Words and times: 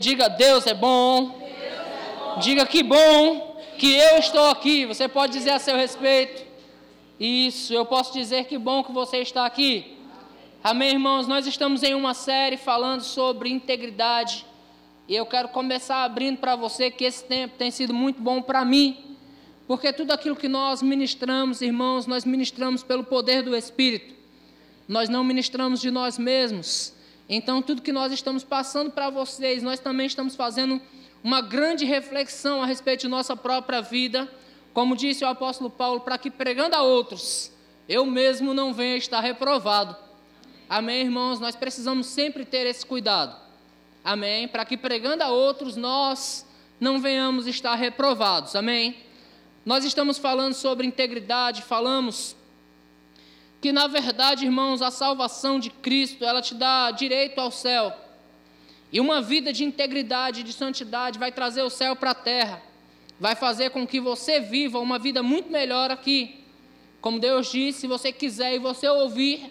Diga 0.00 0.30
Deus 0.30 0.66
é 0.66 0.72
bom. 0.72 1.46
Diga 2.40 2.64
que 2.64 2.82
bom 2.82 3.60
que 3.76 3.92
eu 3.92 4.16
estou 4.16 4.48
aqui. 4.48 4.86
Você 4.86 5.06
pode 5.06 5.34
dizer 5.34 5.50
a 5.50 5.58
seu 5.58 5.76
respeito. 5.76 6.42
Isso, 7.20 7.74
eu 7.74 7.84
posso 7.84 8.10
dizer 8.14 8.46
que 8.46 8.56
bom 8.56 8.82
que 8.82 8.92
você 8.92 9.18
está 9.18 9.44
aqui. 9.44 9.98
Amém, 10.64 10.92
irmãos? 10.92 11.28
Nós 11.28 11.46
estamos 11.46 11.82
em 11.82 11.94
uma 11.94 12.14
série 12.14 12.56
falando 12.56 13.02
sobre 13.02 13.50
integridade. 13.50 14.46
E 15.06 15.14
eu 15.14 15.26
quero 15.26 15.50
começar 15.50 16.02
abrindo 16.02 16.38
para 16.38 16.56
você 16.56 16.90
que 16.90 17.04
esse 17.04 17.22
tempo 17.22 17.56
tem 17.58 17.70
sido 17.70 17.92
muito 17.92 18.22
bom 18.22 18.40
para 18.40 18.64
mim. 18.64 19.18
Porque 19.66 19.92
tudo 19.92 20.12
aquilo 20.12 20.34
que 20.34 20.48
nós 20.48 20.80
ministramos, 20.80 21.60
irmãos, 21.60 22.06
nós 22.06 22.24
ministramos 22.24 22.82
pelo 22.82 23.04
poder 23.04 23.42
do 23.42 23.54
Espírito. 23.54 24.14
Nós 24.88 25.10
não 25.10 25.22
ministramos 25.22 25.78
de 25.78 25.90
nós 25.90 26.16
mesmos. 26.16 26.98
Então, 27.32 27.62
tudo 27.62 27.80
que 27.80 27.92
nós 27.92 28.12
estamos 28.12 28.42
passando 28.42 28.90
para 28.90 29.08
vocês, 29.08 29.62
nós 29.62 29.78
também 29.78 30.08
estamos 30.08 30.34
fazendo 30.34 30.82
uma 31.22 31.40
grande 31.40 31.84
reflexão 31.84 32.60
a 32.60 32.66
respeito 32.66 33.02
de 33.02 33.08
nossa 33.08 33.36
própria 33.36 33.80
vida. 33.80 34.28
Como 34.74 34.96
disse 34.96 35.24
o 35.24 35.28
apóstolo 35.28 35.70
Paulo, 35.70 36.00
para 36.00 36.18
que 36.18 36.28
pregando 36.28 36.74
a 36.74 36.82
outros, 36.82 37.52
eu 37.88 38.04
mesmo 38.04 38.52
não 38.52 38.74
venha 38.74 38.96
estar 38.96 39.20
reprovado. 39.20 39.96
Amém, 40.68 41.02
irmãos? 41.02 41.38
Nós 41.38 41.54
precisamos 41.54 42.08
sempre 42.08 42.44
ter 42.44 42.66
esse 42.66 42.84
cuidado. 42.84 43.36
Amém? 44.04 44.48
Para 44.48 44.64
que 44.64 44.76
pregando 44.76 45.22
a 45.22 45.28
outros, 45.28 45.76
nós 45.76 46.44
não 46.80 46.98
venhamos 46.98 47.46
estar 47.46 47.76
reprovados. 47.76 48.56
Amém? 48.56 48.96
Nós 49.64 49.84
estamos 49.84 50.18
falando 50.18 50.54
sobre 50.54 50.84
integridade, 50.84 51.62
falamos 51.62 52.34
que 53.60 53.72
na 53.72 53.86
verdade, 53.86 54.46
irmãos, 54.46 54.80
a 54.80 54.90
salvação 54.90 55.58
de 55.58 55.68
Cristo, 55.68 56.24
ela 56.24 56.40
te 56.40 56.54
dá 56.54 56.90
direito 56.90 57.38
ao 57.38 57.50
céu. 57.50 57.92
E 58.90 58.98
uma 58.98 59.20
vida 59.20 59.52
de 59.52 59.64
integridade, 59.64 60.42
de 60.42 60.52
santidade 60.52 61.18
vai 61.18 61.30
trazer 61.30 61.62
o 61.62 61.70
céu 61.70 61.94
para 61.94 62.12
a 62.12 62.14
terra. 62.14 62.62
Vai 63.18 63.36
fazer 63.36 63.70
com 63.70 63.86
que 63.86 64.00
você 64.00 64.40
viva 64.40 64.78
uma 64.78 64.98
vida 64.98 65.22
muito 65.22 65.50
melhor 65.50 65.90
aqui. 65.90 66.42
Como 67.02 67.20
Deus 67.20 67.52
disse, 67.52 67.80
se 67.80 67.86
você 67.86 68.10
quiser 68.10 68.54
e 68.54 68.58
você 68.58 68.88
ouvir, 68.88 69.50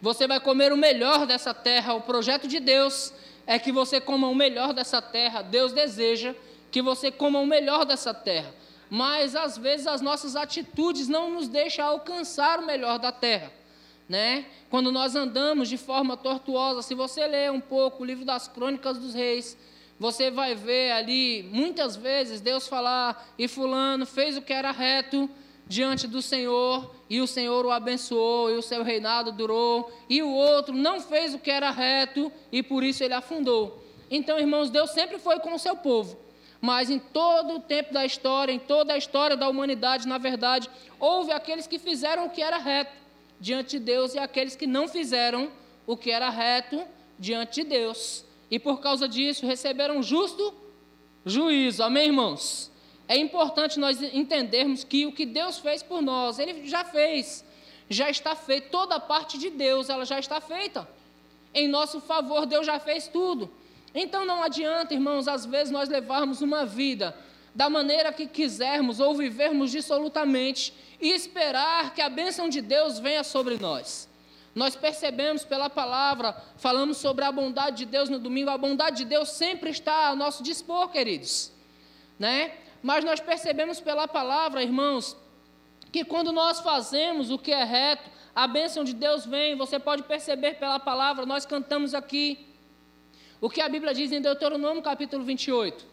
você 0.00 0.26
vai 0.26 0.38
comer 0.38 0.72
o 0.72 0.76
melhor 0.76 1.26
dessa 1.26 1.54
terra. 1.54 1.94
O 1.94 2.02
projeto 2.02 2.46
de 2.46 2.60
Deus 2.60 3.14
é 3.46 3.58
que 3.58 3.72
você 3.72 3.98
coma 3.98 4.28
o 4.28 4.34
melhor 4.34 4.74
dessa 4.74 5.00
terra. 5.00 5.40
Deus 5.40 5.72
deseja 5.72 6.34
que 6.70 6.82
você 6.82 7.10
coma 7.10 7.40
o 7.40 7.46
melhor 7.46 7.86
dessa 7.86 8.12
terra 8.12 8.52
mas 8.90 9.36
às 9.36 9.58
vezes 9.58 9.86
as 9.86 10.00
nossas 10.00 10.36
atitudes 10.36 11.08
não 11.08 11.30
nos 11.30 11.48
deixam 11.48 11.86
alcançar 11.86 12.58
o 12.58 12.66
melhor 12.66 12.98
da 12.98 13.12
terra. 13.12 13.52
Né? 14.08 14.46
Quando 14.70 14.90
nós 14.90 15.14
andamos 15.14 15.68
de 15.68 15.76
forma 15.76 16.16
tortuosa, 16.16 16.80
se 16.80 16.94
você 16.94 17.26
ler 17.26 17.52
um 17.52 17.60
pouco 17.60 18.02
o 18.02 18.06
livro 18.06 18.24
das 18.24 18.48
Crônicas 18.48 18.98
dos 18.98 19.12
Reis, 19.12 19.56
você 19.98 20.30
vai 20.30 20.54
ver 20.54 20.92
ali 20.92 21.42
muitas 21.52 21.96
vezes 21.96 22.40
Deus 22.40 22.66
falar: 22.66 23.34
e 23.38 23.46
Fulano 23.46 24.06
fez 24.06 24.36
o 24.36 24.42
que 24.42 24.52
era 24.52 24.70
reto 24.70 25.28
diante 25.66 26.06
do 26.06 26.22
Senhor, 26.22 26.94
e 27.10 27.20
o 27.20 27.26
Senhor 27.26 27.66
o 27.66 27.70
abençoou, 27.70 28.50
e 28.50 28.54
o 28.54 28.62
seu 28.62 28.82
reinado 28.82 29.30
durou, 29.30 29.92
e 30.08 30.22
o 30.22 30.30
outro 30.30 30.74
não 30.74 30.98
fez 30.98 31.34
o 31.34 31.38
que 31.38 31.50
era 31.50 31.70
reto, 31.70 32.32
e 32.50 32.62
por 32.62 32.82
isso 32.82 33.04
ele 33.04 33.12
afundou. 33.12 33.84
Então, 34.10 34.38
irmãos, 34.38 34.70
Deus 34.70 34.90
sempre 34.92 35.18
foi 35.18 35.38
com 35.40 35.52
o 35.52 35.58
seu 35.58 35.76
povo. 35.76 36.18
Mas 36.60 36.90
em 36.90 36.98
todo 36.98 37.56
o 37.56 37.60
tempo 37.60 37.92
da 37.92 38.04
história, 38.04 38.52
em 38.52 38.58
toda 38.58 38.94
a 38.94 38.98
história 38.98 39.36
da 39.36 39.48
humanidade, 39.48 40.08
na 40.08 40.18
verdade, 40.18 40.68
houve 40.98 41.32
aqueles 41.32 41.66
que 41.66 41.78
fizeram 41.78 42.26
o 42.26 42.30
que 42.30 42.42
era 42.42 42.58
reto 42.58 42.92
diante 43.40 43.78
de 43.78 43.84
Deus 43.84 44.14
e 44.14 44.18
aqueles 44.18 44.56
que 44.56 44.66
não 44.66 44.88
fizeram 44.88 45.50
o 45.86 45.96
que 45.96 46.10
era 46.10 46.28
reto 46.28 46.82
diante 47.18 47.62
de 47.62 47.68
Deus. 47.68 48.24
E 48.50 48.58
por 48.58 48.80
causa 48.80 49.08
disso 49.08 49.46
receberam 49.46 50.02
justo 50.02 50.52
juízo. 51.24 51.82
Amém, 51.82 52.06
irmãos? 52.06 52.70
É 53.06 53.16
importante 53.16 53.78
nós 53.78 54.02
entendermos 54.02 54.84
que 54.84 55.06
o 55.06 55.12
que 55.12 55.24
Deus 55.24 55.58
fez 55.58 55.82
por 55.82 56.02
nós, 56.02 56.38
Ele 56.38 56.66
já 56.66 56.84
fez, 56.84 57.44
já 57.88 58.10
está 58.10 58.34
feito. 58.34 58.70
Toda 58.70 58.96
a 58.96 59.00
parte 59.00 59.38
de 59.38 59.48
Deus, 59.48 59.88
ela 59.88 60.04
já 60.04 60.18
está 60.18 60.40
feita. 60.40 60.88
Em 61.54 61.68
nosso 61.68 62.00
favor, 62.00 62.44
Deus 62.44 62.66
já 62.66 62.78
fez 62.78 63.08
tudo. 63.08 63.50
Então 64.00 64.24
não 64.24 64.44
adianta, 64.44 64.94
irmãos, 64.94 65.26
às 65.26 65.44
vezes 65.44 65.72
nós 65.72 65.88
levarmos 65.88 66.40
uma 66.40 66.64
vida 66.64 67.16
da 67.52 67.68
maneira 67.68 68.12
que 68.12 68.28
quisermos 68.28 69.00
ou 69.00 69.12
vivermos 69.16 69.72
dissolutamente 69.72 70.72
e 71.00 71.10
esperar 71.10 71.92
que 71.92 72.00
a 72.00 72.08
bênção 72.08 72.48
de 72.48 72.60
Deus 72.60 73.00
venha 73.00 73.24
sobre 73.24 73.58
nós. 73.58 74.08
Nós 74.54 74.76
percebemos 74.76 75.44
pela 75.44 75.68
palavra, 75.68 76.40
falamos 76.58 76.98
sobre 76.98 77.24
a 77.24 77.32
bondade 77.32 77.78
de 77.78 77.86
Deus 77.86 78.08
no 78.08 78.20
domingo, 78.20 78.50
a 78.50 78.56
bondade 78.56 78.98
de 78.98 79.04
Deus 79.04 79.30
sempre 79.30 79.70
está 79.70 80.10
a 80.10 80.14
nosso 80.14 80.44
dispor, 80.44 80.90
queridos. 80.90 81.50
Né? 82.16 82.52
Mas 82.80 83.04
nós 83.04 83.18
percebemos 83.18 83.80
pela 83.80 84.06
palavra, 84.06 84.62
irmãos, 84.62 85.16
que 85.90 86.04
quando 86.04 86.30
nós 86.30 86.60
fazemos 86.60 87.32
o 87.32 87.38
que 87.38 87.50
é 87.50 87.64
reto, 87.64 88.08
a 88.32 88.46
bênção 88.46 88.84
de 88.84 88.94
Deus 88.94 89.26
vem. 89.26 89.56
Você 89.56 89.80
pode 89.80 90.04
perceber 90.04 90.54
pela 90.54 90.78
palavra, 90.78 91.26
nós 91.26 91.44
cantamos 91.44 91.94
aqui 91.94 92.47
o 93.40 93.48
que 93.48 93.60
a 93.60 93.68
Bíblia 93.68 93.94
diz 93.94 94.12
em 94.12 94.20
Deuteronômio 94.20 94.82
capítulo 94.82 95.24
28. 95.24 95.84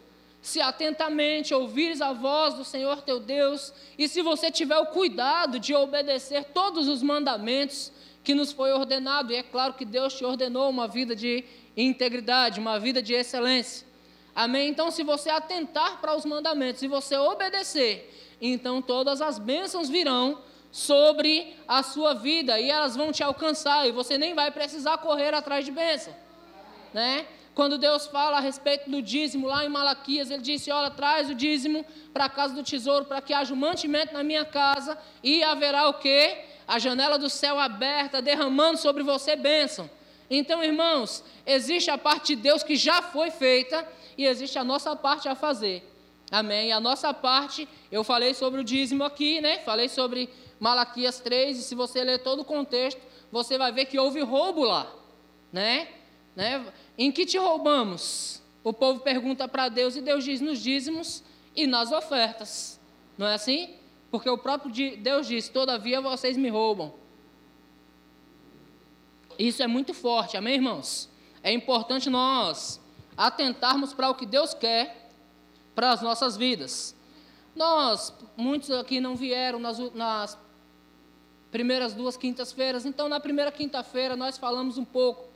Se 0.42 0.60
atentamente 0.60 1.54
ouvires 1.54 2.00
a 2.00 2.12
voz 2.12 2.54
do 2.54 2.64
Senhor 2.64 3.02
teu 3.02 3.18
Deus, 3.18 3.72
e 3.98 4.06
se 4.08 4.22
você 4.22 4.50
tiver 4.50 4.78
o 4.78 4.86
cuidado 4.86 5.58
de 5.58 5.74
obedecer 5.74 6.44
todos 6.54 6.88
os 6.88 7.02
mandamentos 7.02 7.92
que 8.22 8.34
nos 8.34 8.52
foi 8.52 8.72
ordenado, 8.72 9.32
e 9.32 9.36
é 9.36 9.42
claro 9.42 9.74
que 9.74 9.84
Deus 9.84 10.14
te 10.14 10.24
ordenou 10.24 10.68
uma 10.68 10.86
vida 10.86 11.14
de 11.14 11.44
integridade, 11.76 12.60
uma 12.60 12.78
vida 12.78 13.02
de 13.02 13.14
excelência. 13.14 13.86
Amém? 14.34 14.68
Então, 14.68 14.90
se 14.90 15.02
você 15.02 15.30
atentar 15.30 16.00
para 16.00 16.14
os 16.14 16.24
mandamentos 16.24 16.82
e 16.82 16.88
você 16.88 17.16
obedecer, 17.16 18.12
então 18.40 18.82
todas 18.82 19.22
as 19.22 19.38
bênçãos 19.38 19.88
virão 19.88 20.38
sobre 20.70 21.56
a 21.66 21.82
sua 21.82 22.12
vida 22.12 22.60
e 22.60 22.70
elas 22.70 22.94
vão 22.94 23.10
te 23.10 23.22
alcançar 23.22 23.88
e 23.88 23.92
você 23.92 24.18
nem 24.18 24.34
vai 24.34 24.50
precisar 24.50 24.98
correr 24.98 25.32
atrás 25.32 25.64
de 25.64 25.70
bênção, 25.70 26.14
né? 26.96 27.26
Quando 27.54 27.76
Deus 27.76 28.06
fala 28.06 28.38
a 28.38 28.40
respeito 28.40 28.88
do 28.88 29.02
dízimo 29.02 29.46
lá 29.46 29.62
em 29.66 29.68
Malaquias, 29.68 30.30
ele 30.30 30.40
disse: 30.40 30.70
Olha, 30.70 30.90
traz 30.90 31.28
o 31.28 31.34
dízimo 31.34 31.84
para 32.10 32.24
a 32.24 32.28
casa 32.30 32.54
do 32.54 32.62
tesouro, 32.62 33.04
para 33.04 33.20
que 33.20 33.34
haja 33.34 33.52
um 33.52 33.56
mantimento 33.56 34.14
na 34.14 34.22
minha 34.22 34.46
casa, 34.46 34.96
e 35.22 35.44
haverá 35.44 35.88
o 35.90 35.94
quê? 35.94 36.38
A 36.66 36.78
janela 36.78 37.18
do 37.18 37.28
céu 37.28 37.60
aberta, 37.60 38.22
derramando 38.22 38.78
sobre 38.78 39.02
você 39.02 39.36
bênção. 39.36 39.90
Então, 40.30 40.64
irmãos, 40.64 41.22
existe 41.44 41.90
a 41.90 41.98
parte 41.98 42.34
de 42.34 42.36
Deus 42.36 42.62
que 42.62 42.76
já 42.76 43.02
foi 43.02 43.30
feita, 43.30 43.86
e 44.16 44.24
existe 44.24 44.58
a 44.58 44.64
nossa 44.64 44.96
parte 44.96 45.28
a 45.28 45.34
fazer. 45.34 45.86
Amém? 46.30 46.70
E 46.70 46.72
a 46.72 46.80
nossa 46.80 47.12
parte, 47.12 47.68
eu 47.92 48.02
falei 48.02 48.32
sobre 48.32 48.62
o 48.62 48.64
dízimo 48.64 49.04
aqui, 49.04 49.38
né? 49.42 49.58
Falei 49.58 49.90
sobre 49.90 50.30
Malaquias 50.58 51.20
3, 51.20 51.58
e 51.58 51.62
se 51.62 51.74
você 51.74 52.02
ler 52.02 52.20
todo 52.20 52.40
o 52.40 52.44
contexto, 52.44 53.02
você 53.30 53.58
vai 53.58 53.70
ver 53.70 53.84
que 53.84 53.98
houve 53.98 54.22
roubo 54.22 54.64
lá, 54.64 54.90
né? 55.52 55.88
né? 56.36 56.62
Em 56.98 57.12
que 57.12 57.26
te 57.26 57.38
roubamos? 57.38 58.42
O 58.64 58.72
povo 58.72 59.00
pergunta 59.00 59.46
para 59.46 59.68
Deus 59.68 59.96
e 59.96 60.00
Deus 60.00 60.24
diz 60.24 60.40
nos 60.40 60.58
dízimos 60.60 61.22
e 61.54 61.66
nas 61.66 61.92
ofertas. 61.92 62.80
Não 63.16 63.26
é 63.26 63.34
assim? 63.34 63.74
Porque 64.10 64.28
o 64.28 64.38
próprio 64.38 64.96
Deus 64.96 65.26
diz: 65.26 65.48
Todavia 65.48 66.00
vocês 66.00 66.36
me 66.36 66.48
roubam. 66.48 66.92
Isso 69.38 69.62
é 69.62 69.66
muito 69.66 69.92
forte, 69.92 70.36
amém, 70.36 70.54
irmãos? 70.54 71.08
É 71.42 71.52
importante 71.52 72.08
nós 72.08 72.80
atentarmos 73.16 73.92
para 73.92 74.10
o 74.10 74.14
que 74.14 74.26
Deus 74.26 74.54
quer 74.54 75.10
para 75.74 75.92
as 75.92 76.00
nossas 76.00 76.36
vidas. 76.36 76.94
Nós, 77.54 78.12
muitos 78.36 78.70
aqui 78.70 79.00
não 79.00 79.14
vieram 79.14 79.58
nas, 79.58 79.78
nas 79.94 80.38
primeiras 81.50 81.94
duas 81.94 82.16
quintas-feiras, 82.16 82.84
então 82.84 83.08
na 83.08 83.20
primeira 83.20 83.52
quinta-feira 83.52 84.16
nós 84.16 84.36
falamos 84.36 84.76
um 84.76 84.84
pouco 84.84 85.35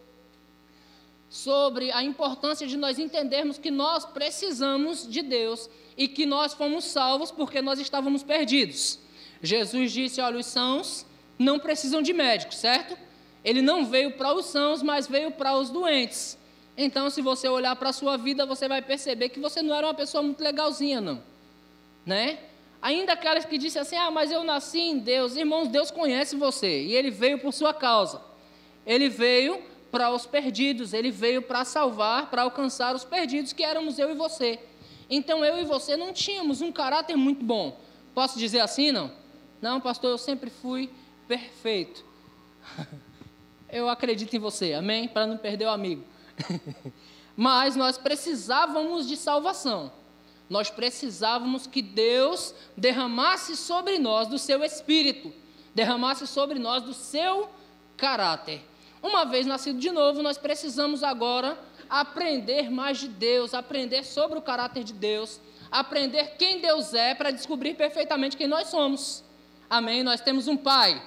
sobre 1.30 1.92
a 1.92 2.02
importância 2.02 2.66
de 2.66 2.76
nós 2.76 2.98
entendermos 2.98 3.56
que 3.56 3.70
nós 3.70 4.04
precisamos 4.04 5.08
de 5.08 5.22
Deus 5.22 5.70
e 5.96 6.08
que 6.08 6.26
nós 6.26 6.52
fomos 6.52 6.84
salvos 6.84 7.30
porque 7.30 7.62
nós 7.62 7.78
estávamos 7.78 8.24
perdidos. 8.24 8.98
Jesus 9.40 9.92
disse: 9.92 10.20
Olha, 10.20 10.38
os 10.38 10.46
sãos 10.46 11.06
não 11.38 11.60
precisam 11.60 12.02
de 12.02 12.12
médicos, 12.12 12.56
certo? 12.56 12.98
Ele 13.44 13.62
não 13.62 13.86
veio 13.86 14.12
para 14.12 14.34
os 14.34 14.46
sãos, 14.46 14.82
mas 14.82 15.06
veio 15.06 15.30
para 15.30 15.56
os 15.56 15.70
doentes. 15.70 16.36
Então, 16.76 17.08
se 17.08 17.22
você 17.22 17.48
olhar 17.48 17.76
para 17.76 17.90
a 17.90 17.92
sua 17.92 18.16
vida, 18.16 18.44
você 18.44 18.66
vai 18.66 18.82
perceber 18.82 19.28
que 19.28 19.38
você 19.38 19.62
não 19.62 19.74
era 19.74 19.86
uma 19.86 19.94
pessoa 19.94 20.22
muito 20.22 20.42
legalzinha, 20.42 21.00
não. 21.00 21.22
Né? 22.04 22.40
Ainda 22.82 23.12
aquelas 23.12 23.44
que 23.44 23.56
disse 23.56 23.78
assim: 23.78 23.96
Ah, 23.96 24.10
mas 24.10 24.32
eu 24.32 24.42
nasci 24.42 24.80
em 24.80 24.98
Deus. 24.98 25.36
Irmãos, 25.36 25.68
Deus 25.68 25.92
conhece 25.92 26.34
você 26.34 26.82
e 26.82 26.96
ele 26.96 27.10
veio 27.10 27.38
por 27.38 27.52
sua 27.52 27.72
causa. 27.72 28.20
Ele 28.84 29.08
veio 29.08 29.69
para 29.90 30.10
os 30.10 30.26
perdidos, 30.26 30.92
ele 30.92 31.10
veio 31.10 31.42
para 31.42 31.64
salvar, 31.64 32.30
para 32.30 32.42
alcançar 32.42 32.94
os 32.94 33.04
perdidos, 33.04 33.52
que 33.52 33.64
éramos 33.64 33.98
eu 33.98 34.10
e 34.10 34.14
você. 34.14 34.58
Então 35.08 35.44
eu 35.44 35.58
e 35.58 35.64
você 35.64 35.96
não 35.96 36.12
tínhamos 36.12 36.60
um 36.60 36.70
caráter 36.70 37.16
muito 37.16 37.44
bom. 37.44 37.78
Posso 38.14 38.38
dizer 38.38 38.60
assim, 38.60 38.92
não? 38.92 39.10
Não, 39.60 39.80
pastor, 39.80 40.10
eu 40.10 40.18
sempre 40.18 40.50
fui 40.50 40.90
perfeito. 41.26 42.04
Eu 43.72 43.88
acredito 43.88 44.34
em 44.34 44.38
você, 44.40 44.72
amém? 44.72 45.06
Para 45.06 45.28
não 45.28 45.36
perder 45.36 45.66
o 45.66 45.70
amigo. 45.70 46.02
Mas 47.36 47.76
nós 47.76 47.96
precisávamos 47.96 49.06
de 49.06 49.16
salvação. 49.16 49.92
Nós 50.48 50.68
precisávamos 50.68 51.68
que 51.68 51.80
Deus 51.80 52.52
derramasse 52.76 53.56
sobre 53.56 53.96
nós 54.00 54.26
do 54.26 54.38
seu 54.38 54.64
espírito, 54.64 55.32
derramasse 55.72 56.26
sobre 56.26 56.58
nós 56.58 56.82
do 56.82 56.92
seu 56.92 57.48
caráter. 57.96 58.60
Uma 59.02 59.24
vez 59.24 59.46
nascido 59.46 59.78
de 59.78 59.90
novo, 59.90 60.22
nós 60.22 60.36
precisamos 60.36 61.02
agora 61.02 61.58
aprender 61.88 62.70
mais 62.70 62.98
de 62.98 63.08
Deus, 63.08 63.54
aprender 63.54 64.04
sobre 64.04 64.38
o 64.38 64.42
caráter 64.42 64.84
de 64.84 64.92
Deus, 64.92 65.40
aprender 65.70 66.36
quem 66.38 66.60
Deus 66.60 66.94
é 66.94 67.14
para 67.14 67.30
descobrir 67.30 67.74
perfeitamente 67.74 68.36
quem 68.36 68.46
nós 68.46 68.68
somos. 68.68 69.24
Amém? 69.68 70.02
Nós 70.02 70.20
temos 70.20 70.48
um 70.48 70.56
pai, 70.56 71.02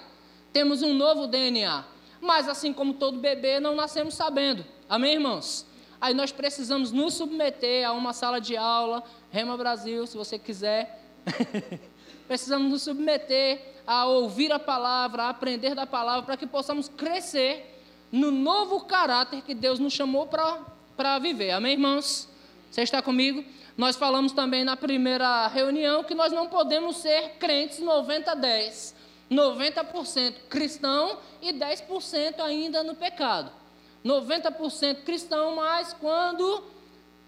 temos 0.52 0.82
um 0.82 0.94
novo 0.94 1.28
DNA, 1.28 1.86
mas 2.20 2.50
assim 2.50 2.74
como 2.74 2.94
todo 2.94 3.20
bebê, 3.20 3.60
não 3.60 3.76
nascemos 3.76 4.16
sabendo. 4.16 4.66
Amém, 4.90 5.14
irmãos? 5.14 5.66
Aí 6.02 6.14
nós 6.14 6.32
precisamos 6.32 6.92
nos 6.92 7.14
submeter 7.14 7.88
a 7.88 7.94
uma 7.94 8.12
sala 8.12 8.42
de 8.42 8.58
aula, 8.58 9.04
Rema 9.32 9.56
Brasil, 9.56 10.06
se 10.08 10.18
você 10.18 10.40
quiser. 10.40 11.02
precisamos 12.28 12.72
nos 12.72 12.82
submeter 12.82 13.74
a 13.86 14.06
ouvir 14.06 14.52
a 14.52 14.60
palavra, 14.60 15.24
a 15.24 15.30
aprender 15.30 15.76
da 15.76 15.86
palavra, 15.86 16.24
para 16.24 16.38
que 16.38 16.48
possamos 16.48 16.90
crescer 16.90 17.73
no 18.14 18.30
novo 18.30 18.82
caráter 18.82 19.42
que 19.42 19.56
Deus 19.56 19.80
nos 19.80 19.92
chamou 19.92 20.28
para 20.28 21.18
viver. 21.18 21.50
Amém, 21.50 21.74
irmãos? 21.74 22.30
Você 22.70 22.84
está 22.84 23.02
comigo? 23.02 23.44
Nós 23.76 23.96
falamos 23.96 24.32
também 24.32 24.64
na 24.64 24.78
primeira 24.78 25.48
reunião 25.48 26.04
que 26.04 26.14
nós 26.14 26.32
não 26.32 26.48
podemos 26.48 26.98
ser 26.98 27.38
crentes 27.40 27.80
90-10. 27.80 28.94
90% 29.32 30.36
cristão 30.48 31.18
e 31.42 31.52
10% 31.54 32.40
ainda 32.40 32.84
no 32.84 32.94
pecado. 32.94 33.52
90% 34.06 35.04
cristão, 35.04 35.56
mas 35.56 35.94
quando 35.94 36.64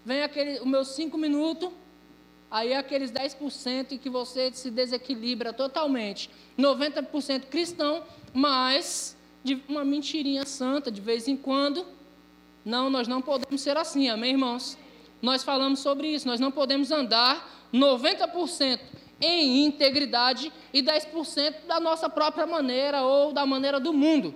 vem 0.04 0.22
aquele, 0.22 0.60
os 0.60 0.66
meus 0.66 0.88
5 0.94 1.18
minutos, 1.18 1.68
aí 2.48 2.72
é 2.72 2.76
aqueles 2.76 3.10
10% 3.10 3.90
em 3.90 3.98
que 3.98 4.08
você 4.08 4.52
se 4.52 4.70
desequilibra 4.70 5.52
totalmente. 5.52 6.30
90% 6.56 7.46
cristão, 7.46 8.04
mas 8.32 9.15
de 9.46 9.62
uma 9.68 9.84
mentirinha 9.84 10.44
santa 10.44 10.90
de 10.90 11.00
vez 11.00 11.28
em 11.28 11.36
quando. 11.36 11.86
Não, 12.64 12.90
nós 12.90 13.06
não 13.06 13.22
podemos 13.22 13.60
ser 13.60 13.76
assim, 13.76 14.08
amém, 14.08 14.32
irmãos? 14.32 14.76
Nós 15.22 15.44
falamos 15.44 15.78
sobre 15.78 16.08
isso, 16.08 16.26
nós 16.26 16.40
não 16.40 16.50
podemos 16.50 16.90
andar 16.90 17.68
90% 17.72 18.80
em 19.20 19.64
integridade 19.64 20.52
e 20.74 20.82
10% 20.82 21.66
da 21.68 21.78
nossa 21.78 22.08
própria 22.08 22.44
maneira 22.44 23.02
ou 23.02 23.32
da 23.32 23.46
maneira 23.46 23.78
do 23.78 23.92
mundo. 23.92 24.34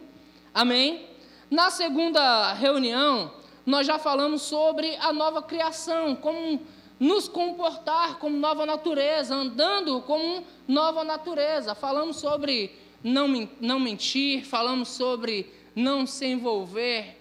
Amém? 0.54 1.06
Na 1.50 1.70
segunda 1.70 2.52
reunião, 2.52 3.32
nós 3.66 3.84
já 3.88 3.98
falamos 3.98 4.42
sobre 4.42 4.94
a 4.96 5.12
nova 5.12 5.42
criação, 5.42 6.14
como 6.14 6.60
nos 7.00 7.26
comportar 7.26 8.18
como 8.18 8.36
nova 8.36 8.64
natureza, 8.64 9.34
andando 9.34 10.02
como 10.02 10.44
nova 10.68 11.02
natureza. 11.02 11.74
Falamos 11.74 12.18
sobre 12.18 12.78
não, 13.02 13.48
não 13.60 13.80
mentir, 13.80 14.44
falamos 14.44 14.88
sobre 14.88 15.52
não 15.74 16.06
se 16.06 16.26
envolver 16.26 17.16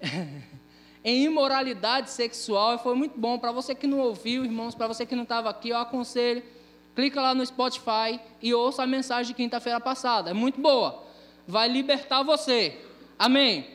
em 1.04 1.24
imoralidade 1.24 2.10
sexual. 2.10 2.74
E 2.74 2.78
foi 2.78 2.94
muito 2.94 3.18
bom. 3.18 3.38
Para 3.38 3.52
você 3.52 3.74
que 3.74 3.86
não 3.86 3.98
ouviu, 4.00 4.44
irmãos, 4.44 4.74
para 4.74 4.86
você 4.86 5.06
que 5.06 5.14
não 5.14 5.22
estava 5.22 5.50
aqui, 5.50 5.70
eu 5.70 5.78
aconselho. 5.78 6.42
Clica 6.94 7.20
lá 7.20 7.34
no 7.34 7.44
Spotify 7.44 8.20
e 8.40 8.54
ouça 8.54 8.84
a 8.84 8.86
mensagem 8.86 9.26
de 9.26 9.34
quinta-feira 9.34 9.80
passada. 9.80 10.30
É 10.30 10.34
muito 10.34 10.60
boa. 10.60 11.02
Vai 11.46 11.68
libertar 11.68 12.22
você. 12.22 12.78
Amém. 13.18 13.66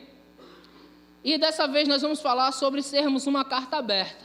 E 1.22 1.36
dessa 1.36 1.68
vez 1.68 1.86
nós 1.86 2.00
vamos 2.00 2.20
falar 2.20 2.50
sobre 2.52 2.82
sermos 2.82 3.26
uma 3.26 3.44
carta 3.44 3.76
aberta. 3.76 4.24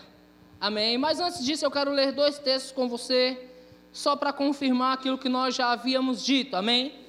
Amém. 0.59 0.97
Mas 0.97 1.19
antes 1.19 1.43
disso, 1.43 1.65
eu 1.65 1.71
quero 1.71 1.91
ler 1.91 2.13
dois 2.13 2.39
textos 2.39 2.71
com 2.71 2.87
você, 2.87 3.49
só 3.91 4.15
para 4.15 4.31
confirmar 4.31 4.93
aquilo 4.93 5.17
que 5.17 5.27
nós 5.27 5.53
já 5.53 5.71
havíamos 5.71 6.23
dito. 6.25 6.55
Amém. 6.55 7.04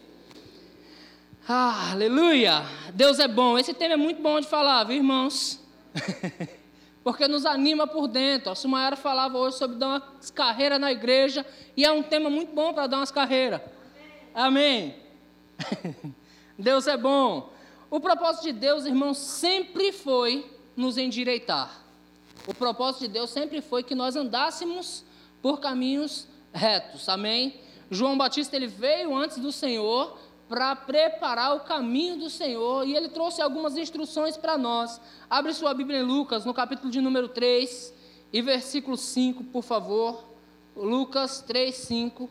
Ah, 1.49 1.93
aleluia! 1.93 2.65
Deus 2.93 3.21
é 3.21 3.29
bom. 3.29 3.57
Esse 3.57 3.73
tema 3.73 3.95
é 3.95 3.97
muito 3.97 4.21
bom 4.21 4.41
de 4.41 4.49
falar, 4.49 4.83
viu, 4.83 4.97
irmãos? 4.97 5.61
Porque 7.05 7.29
nos 7.29 7.47
anima 7.47 7.87
por 7.87 8.09
dentro. 8.09 8.51
A 8.51 8.57
Sumayara 8.57 8.97
falava 8.97 9.39
hoje 9.39 9.57
sobre 9.57 9.77
dar 9.77 9.87
umas 9.87 10.29
carreiras 10.29 10.81
na 10.81 10.91
igreja 10.91 11.47
e 11.77 11.85
é 11.85 11.93
um 11.93 12.03
tema 12.03 12.29
muito 12.29 12.53
bom 12.53 12.75
para 12.75 12.89
dar 12.89 12.97
umas 12.97 13.13
carreiras. 13.13 13.61
Amém. 14.35 14.97
Amém. 15.57 16.15
Deus 16.59 16.89
é 16.89 16.97
bom. 16.97 17.53
O 17.89 18.01
propósito 18.01 18.43
de 18.43 18.53
Deus, 18.53 18.85
irmãos, 18.85 19.17
sempre 19.17 19.93
foi 19.93 20.51
nos 20.77 20.99
endireitar. 20.99 21.81
O 22.49 22.55
propósito 22.55 23.03
de 23.03 23.09
Deus 23.09 23.31
sempre 23.31 23.61
foi 23.61 23.85
que 23.85 23.95
nós 23.95 24.17
andássemos 24.17 25.05
por 25.41 25.61
caminhos 25.61 26.27
retos. 26.53 27.09
Amém? 27.09 27.61
João 27.89 28.19
Batista 28.19 28.57
ele 28.57 28.67
veio 28.67 29.15
antes 29.15 29.39
do 29.39 29.53
Senhor 29.53 30.19
para 30.49 30.77
preparar 30.77 31.57
o 31.57 31.61
caminho 31.61 32.19
do 32.19 32.31
Senhor, 32.31 32.87
e 32.87 32.95
ele 32.95 33.09
trouxe 33.09 33.43
algumas 33.43 33.77
instruções 33.77 34.37
para 34.37 34.57
nós. 34.57 35.01
Abre 35.29 35.53
sua 35.53 35.75
Bíblia 35.75 36.01
em 36.01 36.05
Lucas, 36.05 36.45
no 36.45 36.55
capítulo 36.55 36.91
de 36.91 37.01
número 37.01 37.29
3, 37.29 37.93
e 38.33 38.43
versículo 38.43 38.97
5, 38.97 39.45
por 39.45 39.63
favor. 39.63 40.25
Lucas 40.77 41.41
3, 41.41 41.75
5. 41.75 42.31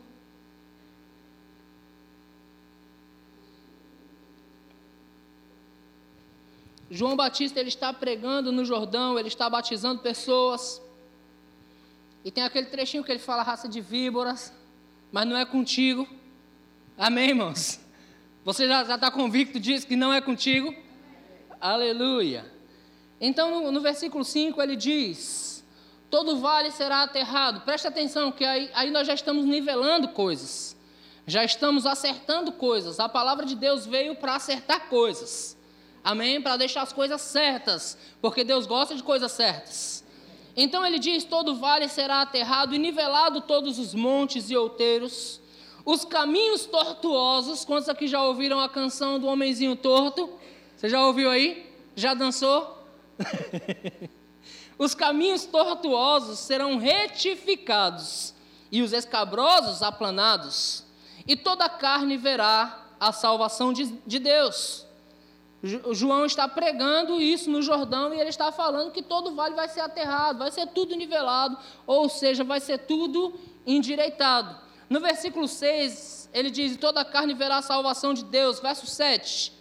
João 6.88 7.16
Batista 7.16 7.58
ele 7.58 7.68
está 7.68 7.92
pregando 7.92 8.52
no 8.52 8.64
Jordão, 8.64 9.18
ele 9.18 9.28
está 9.28 9.50
batizando 9.50 10.00
pessoas. 10.00 10.80
E 12.24 12.30
tem 12.30 12.44
aquele 12.44 12.66
trechinho 12.66 13.04
que 13.04 13.10
ele 13.10 13.18
fala 13.18 13.42
raça 13.42 13.68
de 13.68 13.80
víboras, 13.80 14.52
mas 15.12 15.26
não 15.26 15.36
é 15.36 15.44
contigo. 15.44 16.08
Amém, 16.96 17.30
irmãos? 17.30 17.85
Você 18.46 18.68
já 18.68 18.82
está 18.82 19.10
convicto 19.10 19.58
disso, 19.58 19.88
que 19.88 19.96
não 19.96 20.14
é 20.14 20.20
contigo? 20.20 20.72
Aleluia. 21.60 22.46
Então, 23.20 23.50
no, 23.50 23.72
no, 23.72 23.80
versículo 23.80 24.24
5, 24.24 24.62
ele 24.62 24.76
diz: 24.76 25.64
Todo 26.08 26.38
vale 26.38 26.70
será 26.70 27.02
aterrado. 27.02 27.62
Preste 27.62 27.88
atenção, 27.88 28.30
que 28.30 28.44
aí, 28.44 28.70
aí 28.72 28.88
nós 28.88 29.04
já 29.04 29.14
estamos 29.14 29.44
nivelando 29.44 30.10
coisas, 30.10 30.76
já 31.26 31.42
estamos 31.42 31.86
acertando 31.86 32.52
coisas. 32.52 33.00
A 33.00 33.08
palavra 33.08 33.44
de 33.44 33.56
Deus 33.56 33.84
veio 33.84 34.14
para 34.14 34.36
acertar 34.36 34.88
coisas. 34.88 35.56
Amém? 36.04 36.40
Para 36.40 36.56
deixar 36.56 36.82
as 36.82 36.92
coisas 36.92 37.20
certas, 37.22 37.98
porque 38.22 38.44
Deus 38.44 38.64
gosta 38.64 38.94
de 38.94 39.02
coisas 39.02 39.32
certas. 39.32 40.04
Então 40.56 40.86
ele 40.86 41.00
diz: 41.00 41.24
Todo 41.24 41.56
vale 41.56 41.88
será 41.88 42.20
aterrado 42.20 42.76
e 42.76 42.78
nivelado 42.78 43.40
todos 43.40 43.80
os 43.80 43.92
montes 43.92 44.50
e 44.50 44.56
outeiros 44.56 45.44
os 45.86 46.04
caminhos 46.04 46.66
tortuosos, 46.66 47.64
quantos 47.64 47.88
aqui 47.88 48.08
já 48.08 48.20
ouviram 48.20 48.58
a 48.58 48.68
canção 48.68 49.20
do 49.20 49.28
homenzinho 49.28 49.76
torto? 49.76 50.28
Você 50.76 50.88
já 50.88 51.06
ouviu 51.06 51.30
aí? 51.30 51.72
Já 51.94 52.12
dançou? 52.12 52.84
os 54.76 54.96
caminhos 54.96 55.46
tortuosos 55.46 56.40
serão 56.40 56.76
retificados 56.76 58.34
e 58.70 58.82
os 58.82 58.92
escabrosos 58.92 59.80
aplanados, 59.80 60.84
e 61.24 61.36
toda 61.36 61.68
carne 61.68 62.16
verá 62.16 62.84
a 62.98 63.12
salvação 63.12 63.72
de, 63.72 63.86
de 64.04 64.18
Deus. 64.18 64.84
João 65.92 66.26
está 66.26 66.48
pregando 66.48 67.20
isso 67.20 67.48
no 67.48 67.62
Jordão 67.62 68.12
e 68.12 68.18
ele 68.18 68.30
está 68.30 68.50
falando 68.50 68.90
que 68.90 69.02
todo 69.02 69.36
vale 69.36 69.54
vai 69.54 69.68
ser 69.68 69.80
aterrado, 69.80 70.40
vai 70.40 70.50
ser 70.50 70.66
tudo 70.66 70.96
nivelado, 70.96 71.56
ou 71.86 72.08
seja, 72.08 72.42
vai 72.42 72.58
ser 72.58 72.78
tudo 72.78 73.38
endireitado. 73.64 74.65
No 74.88 75.00
versículo 75.00 75.48
6, 75.48 76.30
ele 76.32 76.50
diz: 76.50 76.76
Toda 76.76 77.04
carne 77.04 77.34
verá 77.34 77.58
a 77.58 77.62
salvação 77.62 78.14
de 78.14 78.24
Deus. 78.24 78.60
Verso 78.60 78.86
7. 78.86 79.52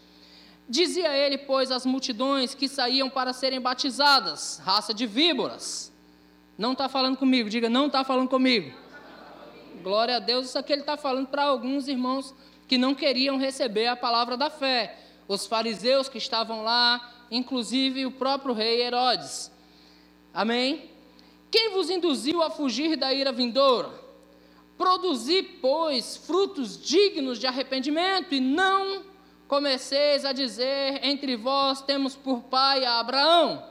Dizia 0.68 1.16
ele, 1.16 1.38
pois, 1.38 1.72
às 1.72 1.86
multidões 1.86 2.56
que 2.56 2.68
saíam 2.68 3.08
para 3.10 3.34
serem 3.34 3.62
batizadas, 3.62 4.60
raça 4.64 4.94
de 4.94 5.06
víboras. 5.06 5.94
Não 6.58 6.72
está 6.72 6.90
falando 6.90 7.18
comigo, 7.18 7.50
diga, 7.50 7.70
não 7.70 7.88
está 7.88 8.04
falando 8.04 8.30
comigo. 8.30 8.76
Glória 9.84 10.16
a 10.16 10.20
Deus, 10.20 10.48
isso 10.48 10.58
aqui 10.58 10.74
ele 10.74 10.82
está 10.82 10.98
falando 10.98 11.28
para 11.28 11.44
alguns 11.44 11.88
irmãos 11.88 12.34
que 12.68 12.78
não 12.78 12.96
queriam 12.96 13.38
receber 13.38 13.86
a 13.86 13.96
palavra 13.96 14.36
da 14.36 14.50
fé. 14.50 14.98
Os 15.28 15.46
fariseus 15.46 16.10
que 16.10 16.18
estavam 16.18 16.64
lá, 16.64 17.14
inclusive 17.30 18.06
o 18.06 18.12
próprio 18.12 18.54
rei 18.54 18.82
Herodes. 18.82 19.52
Amém? 20.34 20.90
Quem 21.52 21.72
vos 21.72 21.90
induziu 21.90 22.42
a 22.42 22.50
fugir 22.50 22.96
da 22.96 23.14
ira 23.14 23.32
vindoura? 23.32 24.05
Produzi, 24.78 25.42
pois, 25.44 26.18
frutos 26.18 26.82
dignos 26.82 27.40
de 27.40 27.48
arrependimento, 27.48 28.34
e 28.36 28.40
não 28.40 29.04
comeceis 29.48 30.26
a 30.26 30.34
dizer 30.34 31.00
entre 31.04 31.36
vós 31.36 31.82
temos 31.82 32.16
por 32.16 32.42
pai 32.42 32.84
a 32.84 33.00
Abraão. 33.00 33.64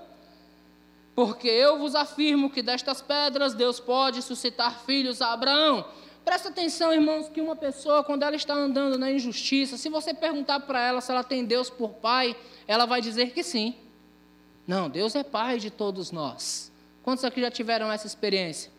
Porque 1.15 1.49
eu 1.49 1.79
vos 1.79 1.95
afirmo 1.95 2.51
que 2.51 2.63
destas 2.63 3.01
pedras 3.01 3.55
Deus 3.55 3.79
pode 3.79 4.23
suscitar 4.23 4.81
filhos 4.85 5.23
a 5.23 5.33
Abraão. 5.33 5.85
Presta 6.25 6.49
atenção, 6.49 6.93
irmãos, 6.93 7.29
que 7.29 7.41
uma 7.41 7.55
pessoa, 7.55 8.03
quando 8.03 8.23
ela 8.23 8.35
está 8.35 8.55
andando 8.55 8.99
na 8.99 9.11
injustiça, 9.11 9.77
se 9.77 9.89
você 9.89 10.15
perguntar 10.15 10.61
para 10.61 10.81
ela 10.81 11.01
se 11.01 11.13
ela 11.13 11.23
tem 11.23 11.45
Deus 11.45 11.69
por 11.69 11.91
pai, 11.91 12.35
ela 12.67 12.87
vai 12.87 13.01
dizer 13.01 13.33
que 13.33 13.43
sim. 13.43 13.77
Não, 14.67 14.89
Deus 14.89 15.15
é 15.15 15.23
Pai 15.23 15.59
de 15.59 15.71
todos 15.71 16.11
nós. 16.11 16.73
Quantos 17.03 17.23
aqui 17.25 17.43
já 17.43 17.51
tiveram 17.51 17.93
essa 17.93 18.07
experiência? 18.07 18.73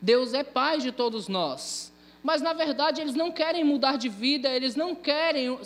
Deus 0.00 0.34
é 0.34 0.42
Pai 0.44 0.78
de 0.78 0.92
todos 0.92 1.28
nós. 1.28 1.92
Mas 2.22 2.42
na 2.42 2.52
verdade 2.52 3.00
eles 3.00 3.14
não 3.14 3.30
querem 3.30 3.62
mudar 3.62 3.96
de 3.96 4.08
vida, 4.08 4.48
eles 4.48 4.74
não 4.74 4.94
querem 4.94 5.58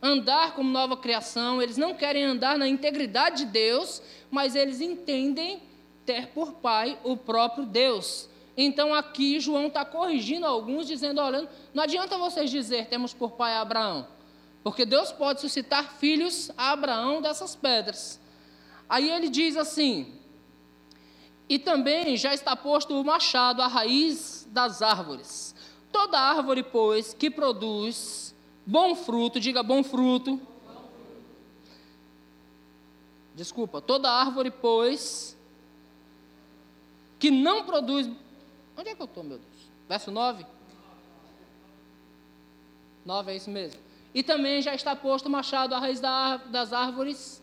andar 0.00 0.54
como 0.54 0.70
nova 0.70 0.96
criação, 0.96 1.60
eles 1.60 1.76
não 1.76 1.94
querem 1.94 2.24
andar 2.24 2.56
na 2.56 2.66
integridade 2.66 3.44
de 3.44 3.52
Deus, 3.52 4.00
mas 4.30 4.54
eles 4.54 4.80
entendem 4.80 5.62
ter 6.06 6.28
por 6.28 6.54
Pai 6.54 6.98
o 7.04 7.16
próprio 7.16 7.66
Deus. 7.66 8.28
Então 8.60 8.92
aqui 8.92 9.38
João 9.38 9.68
está 9.68 9.84
corrigindo 9.84 10.44
alguns, 10.44 10.84
dizendo: 10.84 11.20
olha, 11.20 11.48
não 11.72 11.84
adianta 11.84 12.18
vocês 12.18 12.50
dizer 12.50 12.86
temos 12.86 13.14
por 13.14 13.30
pai 13.30 13.54
Abraão, 13.54 14.08
porque 14.64 14.84
Deus 14.84 15.12
pode 15.12 15.40
suscitar 15.40 15.92
filhos 15.98 16.50
a 16.58 16.72
Abraão 16.72 17.22
dessas 17.22 17.54
pedras. 17.54 18.20
Aí 18.88 19.08
ele 19.08 19.28
diz 19.28 19.56
assim: 19.56 20.17
e 21.48 21.58
também 21.58 22.16
já 22.16 22.34
está 22.34 22.54
posto 22.54 23.00
o 23.00 23.04
machado 23.04 23.62
à 23.62 23.66
raiz 23.66 24.46
das 24.50 24.82
árvores. 24.82 25.54
Toda 25.90 26.18
árvore, 26.18 26.62
pois, 26.62 27.14
que 27.14 27.30
produz 27.30 28.34
bom 28.66 28.94
fruto, 28.94 29.40
diga 29.40 29.62
bom 29.62 29.82
fruto. 29.82 30.40
Desculpa, 33.34 33.80
toda 33.80 34.10
árvore, 34.10 34.50
pois, 34.50 35.36
que 37.18 37.30
não 37.30 37.64
produz. 37.64 38.06
Onde 38.76 38.90
é 38.90 38.94
que 38.94 39.00
eu 39.00 39.06
estou, 39.06 39.24
meu 39.24 39.38
Deus? 39.38 39.70
Verso 39.88 40.10
9? 40.10 40.44
9 43.06 43.32
é 43.32 43.36
isso 43.36 43.48
mesmo. 43.48 43.80
E 44.12 44.22
também 44.22 44.60
já 44.60 44.74
está 44.74 44.94
posto 44.94 45.26
o 45.26 45.30
machado 45.30 45.74
à 45.74 45.78
raiz 45.78 46.00
das 46.00 46.72
árvores 46.72 47.42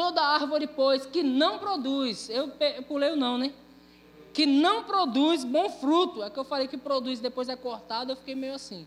Toda 0.00 0.22
árvore, 0.22 0.66
pois, 0.66 1.04
que 1.04 1.22
não 1.22 1.58
produz, 1.58 2.30
eu 2.30 2.50
pulei 2.88 3.10
o 3.10 3.16
não, 3.16 3.36
né? 3.36 3.52
Que 4.32 4.46
não 4.46 4.82
produz 4.84 5.44
bom 5.44 5.68
fruto. 5.68 6.22
É 6.22 6.30
que 6.30 6.38
eu 6.38 6.44
falei 6.44 6.66
que 6.66 6.78
produz, 6.78 7.20
depois 7.20 7.50
é 7.50 7.54
cortado, 7.54 8.12
eu 8.12 8.16
fiquei 8.16 8.34
meio 8.34 8.54
assim. 8.54 8.86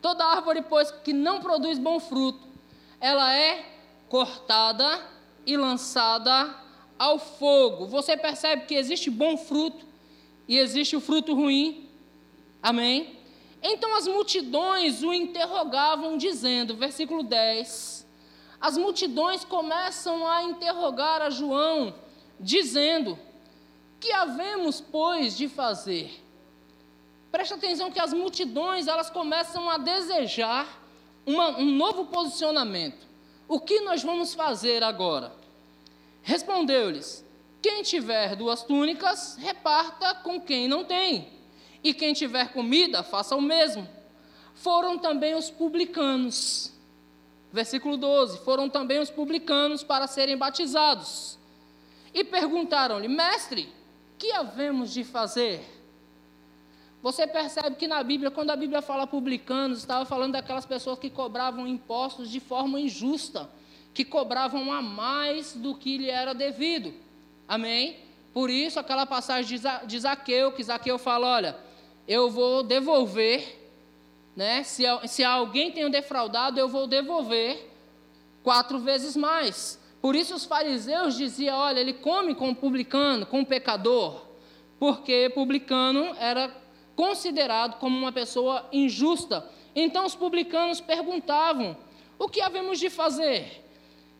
Toda 0.00 0.24
árvore, 0.24 0.62
pois, 0.62 0.90
que 0.90 1.12
não 1.12 1.42
produz 1.42 1.78
bom 1.78 2.00
fruto, 2.00 2.40
ela 2.98 3.34
é 3.34 3.66
cortada 4.08 4.98
e 5.44 5.58
lançada 5.58 6.56
ao 6.98 7.18
fogo. 7.18 7.86
Você 7.88 8.16
percebe 8.16 8.64
que 8.64 8.76
existe 8.76 9.10
bom 9.10 9.36
fruto 9.36 9.84
e 10.48 10.56
existe 10.56 10.96
o 10.96 11.02
fruto 11.02 11.34
ruim. 11.34 11.86
Amém? 12.62 13.18
Então 13.62 13.94
as 13.94 14.08
multidões 14.08 15.02
o 15.02 15.12
interrogavam, 15.12 16.16
dizendo, 16.16 16.74
versículo 16.74 17.22
10 17.22 18.03
as 18.64 18.78
multidões 18.78 19.44
começam 19.44 20.26
a 20.26 20.42
interrogar 20.42 21.20
a 21.20 21.28
João, 21.28 21.94
dizendo: 22.40 23.18
Que 24.00 24.10
havemos, 24.10 24.80
pois, 24.80 25.36
de 25.36 25.50
fazer? 25.50 26.24
Preste 27.30 27.52
atenção 27.52 27.90
que 27.90 28.00
as 28.00 28.14
multidões 28.14 28.86
elas 28.86 29.10
começam 29.10 29.68
a 29.68 29.76
desejar 29.76 30.66
uma, 31.26 31.58
um 31.58 31.72
novo 31.72 32.06
posicionamento. 32.06 33.06
O 33.46 33.60
que 33.60 33.80
nós 33.80 34.02
vamos 34.02 34.32
fazer 34.32 34.82
agora? 34.82 35.30
Respondeu-lhes: 36.22 37.22
Quem 37.60 37.82
tiver 37.82 38.34
duas 38.34 38.62
túnicas, 38.62 39.36
reparta 39.36 40.14
com 40.14 40.40
quem 40.40 40.68
não 40.68 40.86
tem, 40.86 41.28
e 41.82 41.92
quem 41.92 42.14
tiver 42.14 42.50
comida, 42.54 43.02
faça 43.02 43.36
o 43.36 43.42
mesmo. 43.42 43.86
Foram 44.54 44.96
também 44.96 45.34
os 45.34 45.50
publicanos 45.50 46.73
Versículo 47.54 47.96
12: 47.96 48.38
Foram 48.38 48.68
também 48.68 48.98
os 48.98 49.10
publicanos 49.10 49.84
para 49.84 50.08
serem 50.08 50.36
batizados. 50.36 51.38
E 52.12 52.24
perguntaram-lhe: 52.24 53.06
Mestre, 53.06 53.72
que 54.18 54.32
havemos 54.32 54.92
de 54.92 55.04
fazer? 55.04 55.64
Você 57.00 57.28
percebe 57.28 57.76
que 57.76 57.86
na 57.86 58.02
Bíblia, 58.02 58.28
quando 58.28 58.50
a 58.50 58.56
Bíblia 58.56 58.82
fala 58.82 59.06
publicanos, 59.06 59.78
estava 59.78 60.04
falando 60.04 60.32
daquelas 60.32 60.66
pessoas 60.66 60.98
que 60.98 61.08
cobravam 61.08 61.64
impostos 61.64 62.28
de 62.28 62.40
forma 62.40 62.80
injusta, 62.80 63.48
que 63.92 64.04
cobravam 64.04 64.72
a 64.72 64.82
mais 64.82 65.52
do 65.52 65.76
que 65.76 65.96
lhe 65.96 66.10
era 66.10 66.34
devido. 66.34 66.92
Amém? 67.46 67.98
Por 68.32 68.50
isso, 68.50 68.80
aquela 68.80 69.06
passagem 69.06 69.60
de 69.86 70.00
Zaqueu, 70.00 70.50
que 70.50 70.64
Zaqueu 70.64 70.98
fala: 70.98 71.28
Olha, 71.28 71.56
eu 72.08 72.28
vou 72.32 72.64
devolver 72.64 73.63
né? 74.36 74.62
Se, 74.62 74.84
se 75.06 75.22
alguém 75.22 75.70
tem 75.70 75.88
defraudado, 75.90 76.58
eu 76.58 76.68
vou 76.68 76.86
devolver 76.86 77.70
quatro 78.42 78.78
vezes 78.78 79.16
mais. 79.16 79.80
Por 80.00 80.14
isso 80.14 80.34
os 80.34 80.44
fariseus 80.44 81.16
diziam: 81.16 81.56
olha, 81.56 81.80
ele 81.80 81.94
come 81.94 82.34
com 82.34 82.50
o 82.50 82.54
publicano, 82.54 83.24
com 83.26 83.40
o 83.40 83.46
pecador, 83.46 84.22
porque 84.78 85.30
publicano 85.34 86.14
era 86.18 86.54
considerado 86.96 87.78
como 87.78 87.96
uma 87.96 88.12
pessoa 88.12 88.68
injusta. 88.72 89.48
Então 89.74 90.04
os 90.04 90.14
publicanos 90.14 90.80
perguntavam: 90.80 91.76
o 92.18 92.28
que 92.28 92.40
havemos 92.40 92.78
de 92.78 92.90
fazer? 92.90 93.62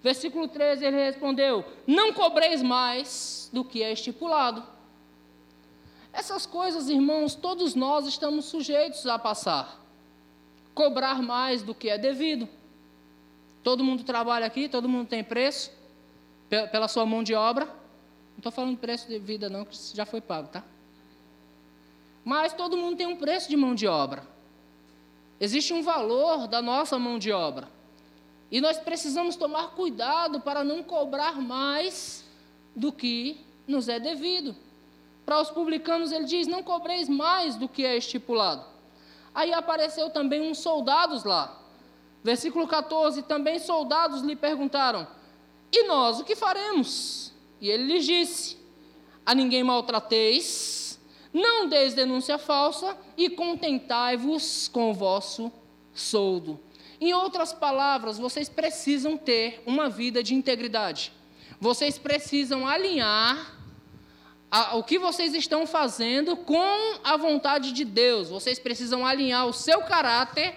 Versículo 0.00 0.46
13 0.46 0.84
ele 0.84 0.96
respondeu: 0.96 1.64
Não 1.86 2.12
cobreis 2.12 2.62
mais 2.62 3.50
do 3.52 3.64
que 3.64 3.82
é 3.82 3.92
estipulado. 3.92 4.62
Essas 6.12 6.46
coisas, 6.46 6.88
irmãos, 6.88 7.34
todos 7.34 7.74
nós 7.74 8.06
estamos 8.06 8.44
sujeitos 8.44 9.04
a 9.04 9.18
passar 9.18 9.83
cobrar 10.74 11.22
mais 11.22 11.62
do 11.62 11.74
que 11.74 11.88
é 11.88 11.96
devido. 11.96 12.48
Todo 13.62 13.84
mundo 13.84 14.04
trabalha 14.04 14.46
aqui, 14.46 14.68
todo 14.68 14.88
mundo 14.88 15.08
tem 15.08 15.24
preço 15.24 15.70
pela 16.48 16.88
sua 16.88 17.06
mão 17.06 17.22
de 17.22 17.34
obra. 17.34 17.64
Não 17.64 18.38
estou 18.38 18.52
falando 18.52 18.76
preço 18.76 19.08
de 19.08 19.18
vida, 19.18 19.48
não, 19.48 19.64
que 19.64 19.76
já 19.94 20.04
foi 20.04 20.20
pago, 20.20 20.48
tá? 20.48 20.62
Mas 22.24 22.52
todo 22.52 22.76
mundo 22.76 22.96
tem 22.96 23.06
um 23.06 23.16
preço 23.16 23.48
de 23.48 23.56
mão 23.56 23.74
de 23.74 23.86
obra. 23.86 24.26
Existe 25.40 25.72
um 25.72 25.82
valor 25.82 26.48
da 26.48 26.60
nossa 26.60 26.98
mão 26.98 27.18
de 27.18 27.30
obra. 27.30 27.68
E 28.50 28.60
nós 28.60 28.78
precisamos 28.78 29.36
tomar 29.36 29.68
cuidado 29.70 30.40
para 30.40 30.64
não 30.64 30.82
cobrar 30.82 31.40
mais 31.40 32.24
do 32.74 32.92
que 32.92 33.40
nos 33.66 33.88
é 33.88 33.98
devido. 33.98 34.54
Para 35.24 35.40
os 35.40 35.50
publicanos, 35.50 36.12
ele 36.12 36.24
diz: 36.24 36.46
não 36.46 36.62
cobreis 36.62 37.08
mais 37.08 37.56
do 37.56 37.68
que 37.68 37.84
é 37.84 37.96
estipulado. 37.96 38.73
Aí 39.34 39.52
apareceu 39.52 40.10
também 40.10 40.40
uns 40.48 40.58
soldados 40.58 41.24
lá. 41.24 41.60
Versículo 42.22 42.66
14: 42.66 43.22
Também 43.22 43.58
soldados 43.58 44.22
lhe 44.22 44.36
perguntaram: 44.36 45.06
E 45.72 45.86
nós 45.86 46.20
o 46.20 46.24
que 46.24 46.36
faremos? 46.36 47.32
E 47.60 47.68
ele 47.68 47.84
lhes 47.84 48.06
disse: 48.06 48.58
A 49.26 49.34
ninguém 49.34 49.64
maltrateis, 49.64 51.00
não 51.32 51.68
deis 51.68 51.94
denúncia 51.94 52.38
falsa 52.38 52.96
e 53.16 53.28
contentai-vos 53.28 54.68
com 54.68 54.90
o 54.90 54.94
vosso 54.94 55.52
soldo. 55.92 56.60
Em 57.00 57.12
outras 57.12 57.52
palavras, 57.52 58.18
vocês 58.18 58.48
precisam 58.48 59.16
ter 59.16 59.62
uma 59.66 59.90
vida 59.90 60.22
de 60.22 60.34
integridade. 60.34 61.12
Vocês 61.60 61.98
precisam 61.98 62.66
alinhar 62.66 63.53
a, 64.54 64.76
o 64.76 64.84
que 64.84 65.00
vocês 65.00 65.34
estão 65.34 65.66
fazendo 65.66 66.36
com 66.36 67.00
a 67.02 67.16
vontade 67.16 67.72
de 67.72 67.84
Deus. 67.84 68.28
Vocês 68.28 68.56
precisam 68.56 69.04
alinhar 69.04 69.48
o 69.48 69.52
seu 69.52 69.80
caráter 69.80 70.54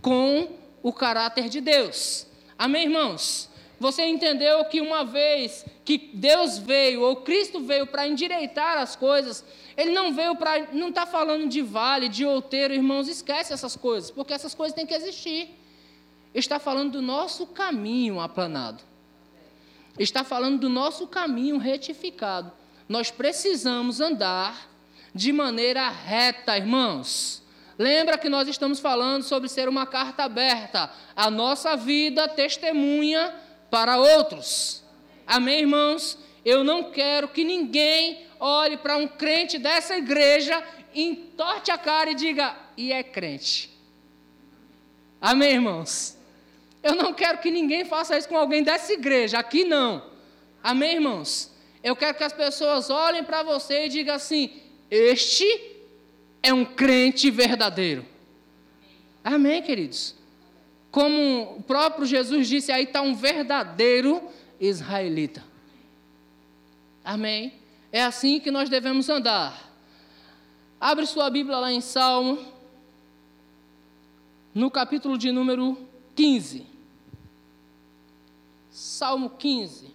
com 0.00 0.50
o 0.80 0.92
caráter 0.92 1.48
de 1.48 1.60
Deus. 1.60 2.28
Amém, 2.56 2.84
irmãos? 2.84 3.50
Você 3.80 4.04
entendeu 4.04 4.64
que 4.66 4.80
uma 4.80 5.04
vez 5.04 5.64
que 5.84 5.98
Deus 5.98 6.58
veio, 6.58 7.00
ou 7.00 7.16
Cristo 7.16 7.58
veio 7.58 7.88
para 7.88 8.06
endireitar 8.06 8.78
as 8.78 8.94
coisas, 8.94 9.44
Ele 9.76 9.90
não 9.90 10.12
veio 10.12 10.36
para. 10.36 10.72
Não 10.72 10.90
está 10.90 11.04
falando 11.04 11.48
de 11.48 11.60
vale, 11.60 12.08
de 12.08 12.24
outeiro, 12.24 12.72
irmãos, 12.72 13.08
esquece 13.08 13.52
essas 13.52 13.74
coisas, 13.74 14.12
porque 14.12 14.32
essas 14.32 14.54
coisas 14.54 14.76
têm 14.76 14.86
que 14.86 14.94
existir. 14.94 15.58
Está 16.32 16.60
falando 16.60 16.92
do 16.92 17.02
nosso 17.02 17.48
caminho 17.48 18.20
aplanado. 18.20 18.80
Está 19.98 20.22
falando 20.22 20.60
do 20.60 20.68
nosso 20.68 21.08
caminho 21.08 21.58
retificado 21.58 22.59
nós 22.90 23.08
precisamos 23.08 24.00
andar 24.00 24.68
de 25.14 25.32
maneira 25.32 25.88
reta, 25.88 26.56
irmãos. 26.56 27.40
Lembra 27.78 28.18
que 28.18 28.28
nós 28.28 28.48
estamos 28.48 28.80
falando 28.80 29.22
sobre 29.22 29.48
ser 29.48 29.68
uma 29.68 29.86
carta 29.86 30.24
aberta, 30.24 30.90
a 31.14 31.30
nossa 31.30 31.76
vida 31.76 32.26
testemunha 32.26 33.32
para 33.70 33.96
outros. 33.96 34.82
Amém, 35.24 35.60
irmãos? 35.60 36.18
Eu 36.44 36.64
não 36.64 36.90
quero 36.90 37.28
que 37.28 37.44
ninguém 37.44 38.26
olhe 38.40 38.76
para 38.76 38.96
um 38.96 39.06
crente 39.06 39.56
dessa 39.56 39.96
igreja, 39.96 40.60
entorte 40.92 41.70
a 41.70 41.78
cara 41.78 42.10
e 42.10 42.14
diga, 42.16 42.56
e 42.76 42.92
é 42.92 43.04
crente. 43.04 43.70
Amém, 45.20 45.52
irmãos? 45.52 46.18
Eu 46.82 46.96
não 46.96 47.14
quero 47.14 47.38
que 47.38 47.52
ninguém 47.52 47.84
faça 47.84 48.18
isso 48.18 48.28
com 48.28 48.36
alguém 48.36 48.64
dessa 48.64 48.92
igreja, 48.92 49.38
aqui 49.38 49.62
não. 49.62 50.10
Amém, 50.60 50.94
irmãos? 50.94 51.49
Eu 51.82 51.96
quero 51.96 52.16
que 52.16 52.24
as 52.24 52.32
pessoas 52.32 52.90
olhem 52.90 53.24
para 53.24 53.42
você 53.42 53.86
e 53.86 53.88
digam 53.88 54.14
assim: 54.14 54.50
Este 54.90 55.46
é 56.42 56.52
um 56.52 56.64
crente 56.64 57.30
verdadeiro. 57.30 58.04
Amém, 59.24 59.62
queridos? 59.62 60.14
Como 60.90 61.56
o 61.58 61.62
próprio 61.62 62.06
Jesus 62.06 62.48
disse, 62.48 62.72
aí 62.72 62.84
está 62.84 63.00
um 63.00 63.14
verdadeiro 63.14 64.22
israelita. 64.58 65.44
Amém? 67.04 67.54
É 67.92 68.02
assim 68.02 68.40
que 68.40 68.50
nós 68.50 68.68
devemos 68.68 69.08
andar. 69.08 69.70
Abre 70.80 71.06
sua 71.06 71.30
Bíblia 71.30 71.58
lá 71.58 71.70
em 71.70 71.80
Salmo, 71.80 72.38
no 74.54 74.70
capítulo 74.70 75.16
de 75.16 75.30
número 75.30 75.78
15. 76.16 76.66
Salmo 78.70 79.30
15. 79.30 79.94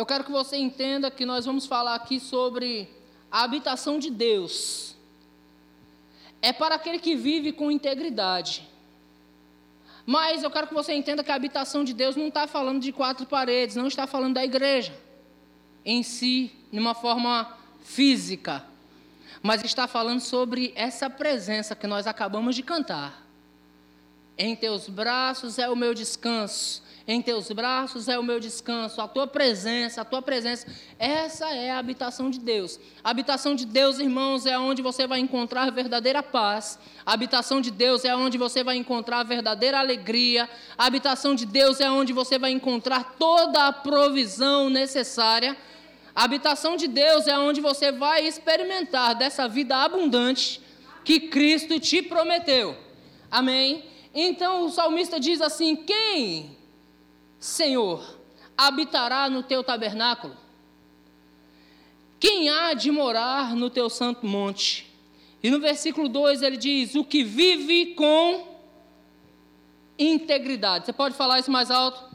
Eu 0.00 0.06
quero 0.06 0.24
que 0.24 0.32
você 0.32 0.56
entenda 0.56 1.10
que 1.10 1.26
nós 1.26 1.44
vamos 1.44 1.66
falar 1.66 1.94
aqui 1.94 2.18
sobre 2.18 2.88
a 3.30 3.42
habitação 3.42 3.98
de 3.98 4.10
Deus. 4.10 4.96
É 6.40 6.54
para 6.54 6.76
aquele 6.76 6.98
que 6.98 7.14
vive 7.14 7.52
com 7.52 7.70
integridade. 7.70 8.66
Mas 10.06 10.42
eu 10.42 10.50
quero 10.50 10.68
que 10.68 10.72
você 10.72 10.94
entenda 10.94 11.22
que 11.22 11.30
a 11.30 11.34
habitação 11.34 11.84
de 11.84 11.92
Deus 11.92 12.16
não 12.16 12.28
está 12.28 12.46
falando 12.46 12.80
de 12.80 12.92
quatro 12.92 13.26
paredes, 13.26 13.76
não 13.76 13.88
está 13.88 14.06
falando 14.06 14.32
da 14.32 14.42
igreja 14.42 14.98
em 15.84 16.02
si, 16.02 16.50
de 16.72 16.78
uma 16.78 16.94
forma 16.94 17.54
física, 17.84 18.64
mas 19.42 19.62
está 19.62 19.86
falando 19.86 20.20
sobre 20.20 20.72
essa 20.76 21.10
presença 21.10 21.76
que 21.76 21.86
nós 21.86 22.06
acabamos 22.06 22.56
de 22.56 22.62
cantar. 22.62 23.22
Em 24.38 24.56
teus 24.56 24.88
braços 24.88 25.58
é 25.58 25.68
o 25.68 25.76
meu 25.76 25.92
descanso, 25.92 26.82
em 27.12 27.20
teus 27.20 27.50
braços 27.50 28.06
é 28.06 28.16
o 28.16 28.22
meu 28.22 28.38
descanso, 28.38 29.00
a 29.00 29.08
tua 29.08 29.26
presença, 29.26 30.02
a 30.02 30.04
tua 30.04 30.22
presença, 30.22 30.64
essa 30.96 31.50
é 31.50 31.72
a 31.72 31.78
habitação 31.78 32.30
de 32.30 32.38
Deus. 32.38 32.78
A 33.02 33.10
habitação 33.10 33.56
de 33.56 33.66
Deus, 33.66 33.98
irmãos, 33.98 34.46
é 34.46 34.56
onde 34.56 34.80
você 34.80 35.08
vai 35.08 35.18
encontrar 35.18 35.72
verdadeira 35.72 36.22
paz. 36.22 36.78
A 37.04 37.12
habitação 37.12 37.60
de 37.60 37.72
Deus 37.72 38.04
é 38.04 38.14
onde 38.14 38.38
você 38.38 38.62
vai 38.62 38.76
encontrar 38.76 39.24
verdadeira 39.24 39.80
alegria. 39.80 40.48
A 40.78 40.86
habitação 40.86 41.34
de 41.34 41.44
Deus 41.44 41.80
é 41.80 41.90
onde 41.90 42.12
você 42.12 42.38
vai 42.38 42.52
encontrar 42.52 43.16
toda 43.18 43.66
a 43.66 43.72
provisão 43.72 44.70
necessária. 44.70 45.56
A 46.14 46.22
habitação 46.22 46.76
de 46.76 46.86
Deus 46.86 47.26
é 47.26 47.36
onde 47.36 47.60
você 47.60 47.90
vai 47.90 48.24
experimentar 48.24 49.16
dessa 49.16 49.48
vida 49.48 49.76
abundante 49.76 50.62
que 51.04 51.18
Cristo 51.18 51.80
te 51.80 52.02
prometeu. 52.02 52.76
Amém? 53.28 53.84
Então 54.14 54.66
o 54.66 54.70
salmista 54.70 55.18
diz 55.18 55.40
assim: 55.40 55.74
Quem 55.74 56.59
Senhor, 57.40 58.18
habitará 58.54 59.30
no 59.30 59.42
teu 59.42 59.64
tabernáculo? 59.64 60.36
Quem 62.20 62.50
há 62.50 62.74
de 62.74 62.90
morar 62.90 63.56
no 63.56 63.70
teu 63.70 63.88
santo 63.88 64.26
monte? 64.26 64.86
E 65.42 65.50
no 65.50 65.58
versículo 65.58 66.06
2 66.06 66.42
ele 66.42 66.58
diz: 66.58 66.94
O 66.94 67.02
que 67.02 67.24
vive 67.24 67.94
com 67.94 68.46
integridade. 69.98 70.84
Você 70.84 70.92
pode 70.92 71.14
falar 71.14 71.40
isso 71.40 71.50
mais 71.50 71.70
alto? 71.70 72.14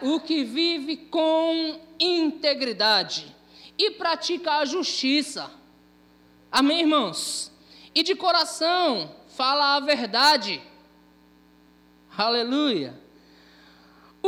O 0.00 0.20
que 0.20 0.42
vive 0.42 0.96
com 0.96 1.78
integridade 2.00 3.36
e 3.76 3.90
pratica 3.90 4.54
a 4.54 4.64
justiça. 4.64 5.50
Amém, 6.50 6.80
irmãos? 6.80 7.52
E 7.94 8.02
de 8.02 8.14
coração 8.14 9.14
fala 9.28 9.76
a 9.76 9.80
verdade. 9.80 10.62
Aleluia 12.16 13.05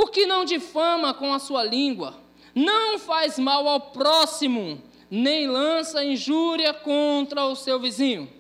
o 0.01 0.07
que 0.07 0.27
não 0.27 0.45
difama 0.45 1.13
com 1.13 1.35
a 1.35 1.41
sua 1.41 1.65
língua, 1.65 2.15
não 2.55 3.01
faz 3.01 3.37
mal 3.37 3.67
ao 3.67 3.81
próximo, 3.81 4.81
nem 5.11 5.49
lança 5.49 6.05
injúria 6.05 6.73
contra 6.73 7.45
o 7.47 7.57
seu 7.57 7.81
vizinho. 7.81 8.31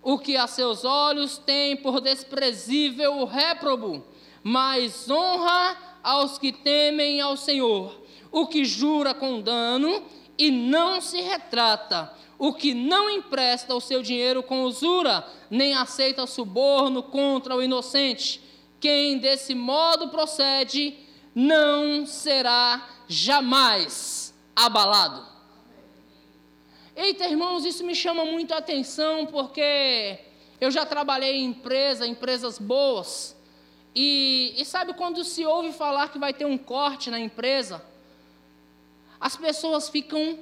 O 0.00 0.18
que 0.18 0.36
a 0.36 0.46
seus 0.46 0.84
olhos 0.84 1.36
tem 1.36 1.76
por 1.76 2.00
desprezível 2.00 3.18
o 3.18 3.24
réprobo, 3.24 4.04
mas 4.42 5.10
honra 5.10 5.76
aos 6.00 6.38
que 6.38 6.52
temem 6.52 7.20
ao 7.20 7.36
Senhor. 7.36 8.00
O 8.30 8.46
que 8.46 8.64
jura 8.64 9.14
com 9.14 9.40
dano 9.40 10.00
e 10.38 10.50
não 10.50 11.00
se 11.00 11.20
retrata, 11.20 12.12
o 12.38 12.52
que 12.52 12.72
não 12.72 13.10
empresta 13.10 13.74
o 13.74 13.80
seu 13.80 14.00
dinheiro 14.00 14.44
com 14.44 14.62
usura, 14.62 15.26
nem 15.50 15.74
aceita 15.74 16.26
suborno 16.26 17.02
contra 17.02 17.56
o 17.56 17.62
inocente 17.62 18.43
quem 18.84 19.16
desse 19.16 19.54
modo 19.54 20.10
procede 20.10 20.94
não 21.34 22.04
será 22.04 22.86
jamais 23.08 24.34
abalado. 24.54 25.26
Eita, 26.94 27.26
irmãos, 27.26 27.64
isso 27.64 27.82
me 27.82 27.94
chama 27.94 28.26
muito 28.26 28.52
a 28.52 28.58
atenção 28.58 29.24
porque 29.24 30.18
eu 30.60 30.70
já 30.70 30.84
trabalhei 30.84 31.36
em 31.36 31.46
empresa, 31.46 32.06
empresas 32.06 32.58
boas, 32.58 33.34
e, 33.94 34.52
e 34.58 34.66
sabe 34.66 34.92
quando 34.92 35.24
se 35.24 35.46
ouve 35.46 35.72
falar 35.72 36.10
que 36.10 36.18
vai 36.18 36.34
ter 36.34 36.44
um 36.44 36.58
corte 36.58 37.10
na 37.10 37.18
empresa? 37.18 37.82
As 39.18 39.34
pessoas 39.34 39.88
ficam 39.88 40.38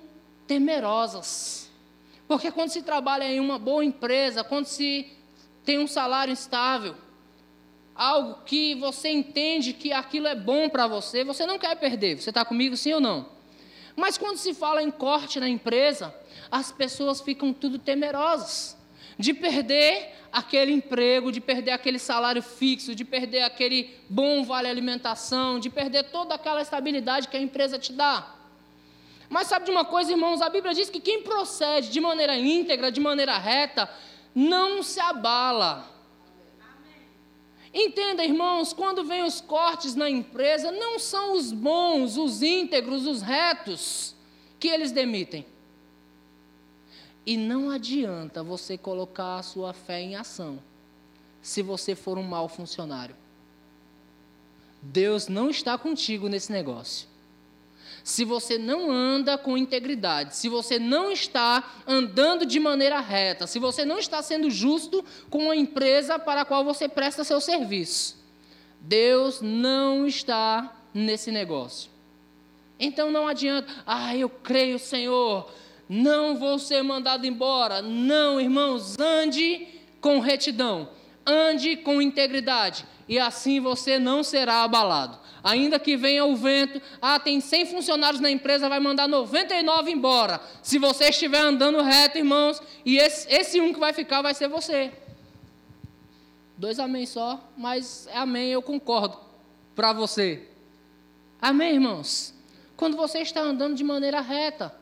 temerosas. 0.48 1.70
Porque 2.26 2.50
quando 2.50 2.70
se 2.70 2.82
trabalha 2.82 3.22
em 3.22 3.38
uma 3.38 3.56
boa 3.56 3.84
empresa, 3.84 4.42
quando 4.42 4.66
se 4.66 5.16
tem 5.64 5.78
um 5.78 5.86
salário 5.86 6.32
estável, 6.32 6.96
algo 7.94 8.42
que 8.44 8.74
você 8.76 9.08
entende 9.10 9.72
que 9.72 9.92
aquilo 9.92 10.26
é 10.26 10.34
bom 10.34 10.68
para 10.68 10.86
você, 10.86 11.24
você 11.24 11.46
não 11.46 11.58
quer 11.58 11.76
perder. 11.76 12.20
Você 12.20 12.30
está 12.30 12.44
comigo, 12.44 12.76
sim 12.76 12.92
ou 12.92 13.00
não? 13.00 13.26
Mas 13.94 14.16
quando 14.16 14.38
se 14.38 14.54
fala 14.54 14.82
em 14.82 14.90
corte 14.90 15.38
na 15.38 15.48
empresa, 15.48 16.14
as 16.50 16.72
pessoas 16.72 17.20
ficam 17.20 17.52
tudo 17.52 17.78
temerosas 17.78 18.76
de 19.18 19.34
perder 19.34 20.14
aquele 20.32 20.72
emprego, 20.72 21.30
de 21.30 21.40
perder 21.40 21.72
aquele 21.72 21.98
salário 21.98 22.42
fixo, 22.42 22.94
de 22.94 23.04
perder 23.04 23.42
aquele 23.42 23.94
bom 24.08 24.42
vale 24.42 24.68
alimentação, 24.68 25.60
de 25.60 25.68
perder 25.68 26.04
toda 26.04 26.34
aquela 26.34 26.62
estabilidade 26.62 27.28
que 27.28 27.36
a 27.36 27.40
empresa 27.40 27.78
te 27.78 27.92
dá. 27.92 28.34
Mas 29.28 29.46
sabe 29.46 29.66
de 29.66 29.70
uma 29.70 29.84
coisa, 29.84 30.10
irmãos? 30.10 30.42
A 30.42 30.48
Bíblia 30.48 30.74
diz 30.74 30.90
que 30.90 31.00
quem 31.00 31.22
procede 31.22 31.90
de 31.90 32.00
maneira 32.00 32.36
íntegra, 32.36 32.90
de 32.90 33.00
maneira 33.00 33.36
reta, 33.38 33.88
não 34.34 34.82
se 34.82 35.00
abala. 35.00 35.91
Entenda, 37.74 38.24
irmãos, 38.24 38.72
quando 38.72 39.04
vem 39.04 39.22
os 39.22 39.40
cortes 39.40 39.94
na 39.94 40.08
empresa, 40.10 40.70
não 40.70 40.98
são 40.98 41.32
os 41.34 41.52
bons, 41.52 42.16
os 42.16 42.42
íntegros, 42.42 43.06
os 43.06 43.22
retos 43.22 44.14
que 44.60 44.68
eles 44.68 44.92
demitem. 44.92 45.46
E 47.24 47.36
não 47.36 47.70
adianta 47.70 48.42
você 48.42 48.76
colocar 48.76 49.38
a 49.38 49.42
sua 49.42 49.72
fé 49.72 50.00
em 50.00 50.16
ação 50.16 50.58
se 51.40 51.62
você 51.62 51.94
for 51.94 52.18
um 52.18 52.22
mau 52.22 52.48
funcionário. 52.48 53.16
Deus 54.82 55.28
não 55.28 55.48
está 55.48 55.78
contigo 55.78 56.28
nesse 56.28 56.50
negócio 56.52 57.11
se 58.04 58.24
você 58.24 58.58
não 58.58 58.90
anda 58.90 59.38
com 59.38 59.56
integridade, 59.56 60.36
se 60.36 60.48
você 60.48 60.78
não 60.78 61.10
está 61.12 61.62
andando 61.86 62.44
de 62.44 62.58
maneira 62.58 63.00
reta, 63.00 63.46
se 63.46 63.58
você 63.58 63.84
não 63.84 63.98
está 63.98 64.22
sendo 64.22 64.50
justo 64.50 65.04
com 65.30 65.50
a 65.50 65.56
empresa 65.56 66.18
para 66.18 66.42
a 66.42 66.44
qual 66.44 66.64
você 66.64 66.88
presta 66.88 67.24
seu 67.24 67.40
serviço, 67.40 68.16
Deus 68.80 69.40
não 69.40 70.06
está 70.06 70.76
nesse 70.92 71.30
negócio. 71.30 71.90
Então 72.78 73.10
não 73.10 73.28
adianta, 73.28 73.72
ah, 73.86 74.16
eu 74.16 74.28
creio, 74.28 74.78
Senhor, 74.78 75.48
não 75.88 76.36
vou 76.36 76.58
ser 76.58 76.82
mandado 76.82 77.26
embora. 77.26 77.80
Não, 77.80 78.40
irmãos, 78.40 78.98
ande 78.98 79.68
com 80.00 80.18
retidão, 80.18 80.88
ande 81.26 81.76
com 81.76 82.02
integridade, 82.02 82.84
e 83.08 83.18
assim 83.18 83.60
você 83.60 83.98
não 83.98 84.22
será 84.22 84.62
abalado 84.62 85.22
ainda 85.42 85.78
que 85.78 85.96
venha 85.96 86.24
o 86.24 86.36
vento, 86.36 86.80
ah, 87.00 87.18
tem 87.18 87.40
100 87.40 87.66
funcionários 87.66 88.20
na 88.20 88.30
empresa, 88.30 88.68
vai 88.68 88.80
mandar 88.80 89.08
99 89.08 89.90
embora. 89.90 90.40
Se 90.62 90.78
você 90.78 91.08
estiver 91.08 91.40
andando 91.40 91.82
reto, 91.82 92.18
irmãos, 92.18 92.62
e 92.84 92.96
esse, 92.96 93.28
esse 93.32 93.60
um 93.60 93.72
que 93.72 93.80
vai 93.80 93.92
ficar 93.92 94.22
vai 94.22 94.34
ser 94.34 94.48
você. 94.48 94.92
Dois 96.56 96.78
amém 96.78 97.06
só, 97.06 97.42
mas 97.56 98.06
é 98.08 98.18
amém, 98.18 98.50
eu 98.50 98.62
concordo 98.62 99.18
para 99.74 99.92
você. 99.92 100.48
Amém, 101.40 101.74
irmãos? 101.74 102.32
Quando 102.76 102.96
você 102.96 103.18
está 103.18 103.40
andando 103.40 103.74
de 103.74 103.82
maneira 103.82 104.20
reta, 104.20 104.74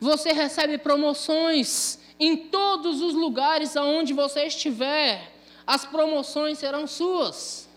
você 0.00 0.32
recebe 0.32 0.78
promoções 0.78 1.98
em 2.18 2.36
todos 2.36 3.02
os 3.02 3.14
lugares 3.14 3.76
aonde 3.76 4.12
você 4.12 4.46
estiver, 4.46 5.32
as 5.66 5.84
promoções 5.84 6.58
serão 6.58 6.86
suas. 6.86 7.68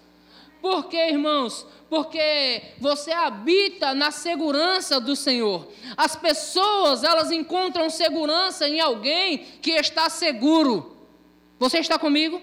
Por 0.62 0.86
quê, 0.86 1.10
irmãos? 1.10 1.65
Porque 1.89 2.62
você 2.80 3.12
habita 3.12 3.93
na 3.95 4.12
segurança 4.12 5.00
do 5.00 5.15
Senhor. 5.15 5.67
As 5.98 6.15
pessoas, 6.15 7.04
elas 7.04 7.32
encontram 7.32 7.89
segurança 7.89 8.67
em 8.67 8.80
alguém 8.80 9.39
que 9.62 9.72
está 9.72 10.10
seguro. 10.10 10.95
Você 11.58 11.80
está 11.80 11.98
comigo? 11.98 12.41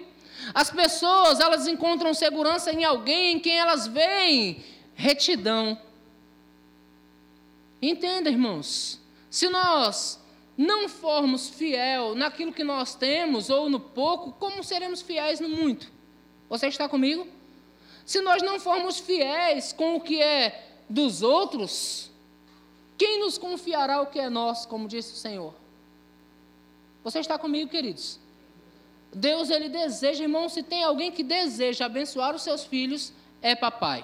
As 0.53 0.69
pessoas, 0.69 1.39
elas 1.39 1.67
encontram 1.67 2.13
segurança 2.13 2.71
em 2.71 2.83
alguém 2.83 3.35
em 3.35 3.39
quem 3.39 3.57
elas 3.57 3.87
veem 3.87 4.63
retidão. 4.93 5.79
Entenda, 7.81 8.29
irmãos? 8.29 8.99
Se 9.37 9.47
nós 9.49 10.19
não 10.57 10.89
formos 10.89 11.47
fiel 11.47 12.15
naquilo 12.15 12.51
que 12.51 12.63
nós 12.63 12.95
temos 12.95 13.51
ou 13.51 13.69
no 13.69 13.79
pouco, 13.79 14.31
como 14.31 14.63
seremos 14.63 14.99
fiéis 14.99 15.39
no 15.39 15.47
muito? 15.47 15.91
Você 16.49 16.65
está 16.65 16.89
comigo? 16.89 17.27
Se 18.03 18.19
nós 18.19 18.41
não 18.41 18.59
formos 18.59 18.97
fiéis 18.97 19.71
com 19.71 19.95
o 19.95 20.01
que 20.01 20.19
é 20.19 20.79
dos 20.89 21.21
outros, 21.21 22.09
quem 22.97 23.19
nos 23.19 23.37
confiará 23.37 24.01
o 24.01 24.07
que 24.07 24.19
é 24.19 24.27
nosso, 24.27 24.67
como 24.67 24.87
disse 24.87 25.13
o 25.13 25.17
Senhor? 25.17 25.53
Você 27.03 27.19
está 27.19 27.37
comigo, 27.37 27.69
queridos? 27.69 28.19
Deus, 29.13 29.51
ele 29.51 29.69
deseja, 29.69 30.23
irmão, 30.23 30.49
se 30.49 30.63
tem 30.63 30.83
alguém 30.83 31.11
que 31.11 31.21
deseja 31.21 31.85
abençoar 31.85 32.33
os 32.33 32.41
seus 32.41 32.65
filhos, 32.65 33.13
é 33.39 33.55
papai. 33.55 34.03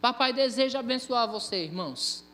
Papai 0.00 0.32
deseja 0.32 0.78
abençoar 0.78 1.30
você, 1.30 1.64
irmãos. 1.64 2.31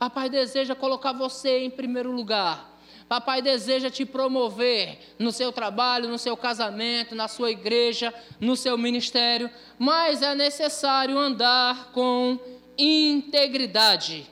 Papai 0.00 0.30
deseja 0.30 0.74
colocar 0.74 1.12
você 1.12 1.58
em 1.58 1.68
primeiro 1.68 2.10
lugar. 2.10 2.80
Papai 3.06 3.42
deseja 3.42 3.90
te 3.90 4.06
promover 4.06 4.98
no 5.18 5.30
seu 5.30 5.52
trabalho, 5.52 6.08
no 6.08 6.16
seu 6.16 6.34
casamento, 6.38 7.14
na 7.14 7.28
sua 7.28 7.50
igreja, 7.50 8.14
no 8.40 8.56
seu 8.56 8.78
ministério, 8.78 9.50
mas 9.78 10.22
é 10.22 10.34
necessário 10.34 11.18
andar 11.18 11.92
com 11.92 12.38
integridade. 12.78 14.26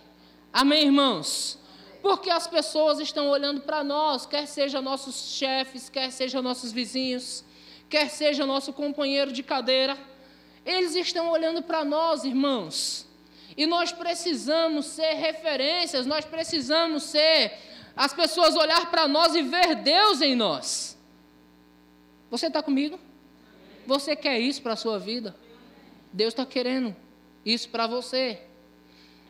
Amém, 0.50 0.85
irmãos? 0.85 1.59
Porque 2.00 2.31
as 2.31 2.46
pessoas 2.46 2.98
estão 2.98 3.28
olhando 3.28 3.61
para 3.61 3.85
nós, 3.85 4.24
quer 4.24 4.46
sejam 4.46 4.81
nossos 4.81 5.37
chefes, 5.37 5.90
quer 5.90 6.11
sejam 6.11 6.40
nossos 6.40 6.72
vizinhos, 6.72 7.44
quer 7.90 8.09
seja 8.09 8.46
nosso 8.46 8.72
companheiro 8.72 9.31
de 9.31 9.42
cadeira, 9.42 9.98
eles 10.64 10.94
estão 10.94 11.28
olhando 11.28 11.62
para 11.62 11.85
nós, 11.85 12.24
irmãos. 12.24 13.08
E 13.59 13.66
nós 13.66 13.90
precisamos 13.90 14.87
ser 14.87 15.14
referências, 15.14 16.07
nós 16.07 16.25
precisamos 16.25 17.03
ser 17.03 17.53
as 17.97 18.14
pessoas 18.14 18.55
olhar 18.55 18.88
para 18.88 19.09
nós 19.09 19.35
e 19.35 19.42
ver 19.42 19.75
Deus 19.75 20.23
em 20.23 20.37
nós. 20.37 20.97
Você 22.31 22.47
está 22.47 22.62
comigo? 22.62 23.01
Você 23.85 24.14
quer 24.14 24.38
isso 24.38 24.62
para 24.62 24.75
a 24.75 24.77
sua 24.77 24.97
vida? 24.97 25.35
Deus 26.12 26.35
está 26.35 26.47
querendo 26.47 26.94
isso 27.44 27.68
para 27.68 27.88
você. 27.88 28.40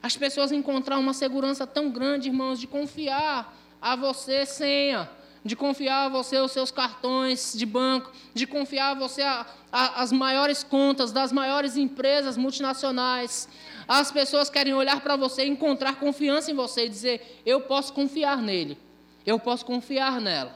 As 0.03 0.14
pessoas 0.14 0.53
encontrar 0.53 0.99
uma 0.99 1.14
segurança 1.14 1.67
tão 1.67 1.91
grande, 1.91 2.29
irmãos, 2.29 2.61
de 2.61 2.67
confiar 2.67 3.57
a 3.81 3.97
você 3.97 4.45
senha, 4.45 5.09
de 5.49 5.57
confiar 5.57 6.05
a 6.05 6.09
você 6.11 6.39
os 6.39 6.53
seus 6.53 6.71
cartões 6.71 7.55
de 7.57 7.65
banco, 7.65 8.13
de 8.35 8.47
confiar 8.47 8.91
a 8.91 8.95
você 8.95 9.23
a, 9.23 9.47
a, 9.73 10.03
as 10.03 10.13
maiores 10.13 10.63
contas 10.63 11.11
das 11.11 11.33
maiores 11.33 11.75
empresas 11.75 12.37
multinacionais. 12.37 13.49
As 13.89 14.13
pessoas 14.13 14.51
querem 14.51 14.75
olhar 14.75 15.01
para 15.01 15.17
você 15.17 15.47
e 15.47 15.49
encontrar 15.49 15.99
confiança 15.99 16.51
em 16.51 16.55
você 16.55 16.85
e 16.85 16.89
dizer: 16.91 17.41
Eu 17.47 17.63
posso 17.63 17.95
confiar 17.95 18.43
nele, 18.43 18.77
eu 19.25 19.41
posso 19.41 19.65
confiar 19.65 20.21
nela. 20.21 20.55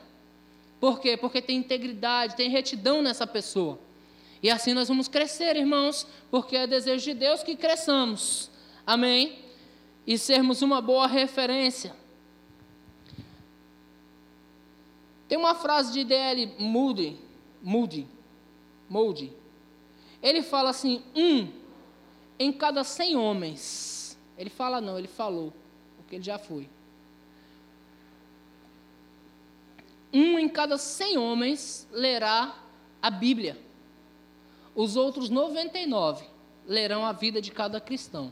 Por 0.79 1.01
quê? 1.01 1.17
Porque 1.17 1.41
tem 1.41 1.57
integridade, 1.57 2.37
tem 2.37 2.51
retidão 2.51 3.01
nessa 3.01 3.27
pessoa. 3.27 3.79
E 4.43 4.51
assim 4.51 4.75
nós 4.75 4.89
vamos 4.89 5.09
crescer, 5.09 5.57
irmãos, 5.57 6.07
porque 6.31 6.55
é 6.55 6.67
desejo 6.67 7.03
de 7.03 7.15
Deus 7.15 7.43
que 7.43 7.57
cresçamos. 7.57 8.51
Amém? 8.87 9.39
E 10.07 10.19
sermos 10.19 10.61
uma 10.61 10.83
boa 10.83 11.07
referência. 11.07 11.95
Tem 15.33 15.39
uma 15.39 15.55
frase 15.55 15.95
de 15.95 16.05
D.L. 16.05 16.57
Moody, 16.59 17.19
Moody, 17.63 18.07
Moody. 18.87 19.33
Ele 20.23 20.43
fala 20.43 20.69
assim: 20.69 21.03
um 21.17 21.51
em 22.39 22.53
cada 22.53 22.85
cem 22.85 23.17
homens. 23.17 24.19
Ele 24.37 24.51
fala 24.51 24.79
não, 24.79 24.99
ele 24.99 25.09
falou, 25.09 25.51
porque 25.97 26.17
ele 26.17 26.23
já 26.23 26.39
foi. 26.39 26.69
Um 30.13 30.39
em 30.39 30.51
cada 30.51 30.77
cem 30.77 31.17
homens 31.17 31.89
lerá 31.91 32.55
a 33.01 33.11
Bíblia. 33.11 33.59
Os 34.75 34.97
outros 34.97 35.31
99 35.31 36.27
lerão 36.67 37.07
a 37.07 37.13
vida 37.13 37.41
de 37.41 37.51
cada 37.51 37.81
cristão. 37.81 38.31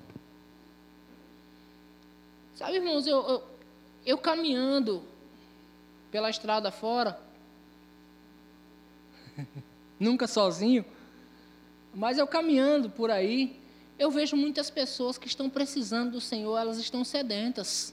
Sabe, 2.54 2.74
irmãos, 2.74 3.06
eu, 3.06 3.26
eu, 3.26 3.42
eu 4.04 4.18
caminhando 4.18 5.08
pela 6.11 6.31
estrada 6.31 6.70
fora, 6.70 7.18
nunca 9.99 10.27
sozinho, 10.27 10.85
mas 11.94 12.18
eu 12.18 12.27
caminhando 12.27 12.90
por 12.90 13.11
aí, 13.11 13.61
eu 13.99 14.11
vejo 14.11 14.37
muitas 14.37 14.70
pessoas 14.70 15.18
que 15.18 15.27
estão 15.27 15.51
precisando 15.51 16.12
do 16.12 16.20
Senhor, 16.20 16.57
elas 16.57 16.79
estão 16.79 17.05
sedentas. 17.05 17.92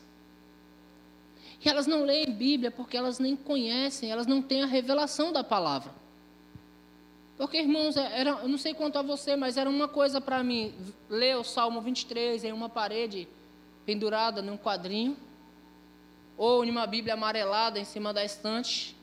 E 1.64 1.68
elas 1.68 1.88
não 1.88 2.04
leem 2.04 2.32
Bíblia 2.32 2.72
porque 2.72 2.96
elas 2.96 3.20
nem 3.20 3.36
conhecem, 3.36 4.12
elas 4.12 4.28
não 4.28 4.42
têm 4.42 4.64
a 4.64 4.68
revelação 4.68 5.34
da 5.34 5.44
palavra. 5.44 5.92
Porque, 7.38 7.58
irmãos, 7.58 7.96
é, 7.98 8.20
era, 8.20 8.32
eu 8.32 8.48
não 8.48 8.58
sei 8.58 8.74
quanto 8.74 8.98
a 8.98 9.02
você, 9.02 9.36
mas 9.36 9.58
era 9.58 9.70
uma 9.70 9.88
coisa 9.88 10.20
para 10.20 10.44
mim 10.44 10.74
ler 11.10 11.38
o 11.38 11.44
Salmo 11.44 11.82
23 11.82 12.44
em 12.44 12.52
uma 12.52 12.70
parede 12.70 13.28
pendurada 13.86 14.42
num 14.42 14.58
quadrinho, 14.58 15.16
ou 16.38 16.64
em 16.64 16.70
uma 16.70 16.86
Bíblia 16.86 17.16
amarelada 17.16 17.80
em 17.80 17.84
cima 17.84 18.14
da 18.14 18.24
estante. 18.24 18.96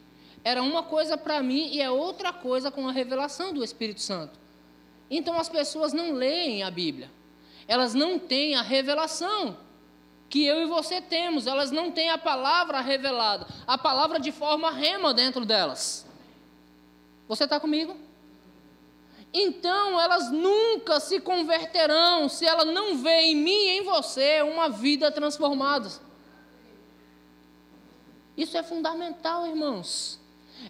Era 0.42 0.62
uma 0.62 0.82
coisa 0.82 1.16
para 1.16 1.42
mim 1.42 1.68
e 1.72 1.80
é 1.80 1.90
outra 1.90 2.32
coisa 2.32 2.70
com 2.70 2.88
a 2.88 2.92
revelação 2.92 3.52
do 3.52 3.64
Espírito 3.64 4.00
Santo. 4.00 4.38
Então 5.10 5.38
as 5.38 5.48
pessoas 5.48 5.92
não 5.92 6.12
leem 6.12 6.62
a 6.62 6.70
Bíblia, 6.70 7.10
elas 7.66 7.94
não 7.94 8.18
têm 8.18 8.54
a 8.54 8.62
revelação 8.62 9.56
que 10.28 10.44
eu 10.44 10.62
e 10.62 10.66
você 10.66 11.00
temos, 11.00 11.46
elas 11.46 11.70
não 11.70 11.90
têm 11.90 12.10
a 12.10 12.18
palavra 12.18 12.80
revelada, 12.80 13.46
a 13.66 13.76
palavra 13.76 14.18
de 14.18 14.32
forma 14.32 14.70
rema 14.70 15.12
dentro 15.12 15.44
delas. 15.44 16.06
Você 17.28 17.44
está 17.44 17.58
comigo? 17.58 17.96
então 19.36 20.00
elas 20.00 20.30
nunca 20.30 21.00
se 21.00 21.18
converterão 21.18 22.28
se 22.28 22.46
ela 22.46 22.64
não 22.64 22.96
vê 22.96 23.22
em 23.22 23.34
mim 23.34 23.50
e 23.50 23.78
em 23.78 23.82
você 23.82 24.42
uma 24.42 24.68
vida 24.68 25.10
transformada. 25.10 25.90
Isso 28.36 28.56
é 28.56 28.62
fundamental, 28.62 29.46
irmãos. 29.46 30.20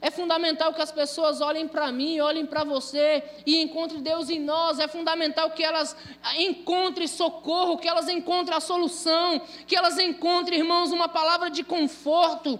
É 0.01 0.11
fundamental 0.11 0.73
que 0.73 0.83
as 0.83 0.91
pessoas 0.91 1.41
olhem 1.41 1.69
para 1.69 1.91
mim, 1.93 2.19
olhem 2.21 2.47
para 2.47 2.65
você 2.65 3.23
e 3.47 3.63
encontrem 3.63 4.03
Deus 4.03 4.29
em 4.29 4.41
nós. 4.41 4.79
É 4.79 4.89
fundamental 4.89 5.51
que 5.51 5.63
elas 5.63 5.97
encontrem 6.39 7.07
socorro, 7.07 7.79
que 7.79 7.89
elas 7.89 8.09
encontrem 8.09 8.57
a 8.57 8.61
solução, 8.61 9.41
que 9.67 9.77
elas 9.77 9.99
encontrem, 9.99 10.59
irmãos, 10.59 10.91
uma 10.91 11.09
palavra 11.09 11.51
de 11.51 11.63
conforto. 11.63 12.59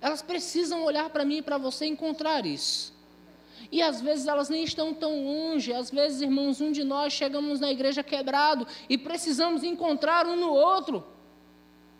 Elas 0.00 0.22
precisam 0.22 0.84
olhar 0.84 1.10
para 1.10 1.24
mim 1.24 1.38
e 1.38 1.42
para 1.42 1.58
você 1.58 1.86
encontrar 1.86 2.46
isso. 2.46 2.92
E 3.70 3.80
às 3.80 4.00
vezes 4.00 4.26
elas 4.26 4.48
nem 4.48 4.64
estão 4.64 4.92
tão 4.92 5.24
longe. 5.24 5.72
Às 5.72 5.90
vezes, 5.90 6.22
irmãos, 6.22 6.60
um 6.60 6.72
de 6.72 6.82
nós 6.82 7.12
chegamos 7.12 7.60
na 7.60 7.70
igreja 7.70 8.02
quebrado 8.02 8.66
e 8.88 8.98
precisamos 8.98 9.62
encontrar 9.62 10.26
um 10.26 10.36
no 10.36 10.50
outro. 10.50 11.04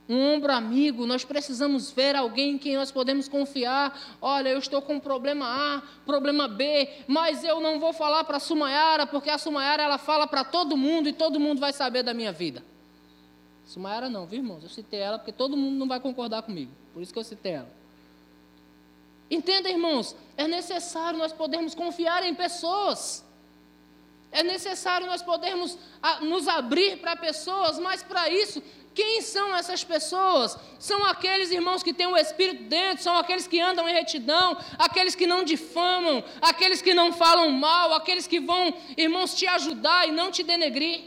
Um 0.08 0.34
ombro 0.34 0.52
amigo, 0.52 1.06
nós 1.06 1.24
precisamos 1.24 1.90
ver 1.90 2.16
alguém 2.16 2.54
em 2.54 2.58
quem 2.58 2.76
nós 2.76 2.90
podemos 2.90 3.28
confiar. 3.28 3.98
Olha, 4.20 4.48
eu 4.48 4.58
estou 4.58 4.82
com 4.82 4.98
problema 4.98 5.46
A, 5.46 5.82
problema 6.04 6.48
B, 6.48 6.88
mas 7.06 7.44
eu 7.44 7.60
não 7.60 7.78
vou 7.78 7.92
falar 7.92 8.24
para 8.24 8.36
a 8.36 8.40
Sumayara, 8.40 9.06
porque 9.06 9.30
a 9.30 9.38
Sumayara 9.38 9.82
ela 9.84 9.98
fala 9.98 10.26
para 10.26 10.44
todo 10.44 10.76
mundo 10.76 11.08
e 11.08 11.12
todo 11.12 11.38
mundo 11.38 11.60
vai 11.60 11.72
saber 11.72 12.02
da 12.02 12.12
minha 12.12 12.32
vida. 12.32 12.64
Sumayara 13.64 14.10
não, 14.10 14.26
viu, 14.26 14.40
irmãos? 14.40 14.62
Eu 14.62 14.68
citei 14.68 15.00
ela 15.00 15.18
porque 15.18 15.32
todo 15.32 15.56
mundo 15.56 15.78
não 15.78 15.88
vai 15.88 16.00
concordar 16.00 16.42
comigo. 16.42 16.72
Por 16.92 17.02
isso 17.02 17.12
que 17.12 17.18
eu 17.18 17.24
citei 17.24 17.52
ela. 17.52 17.70
Entenda, 19.30 19.70
irmãos, 19.70 20.14
é 20.36 20.46
necessário 20.46 21.18
nós 21.18 21.32
podermos 21.32 21.74
confiar 21.74 22.22
em 22.22 22.34
pessoas. 22.34 23.24
É 24.30 24.42
necessário 24.42 25.06
nós 25.06 25.22
podermos 25.22 25.78
nos 26.22 26.48
abrir 26.48 26.98
para 26.98 27.16
pessoas, 27.16 27.78
mas 27.78 28.02
para 28.02 28.28
isso, 28.28 28.62
quem 28.94 29.22
são 29.22 29.54
essas 29.56 29.82
pessoas? 29.82 30.58
São 30.78 31.04
aqueles 31.06 31.50
irmãos 31.50 31.82
que 31.82 31.94
têm 31.94 32.06
o 32.06 32.16
Espírito 32.16 32.64
dentro, 32.64 33.02
são 33.02 33.16
aqueles 33.16 33.46
que 33.46 33.60
andam 33.60 33.88
em 33.88 33.92
retidão, 33.92 34.56
aqueles 34.78 35.14
que 35.14 35.26
não 35.26 35.42
difamam, 35.42 36.22
aqueles 36.40 36.82
que 36.82 36.92
não 36.92 37.12
falam 37.12 37.50
mal, 37.50 37.94
aqueles 37.94 38.26
que 38.26 38.38
vão, 38.38 38.74
irmãos, 38.96 39.34
te 39.34 39.46
ajudar 39.46 40.08
e 40.08 40.12
não 40.12 40.30
te 40.30 40.42
denegrir. 40.42 41.04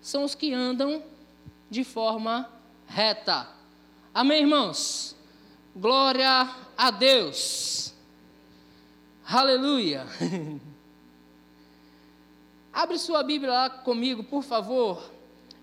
São 0.00 0.24
os 0.24 0.34
que 0.34 0.52
andam 0.52 1.02
de 1.70 1.84
forma 1.84 2.50
reta. 2.86 3.48
Amém, 4.12 4.42
irmãos? 4.42 5.16
Glória 5.74 6.50
a 6.76 6.90
Deus. 6.90 7.94
Aleluia. 9.26 10.06
Abre 12.72 12.98
sua 12.98 13.22
Bíblia 13.22 13.52
lá 13.52 13.70
comigo, 13.70 14.22
por 14.22 14.42
favor. 14.42 15.17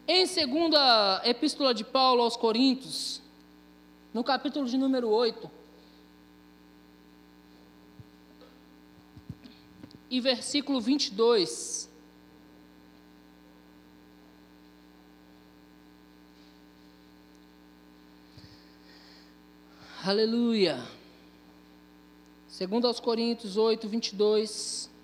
Em 0.08 0.28
segunda 0.28 1.20
epístola 1.26 1.74
de 1.74 1.84
Paulo 1.84 2.22
aos 2.22 2.38
Coríntios, 2.38 3.24
no 4.14 4.24
capítulo 4.24 4.70
de 4.70 4.78
número 4.78 5.10
8. 5.10 5.50
E 10.08 10.22
versículo 10.22 10.80
22. 10.80 11.90
Aleluia. 20.04 20.86
Segundo 22.48 22.86
aos 22.86 23.00
Coríntios 23.00 23.58
8, 23.58 23.90
22. 23.90 24.95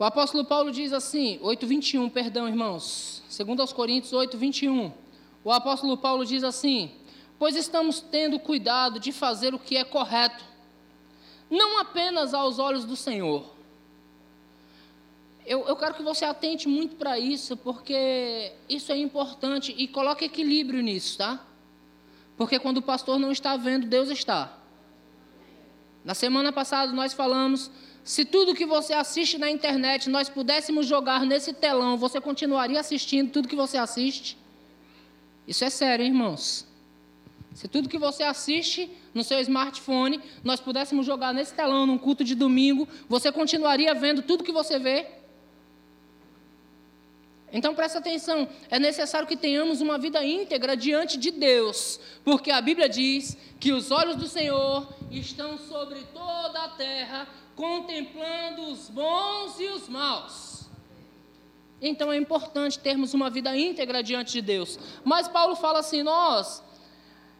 O 0.00 0.04
apóstolo 0.04 0.46
Paulo 0.46 0.72
diz 0.72 0.94
assim, 0.94 1.38
8:21, 1.42 2.08
perdão, 2.08 2.48
irmãos. 2.48 3.22
Segundo 3.28 3.60
aos 3.60 3.70
Coríntios 3.70 4.14
8:21. 4.14 4.94
O 5.44 5.52
apóstolo 5.52 5.94
Paulo 5.94 6.24
diz 6.24 6.42
assim: 6.42 6.90
"Pois 7.38 7.54
estamos 7.54 8.00
tendo 8.00 8.38
cuidado 8.38 8.98
de 8.98 9.12
fazer 9.12 9.52
o 9.52 9.58
que 9.58 9.76
é 9.76 9.84
correto, 9.84 10.42
não 11.50 11.78
apenas 11.78 12.32
aos 12.32 12.58
olhos 12.58 12.86
do 12.86 12.96
Senhor." 12.96 13.44
Eu, 15.44 15.66
eu 15.68 15.76
quero 15.76 15.92
que 15.92 16.02
você 16.02 16.24
atente 16.24 16.66
muito 16.66 16.96
para 16.96 17.18
isso, 17.18 17.54
porque 17.54 18.54
isso 18.70 18.90
é 18.92 18.96
importante 18.96 19.74
e 19.76 19.86
coloque 19.86 20.24
equilíbrio 20.24 20.82
nisso, 20.82 21.18
tá? 21.18 21.44
Porque 22.38 22.58
quando 22.58 22.78
o 22.78 22.82
pastor 22.82 23.18
não 23.18 23.30
está 23.30 23.54
vendo, 23.54 23.86
Deus 23.86 24.08
está. 24.08 24.50
Na 26.02 26.14
semana 26.14 26.50
passada 26.50 26.90
nós 26.90 27.12
falamos 27.12 27.70
se 28.10 28.24
tudo 28.24 28.56
que 28.56 28.66
você 28.66 28.92
assiste 28.92 29.38
na 29.38 29.48
internet 29.48 30.10
nós 30.10 30.28
pudéssemos 30.28 30.84
jogar 30.84 31.24
nesse 31.24 31.52
telão, 31.52 31.96
você 31.96 32.20
continuaria 32.20 32.80
assistindo 32.80 33.30
tudo 33.30 33.46
que 33.46 33.54
você 33.54 33.78
assiste? 33.78 34.36
Isso 35.46 35.64
é 35.64 35.70
sério, 35.70 36.02
hein, 36.02 36.10
irmãos. 36.10 36.66
Se 37.54 37.68
tudo 37.68 37.88
que 37.88 37.98
você 37.98 38.24
assiste 38.24 38.90
no 39.14 39.22
seu 39.22 39.38
smartphone, 39.38 40.20
nós 40.42 40.58
pudéssemos 40.58 41.06
jogar 41.06 41.32
nesse 41.32 41.54
telão 41.54 41.86
num 41.86 41.96
culto 41.96 42.24
de 42.24 42.34
domingo, 42.34 42.88
você 43.08 43.30
continuaria 43.30 43.94
vendo 43.94 44.22
tudo 44.22 44.42
que 44.42 44.50
você 44.50 44.76
vê? 44.76 45.06
Então 47.52 47.74
presta 47.74 47.98
atenção, 47.98 48.48
é 48.70 48.78
necessário 48.78 49.26
que 49.26 49.36
tenhamos 49.36 49.80
uma 49.80 49.98
vida 49.98 50.24
íntegra 50.24 50.76
diante 50.76 51.16
de 51.16 51.30
Deus, 51.30 51.98
porque 52.24 52.50
a 52.50 52.60
Bíblia 52.60 52.88
diz 52.88 53.36
que 53.58 53.72
os 53.72 53.90
olhos 53.90 54.16
do 54.16 54.28
Senhor 54.28 54.86
estão 55.10 55.58
sobre 55.58 56.00
toda 56.14 56.64
a 56.64 56.68
terra 56.68 57.28
contemplando 57.56 58.62
os 58.70 58.88
bons 58.88 59.58
e 59.58 59.66
os 59.66 59.88
maus. 59.88 60.70
Então 61.82 62.12
é 62.12 62.16
importante 62.16 62.78
termos 62.78 63.14
uma 63.14 63.30
vida 63.30 63.56
íntegra 63.56 64.02
diante 64.02 64.32
de 64.32 64.42
Deus. 64.42 64.78
Mas 65.04 65.26
Paulo 65.26 65.56
fala 65.56 65.80
assim: 65.80 66.02
nós 66.02 66.62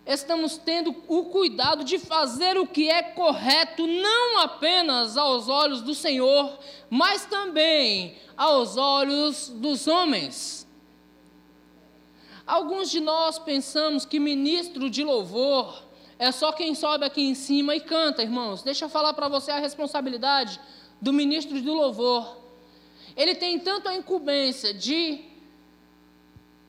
estamos 0.07 0.59
tendo 0.59 0.95
o 1.07 1.25
cuidado 1.27 1.85
de 1.85 1.99
fazer 1.99 2.59
o 2.59 2.67
que 2.67 2.89
é 2.89 3.03
correto, 3.03 3.87
não 3.87 4.39
apenas 4.41 5.17
aos 5.17 5.49
olhos 5.49 5.83
do 5.83 5.95
Senhor, 5.95 6.59
mas 6.89 7.27
também 7.27 8.17
aos 8.37 8.77
olhos 8.77 9.49
dos 9.49 9.87
homens. 9.87 10.67
Alguns 12.47 12.91
de 12.91 12.99
nós 12.99 13.39
pensamos 13.39 14.05
que 14.05 14.19
ministro 14.19 14.91
de 14.91 15.05
louvor 15.05 15.85
é 16.19 16.33
só 16.33 16.51
quem 16.51 16.75
sobe 16.75 17.05
aqui 17.05 17.23
em 17.23 17.35
cima 17.35 17.77
e 17.77 17.81
canta, 17.81 18.23
irmãos. 18.23 18.63
Deixa 18.63 18.85
eu 18.85 18.89
falar 18.89 19.15
para 19.15 19.29
você 19.29 19.53
a 19.53 19.59
responsabilidade 19.59 20.61
do 21.01 21.13
ministro 21.13 21.63
do 21.63 21.73
louvor. 21.73 22.37
Ele 23.17 23.35
tem 23.35 23.59
tanto 23.59 23.89
a 23.89 23.95
incumbência 23.95 24.75
de 24.75 25.30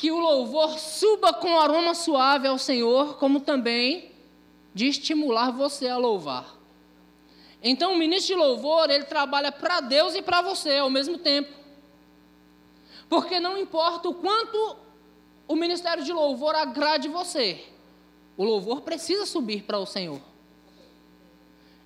que 0.01 0.09
o 0.09 0.17
louvor 0.17 0.79
suba 0.79 1.31
com 1.31 1.59
aroma 1.59 1.93
suave 1.93 2.47
ao 2.47 2.57
Senhor, 2.57 3.19
como 3.19 3.39
também 3.39 4.11
de 4.73 4.87
estimular 4.87 5.51
você 5.51 5.87
a 5.89 5.95
louvar. 5.95 6.57
Então, 7.61 7.93
o 7.93 7.97
ministro 7.99 8.33
de 8.33 8.41
louvor, 8.41 8.89
ele 8.89 9.03
trabalha 9.03 9.51
para 9.51 9.79
Deus 9.79 10.15
e 10.15 10.23
para 10.23 10.41
você 10.41 10.77
ao 10.77 10.89
mesmo 10.89 11.19
tempo. 11.19 11.53
Porque 13.07 13.39
não 13.39 13.55
importa 13.55 14.09
o 14.09 14.15
quanto 14.15 14.75
o 15.47 15.55
ministério 15.55 16.03
de 16.03 16.11
louvor 16.11 16.55
agrade 16.55 17.07
você, 17.07 17.63
o 18.35 18.43
louvor 18.43 18.81
precisa 18.81 19.27
subir 19.27 19.65
para 19.65 19.77
o 19.77 19.85
Senhor. 19.85 20.19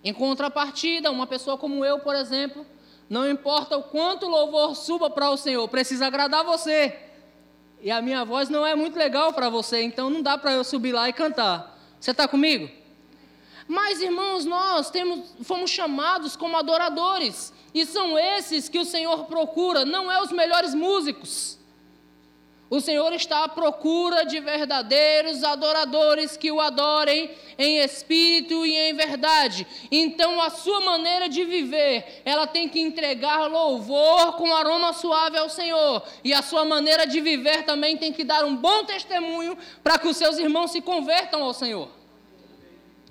Em 0.01 0.13
contrapartida, 0.13 1.11
uma 1.11 1.27
pessoa 1.27 1.57
como 1.57 1.83
eu, 1.83 1.99
por 1.99 2.15
exemplo, 2.15 2.65
não 3.09 3.29
importa 3.29 3.75
o 3.75 3.83
quanto 3.83 4.25
o 4.25 4.29
louvor 4.29 4.73
suba 4.73 5.09
para 5.09 5.29
o 5.31 5.35
Senhor, 5.35 5.67
precisa 5.67 6.07
agradar 6.07 6.45
você. 6.45 7.04
E 7.85 7.91
a 7.91 8.01
minha 8.01 8.25
voz 8.25 8.49
não 8.49 8.65
é 8.65 8.73
muito 8.73 8.97
legal 8.97 9.31
para 9.31 9.47
você, 9.47 9.83
então 9.83 10.09
não 10.09 10.23
dá 10.23 10.39
para 10.39 10.53
eu 10.53 10.63
subir 10.63 10.91
lá 10.91 11.07
e 11.07 11.13
cantar. 11.13 11.79
Você 11.99 12.09
está 12.09 12.27
comigo? 12.27 12.67
Mas, 13.67 14.01
irmãos, 14.01 14.43
nós 14.43 14.89
temos, 14.89 15.35
fomos 15.43 15.69
chamados 15.69 16.35
como 16.35 16.57
adoradores, 16.57 17.53
e 17.75 17.85
são 17.85 18.17
esses 18.17 18.67
que 18.67 18.79
o 18.79 18.85
Senhor 18.85 19.25
procura, 19.25 19.85
não 19.85 20.11
é 20.11 20.19
os 20.19 20.31
melhores 20.31 20.73
músicos. 20.73 21.59
O 22.67 22.81
Senhor 22.81 23.13
está 23.13 23.43
à 23.43 23.47
procura 23.47 24.25
de 24.25 24.39
verdadeiros 24.39 25.43
adoradores 25.43 26.35
que 26.35 26.51
o 26.51 26.59
adorem 26.59 27.29
em 27.59 27.77
espírito 27.77 28.65
e 28.65 28.75
em 28.75 28.93
verdade. 28.95 29.67
Então, 29.91 30.41
a 30.41 30.49
sua 30.49 30.81
maneira 30.81 31.29
de 31.29 31.45
viver, 31.45 32.23
ela 32.25 32.47
tem 32.47 32.67
que 32.67 32.79
entregar 32.79 33.45
louvor 33.47 34.33
com 34.33 34.51
aroma 34.53 34.93
suave 34.93 35.37
ao 35.37 35.47
Senhor. 35.47 36.03
E 36.23 36.33
a 36.33 36.41
sua 36.41 36.65
maneira 36.65 37.05
de 37.05 37.21
viver 37.21 37.63
também 37.65 37.97
tem 37.97 38.11
que 38.11 38.23
dar 38.23 38.43
um 38.43 38.55
bom 38.55 38.83
testemunho 38.83 39.55
para 39.83 39.99
que 39.99 40.07
os 40.07 40.17
seus 40.17 40.39
irmãos 40.39 40.71
se 40.71 40.81
convertam 40.81 41.43
ao 41.43 41.53
Senhor. 41.53 41.87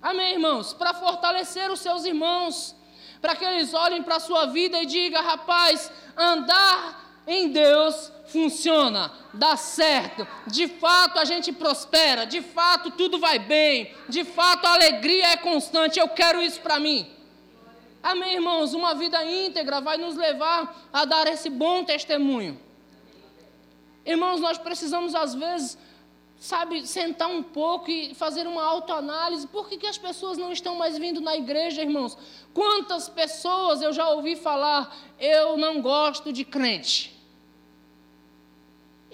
Amém, 0.02 0.32
irmãos? 0.32 0.74
Para 0.74 0.94
fortalecer 0.94 1.70
os 1.70 1.78
seus 1.78 2.04
irmãos, 2.04 2.74
para 3.22 3.36
que 3.36 3.44
eles 3.44 3.72
olhem 3.72 4.02
para 4.02 4.16
a 4.16 4.20
sua 4.20 4.46
vida 4.46 4.82
e 4.82 4.84
digam: 4.84 5.22
rapaz, 5.22 5.90
andar 6.16 7.03
em 7.26 7.48
Deus 7.48 8.12
funciona, 8.26 9.12
dá 9.32 9.56
certo, 9.56 10.26
de 10.46 10.68
fato 10.68 11.18
a 11.18 11.24
gente 11.24 11.52
prospera, 11.52 12.26
de 12.26 12.42
fato 12.42 12.90
tudo 12.90 13.18
vai 13.18 13.38
bem, 13.38 13.94
de 14.08 14.24
fato 14.24 14.66
a 14.66 14.74
alegria 14.74 15.28
é 15.28 15.36
constante, 15.36 15.98
eu 15.98 16.08
quero 16.08 16.42
isso 16.42 16.60
para 16.60 16.78
mim. 16.78 17.10
Amém, 18.02 18.34
irmãos? 18.34 18.74
Uma 18.74 18.94
vida 18.94 19.24
íntegra 19.24 19.80
vai 19.80 19.96
nos 19.96 20.14
levar 20.16 20.88
a 20.92 21.06
dar 21.06 21.26
esse 21.26 21.48
bom 21.48 21.84
testemunho. 21.84 22.60
Irmãos, 24.04 24.40
nós 24.40 24.58
precisamos 24.58 25.14
às 25.14 25.34
vezes, 25.34 25.78
sabe, 26.38 26.86
sentar 26.86 27.30
um 27.30 27.42
pouco 27.42 27.90
e 27.90 28.14
fazer 28.14 28.46
uma 28.46 28.62
autoanálise. 28.62 29.46
Por 29.46 29.70
que, 29.70 29.78
que 29.78 29.86
as 29.86 29.96
pessoas 29.96 30.36
não 30.36 30.52
estão 30.52 30.76
mais 30.76 30.98
vindo 30.98 31.22
na 31.22 31.34
igreja, 31.34 31.80
irmãos? 31.80 32.18
Quantas 32.52 33.08
pessoas 33.08 33.80
eu 33.80 33.94
já 33.94 34.10
ouvi 34.10 34.36
falar, 34.36 34.94
eu 35.18 35.56
não 35.56 35.80
gosto 35.80 36.30
de 36.30 36.44
crente. 36.44 37.13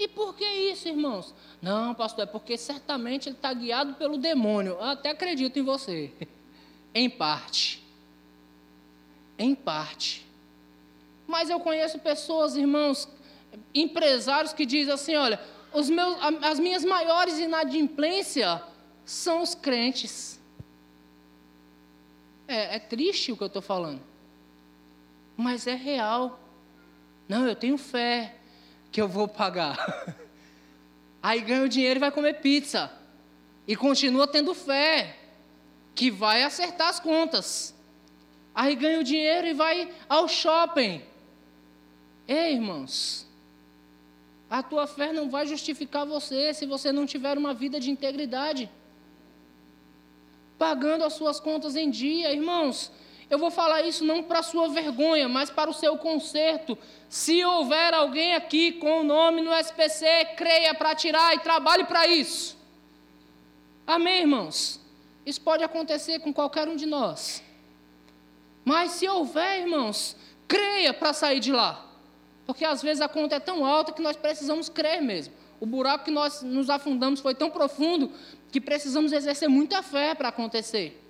E 0.01 0.09
por 0.09 0.35
que 0.35 0.47
isso, 0.47 0.89
irmãos? 0.89 1.35
Não, 1.61 1.95
pastor, 1.95 2.25
é 2.25 2.27
porque 2.27 2.57
certamente 2.57 3.29
ele 3.29 3.37
está 3.37 3.53
guiado 3.53 3.93
pelo 3.97 4.17
demônio. 4.17 4.73
Eu 4.73 4.85
até 4.85 5.11
acredito 5.11 5.59
em 5.59 5.63
você. 5.63 6.11
em 6.95 7.11
parte. 7.11 7.85
Em 9.39 9.55
parte. 9.55 10.27
Mas 11.27 11.51
eu 11.51 11.61
conheço 11.61 11.99
pessoas, 11.99 12.57
irmãos, 12.57 13.07
empresários 13.75 14.55
que 14.55 14.65
dizem 14.65 14.95
assim: 14.95 15.17
olha, 15.17 15.39
os 15.71 15.91
meus, 15.91 16.17
as 16.41 16.59
minhas 16.59 16.83
maiores 16.83 17.39
inadimplências 17.39 18.59
são 19.05 19.43
os 19.43 19.55
crentes. 19.55 20.41
É, 22.49 22.77
é 22.77 22.79
triste 22.79 23.33
o 23.33 23.37
que 23.37 23.43
eu 23.43 23.49
estou 23.49 23.61
falando. 23.61 24.01
Mas 25.37 25.67
é 25.67 25.75
real. 25.75 26.41
Não, 27.29 27.47
eu 27.47 27.55
tenho 27.55 27.77
fé 27.77 28.40
que 28.91 29.01
eu 29.01 29.09
vou 29.09 29.29
pagar. 29.29 30.17
Aí 31.23 31.41
ganha 31.41 31.63
o 31.63 31.69
dinheiro 31.69 31.99
e 31.99 32.01
vai 32.01 32.11
comer 32.11 32.41
pizza. 32.41 32.91
E 33.67 33.77
continua 33.77 34.27
tendo 34.27 34.55
fé 34.55 35.17
que 35.95 36.11
vai 36.11 36.43
acertar 36.43 36.89
as 36.89 36.99
contas. 36.99 37.75
Aí 38.55 38.75
ganha 38.75 39.01
o 39.01 39.05
dinheiro 39.05 39.47
e 39.47 39.55
vai 39.55 39.93
ao 40.09 40.29
shopping. 40.29 41.03
Ei, 42.27 42.55
irmãos, 42.55 43.27
a 44.49 44.63
tua 44.63 44.87
fé 44.87 45.13
não 45.13 45.31
vai 45.31 45.47
justificar 45.47 46.07
você 46.07 46.53
se 46.55 46.67
você 46.67 46.91
não 46.91 47.07
tiver 47.07 47.37
uma 47.37 47.55
vida 47.55 47.79
de 47.79 47.91
integridade. 47.91 48.71
Pagando 50.59 51.05
as 51.05 51.13
suas 51.13 51.39
contas 51.39 51.77
em 51.77 51.91
dia, 51.91 52.33
irmãos. 52.33 52.91
Eu 53.31 53.39
vou 53.39 53.51
falar 53.51 53.83
isso 53.83 54.05
não 54.05 54.25
para 54.25 54.43
sua 54.43 54.69
vergonha, 54.69 55.29
mas 55.29 55.49
para 55.49 55.71
o 55.71 55.73
seu 55.73 55.97
conserto. 55.97 56.77
Se 57.09 57.45
houver 57.45 57.95
alguém 57.95 58.35
aqui 58.35 58.73
com 58.73 59.01
o 59.01 59.05
nome 59.05 59.41
no 59.41 59.55
SPC, 59.55 60.35
creia 60.37 60.75
para 60.75 60.97
tirar 60.97 61.37
e 61.37 61.39
trabalhe 61.39 61.85
para 61.85 62.09
isso. 62.09 62.59
Amém, 63.87 64.23
irmãos? 64.23 64.81
Isso 65.25 65.41
pode 65.41 65.63
acontecer 65.63 66.19
com 66.19 66.33
qualquer 66.33 66.67
um 66.69 66.75
de 66.75 66.87
nós. 66.87 67.41
Mas 68.65 68.93
se 68.93 69.09
houver, 69.09 69.61
irmãos, 69.61 70.17
creia 70.49 70.93
para 70.93 71.13
sair 71.13 71.39
de 71.39 71.53
lá. 71.53 71.87
Porque 72.45 72.65
às 72.65 72.83
vezes 72.83 73.01
a 73.01 73.09
conta 73.09 73.37
é 73.37 73.41
tão 73.41 73.65
alta 73.65 73.93
que 73.93 74.03
nós 74.03 74.17
precisamos 74.17 74.69
crer 74.69 75.01
mesmo. 75.01 75.33
O 75.61 75.67
buraco 75.67 76.05
que 76.05 76.11
nós 76.11 76.43
nos 76.43 76.69
afundamos 76.69 77.21
foi 77.21 77.35
tão 77.35 77.49
profundo 77.49 78.11
que 78.51 78.61
precisamos 78.61 79.13
exercer 79.13 79.49
muita 79.49 79.85
fé 79.85 80.17
para 80.17 80.31
acontecer. 80.31 81.01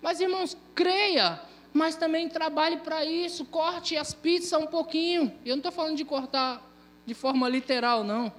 Mas, 0.00 0.20
irmãos, 0.20 0.56
creia 0.74 1.40
mas 1.72 1.96
também 1.96 2.28
trabalhe 2.28 2.78
para 2.78 3.04
isso, 3.04 3.44
corte 3.44 3.96
as 3.96 4.14
pizzas 4.14 4.60
um 4.60 4.66
pouquinho. 4.66 5.32
Eu 5.44 5.50
não 5.50 5.58
estou 5.58 5.72
falando 5.72 5.96
de 5.96 6.04
cortar 6.04 6.62
de 7.04 7.14
forma 7.14 7.48
literal, 7.48 8.02
não. 8.02 8.32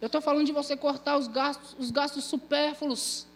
Eu 0.00 0.06
estou 0.06 0.20
falando 0.20 0.46
de 0.46 0.52
você 0.52 0.76
cortar 0.76 1.18
os 1.18 1.26
gastos, 1.26 1.76
os 1.78 1.90
gastos 1.90 2.24
supérfluos. 2.24 3.26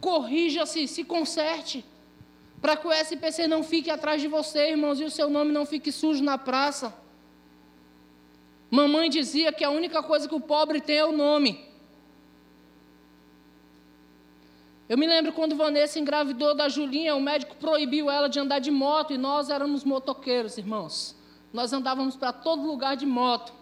Corrija-se, 0.00 0.86
se 0.86 1.04
conserte. 1.04 1.84
Para 2.60 2.76
que 2.76 2.86
o 2.86 2.92
SPC 2.92 3.46
não 3.46 3.62
fique 3.62 3.90
atrás 3.90 4.20
de 4.20 4.28
você, 4.28 4.70
irmãos, 4.70 5.00
e 5.00 5.04
o 5.04 5.10
seu 5.10 5.30
nome 5.30 5.52
não 5.52 5.64
fique 5.64 5.90
sujo 5.92 6.22
na 6.22 6.36
praça. 6.36 6.94
Mamãe 8.70 9.08
dizia 9.08 9.52
que 9.52 9.64
a 9.64 9.70
única 9.70 10.02
coisa 10.02 10.28
que 10.28 10.34
o 10.34 10.40
pobre 10.40 10.80
tem 10.80 10.96
é 10.96 11.04
o 11.04 11.12
nome. 11.12 11.64
Eu 14.88 14.96
me 14.96 15.06
lembro 15.06 15.32
quando 15.32 15.56
Vanessa 15.56 15.98
engravidou 15.98 16.54
da 16.54 16.68
Julinha, 16.68 17.16
o 17.16 17.20
médico 17.20 17.56
proibiu 17.56 18.08
ela 18.08 18.28
de 18.28 18.38
andar 18.38 18.60
de 18.60 18.70
moto 18.70 19.12
e 19.12 19.18
nós 19.18 19.50
éramos 19.50 19.82
motoqueiros, 19.82 20.58
irmãos. 20.58 21.16
Nós 21.52 21.72
andávamos 21.72 22.14
para 22.14 22.32
todo 22.32 22.66
lugar 22.66 22.96
de 22.96 23.04
moto. 23.06 23.52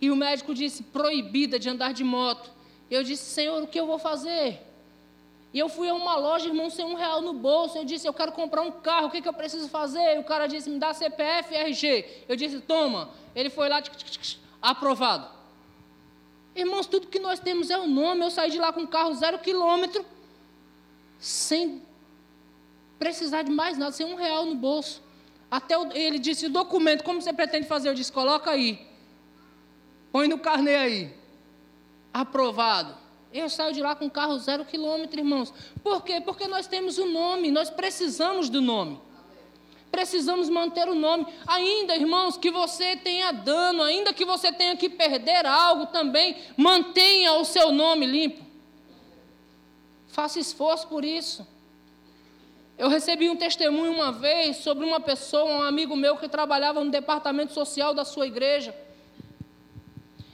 E 0.00 0.10
o 0.10 0.16
médico 0.16 0.52
disse: 0.52 0.82
proibida 0.82 1.58
de 1.58 1.68
andar 1.68 1.92
de 1.92 2.02
moto. 2.02 2.50
Eu 2.90 3.04
disse: 3.04 3.24
Senhor, 3.24 3.62
o 3.62 3.66
que 3.68 3.78
eu 3.78 3.86
vou 3.86 3.98
fazer? 3.98 4.60
E 5.54 5.58
eu 5.58 5.68
fui 5.68 5.88
a 5.88 5.94
uma 5.94 6.16
loja, 6.16 6.48
irmão, 6.48 6.70
sem 6.70 6.84
um 6.84 6.94
real 6.94 7.20
no 7.20 7.34
bolso. 7.34 7.78
Eu 7.78 7.84
disse: 7.84 8.08
Eu 8.08 8.12
quero 8.12 8.32
comprar 8.32 8.62
um 8.62 8.72
carro, 8.72 9.06
o 9.06 9.10
que, 9.10 9.22
que 9.22 9.28
eu 9.28 9.32
preciso 9.32 9.68
fazer? 9.68 10.16
E 10.16 10.18
o 10.18 10.24
cara 10.24 10.48
disse: 10.48 10.68
Me 10.68 10.78
dá 10.78 10.92
CPF 10.92 11.54
e 11.54 11.56
RG. 11.56 12.24
Eu 12.28 12.34
disse: 12.34 12.58
Toma. 12.60 13.10
Ele 13.34 13.48
foi 13.48 13.68
lá, 13.68 13.80
tch, 13.80 13.90
tch, 13.90 14.18
tch, 14.18 14.38
aprovado. 14.60 15.28
Irmãos, 16.56 16.86
tudo 16.86 17.06
que 17.06 17.18
nós 17.18 17.38
temos 17.38 17.70
é 17.70 17.78
o 17.78 17.86
nome. 17.86 18.22
Eu 18.22 18.30
saí 18.30 18.50
de 18.50 18.58
lá 18.58 18.72
com 18.72 18.80
um 18.80 18.86
carro 18.86 19.14
zero 19.14 19.38
quilômetro, 19.38 20.04
sem 21.22 21.80
precisar 22.98 23.44
de 23.44 23.50
mais 23.52 23.78
nada, 23.78 23.92
sem 23.92 24.04
um 24.04 24.16
real 24.16 24.44
no 24.44 24.56
bolso. 24.56 25.00
Até 25.48 25.76
ele 25.94 26.18
disse: 26.18 26.46
O 26.46 26.50
documento, 26.50 27.04
como 27.04 27.22
você 27.22 27.32
pretende 27.32 27.68
fazer? 27.68 27.88
Eu 27.88 27.94
disse: 27.94 28.10
Coloca 28.10 28.50
aí. 28.50 28.84
Põe 30.10 30.26
no 30.26 30.36
carnê 30.36 30.74
aí. 30.74 31.14
Aprovado. 32.12 32.96
Eu 33.32 33.48
saio 33.48 33.72
de 33.72 33.80
lá 33.80 33.94
com 33.94 34.10
carro 34.10 34.36
zero 34.38 34.64
quilômetro, 34.64 35.20
irmãos. 35.20 35.54
Por 35.82 36.02
quê? 36.02 36.20
Porque 36.20 36.48
nós 36.48 36.66
temos 36.66 36.98
o 36.98 37.04
um 37.04 37.12
nome, 37.12 37.52
nós 37.52 37.70
precisamos 37.70 38.50
do 38.50 38.60
nome. 38.60 39.00
Precisamos 39.90 40.48
manter 40.48 40.88
o 40.88 40.94
nome. 40.94 41.26
Ainda, 41.46 41.94
irmãos, 41.94 42.36
que 42.36 42.50
você 42.50 42.96
tenha 42.96 43.30
dano, 43.30 43.82
ainda 43.82 44.12
que 44.12 44.24
você 44.24 44.50
tenha 44.50 44.76
que 44.76 44.88
perder 44.88 45.46
algo 45.46 45.86
também, 45.86 46.36
mantenha 46.56 47.34
o 47.34 47.44
seu 47.44 47.70
nome 47.70 48.06
limpo. 48.06 48.51
Faça 50.12 50.38
esforço 50.38 50.86
por 50.88 51.06
isso. 51.06 51.46
Eu 52.76 52.88
recebi 52.88 53.30
um 53.30 53.36
testemunho 53.36 53.92
uma 53.92 54.12
vez 54.12 54.58
sobre 54.58 54.84
uma 54.84 55.00
pessoa, 55.00 55.44
um 55.44 55.62
amigo 55.62 55.96
meu 55.96 56.18
que 56.18 56.28
trabalhava 56.28 56.84
no 56.84 56.90
departamento 56.90 57.54
social 57.54 57.94
da 57.94 58.04
sua 58.04 58.26
igreja. 58.26 58.74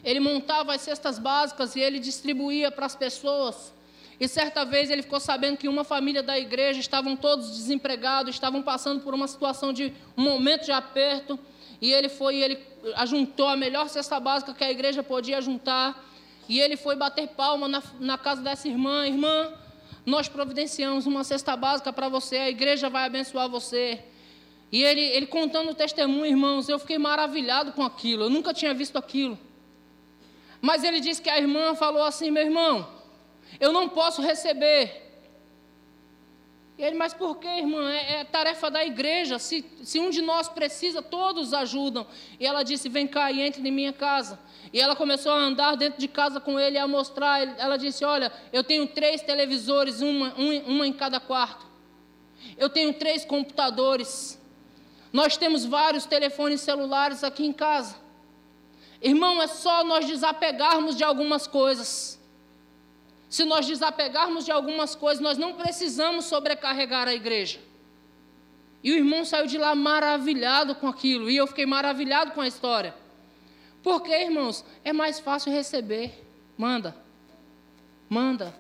Ele 0.03 0.19
montava 0.19 0.75
as 0.75 0.81
cestas 0.81 1.17
básicas 1.17 1.77
e 1.77 1.81
ele 1.81 2.01
distribuía 2.01 2.73
para 2.73 2.87
as 2.87 2.97
pessoas. 2.97 3.73
E 4.19 4.27
certa 4.27 4.65
vez 4.65 4.91
ele 4.91 5.03
ficou 5.03 5.21
sabendo 5.21 5.57
que 5.57 5.69
uma 5.69 5.85
família 5.85 6.25
da 6.25 6.37
igreja 6.37 6.81
estavam 6.81 7.15
todos 7.15 7.49
desempregados, 7.49 8.35
estavam 8.35 8.61
passando 8.63 9.01
por 9.01 9.15
uma 9.15 9.29
situação 9.29 9.73
de 9.73 9.93
um 10.17 10.23
momento 10.23 10.65
de 10.65 10.73
aperto. 10.73 11.39
E 11.81 11.93
ele 11.93 12.09
foi 12.09 12.35
e 12.35 12.43
ele 12.43 12.59
ajuntou 12.97 13.47
a 13.47 13.57
melhor 13.57 13.89
cesta 13.89 14.19
básica 14.19 14.53
que 14.53 14.65
a 14.65 14.73
igreja 14.73 15.05
podia 15.05 15.41
juntar. 15.41 16.05
E 16.49 16.59
ele 16.59 16.77
foi 16.77 16.97
bater 16.97 17.29
palma 17.29 17.69
na, 17.69 17.81
na 18.01 18.19
casa 18.19 18.43
dessa 18.43 18.67
irmã. 18.67 19.07
Irmã, 19.07 19.53
nós 20.09 20.27
providenciamos 20.29 21.07
uma 21.07 21.23
cesta 21.23 21.55
básica 21.55 21.93
para 21.93 22.09
você, 22.09 22.37
a 22.37 22.49
igreja 22.49 22.89
vai 22.89 23.05
abençoar 23.05 23.49
você. 23.49 24.03
E 24.73 24.83
ele, 24.83 25.01
ele 25.01 25.27
contando 25.27 25.71
o 25.71 25.75
testemunho, 25.75 26.27
irmãos, 26.27 26.69
eu 26.69 26.79
fiquei 26.79 26.99
maravilhado 26.99 27.73
com 27.73 27.83
aquilo. 27.83 28.25
Eu 28.25 28.31
nunca 28.31 28.55
tinha 28.55 28.73
visto 28.73 28.97
aquilo. 28.97 29.39
Mas 30.61 30.83
ele 30.83 31.01
disse 31.01 31.21
que 31.21 31.31
a 31.31 31.39
irmã 31.39 31.75
falou 31.75 32.03
assim: 32.03 32.31
meu 32.31 32.43
irmão, 32.43 32.89
eu 33.61 33.73
não 33.73 33.89
posso 33.89 34.21
receber. 34.23 35.08
E 36.79 36.83
ele, 36.85 36.97
mas 36.97 37.13
por 37.13 37.39
que, 37.39 37.49
irmã? 37.49 37.91
É, 37.91 38.21
é, 38.21 38.25
tarefa 38.25 38.71
da 38.71 38.85
igreja. 38.85 39.37
Se, 39.41 39.65
se 39.83 39.99
um 39.99 40.11
de 40.11 40.23
nós 40.23 40.49
precisa, 40.49 41.03
todos 41.03 41.53
ajudam. 41.53 42.07
E 42.39 42.47
ela 42.47 42.63
disse: 42.63 42.89
Vem 42.89 43.09
cá 43.09 43.33
e 43.33 43.41
entre 43.41 43.69
em 43.69 43.73
minha 43.73 43.93
casa. 43.93 44.39
E 44.73 44.81
ela 44.81 44.95
começou 44.95 45.33
a 45.33 45.37
andar 45.37 45.77
dentro 45.77 45.99
de 45.99 46.07
casa 46.07 46.39
com 46.39 46.59
ele, 46.59 46.79
a 46.79 46.87
mostrar. 46.87 47.59
Ela 47.59 47.77
disse: 47.77 48.05
Olha, 48.05 48.33
eu 48.53 48.63
tenho 48.63 48.87
três 48.87 49.21
televisores, 49.21 50.01
uma, 50.01 50.33
uma 50.35 50.87
em 50.87 50.93
cada 50.93 51.19
quarto. 51.19 51.67
Eu 52.57 52.71
tenho 52.71 52.95
três 52.95 53.25
computadores. 53.25 54.41
Nós 55.13 55.37
temos 55.37 55.65
vários 55.65 56.07
telefones 56.07 56.61
celulares 56.61 57.25
aqui 57.25 57.45
em 57.45 57.53
casa. 57.53 57.97
Irmão, 59.03 59.43
é 59.43 59.49
só 59.49 59.83
nós 59.83 60.07
desapegarmos 60.07 60.97
de 60.97 61.03
algumas 61.03 61.49
coisas. 61.49 62.18
Se 63.29 63.45
nós 63.45 63.67
desapegarmos 63.67 64.45
de 64.45 64.51
algumas 64.51 64.95
coisas, 64.95 65.23
nós 65.23 65.37
não 65.37 65.55
precisamos 65.55 66.25
sobrecarregar 66.25 67.07
a 67.09 67.15
igreja. 67.15 67.61
E 68.83 68.93
o 68.93 68.97
irmão 68.97 69.25
saiu 69.25 69.47
de 69.47 69.59
lá 69.59 69.75
maravilhado 69.75 70.75
com 70.75 70.87
aquilo, 70.87 71.29
e 71.29 71.37
eu 71.37 71.47
fiquei 71.47 71.67
maravilhado 71.67 72.33
com 72.33 72.41
a 72.41 72.49
história. 72.49 72.95
Porque, 73.83 74.13
irmãos, 74.13 74.65
é 74.85 74.93
mais 74.93 75.19
fácil 75.19 75.53
receber. 75.53 76.25
Manda. 76.57 76.97
Manda. 78.09 78.55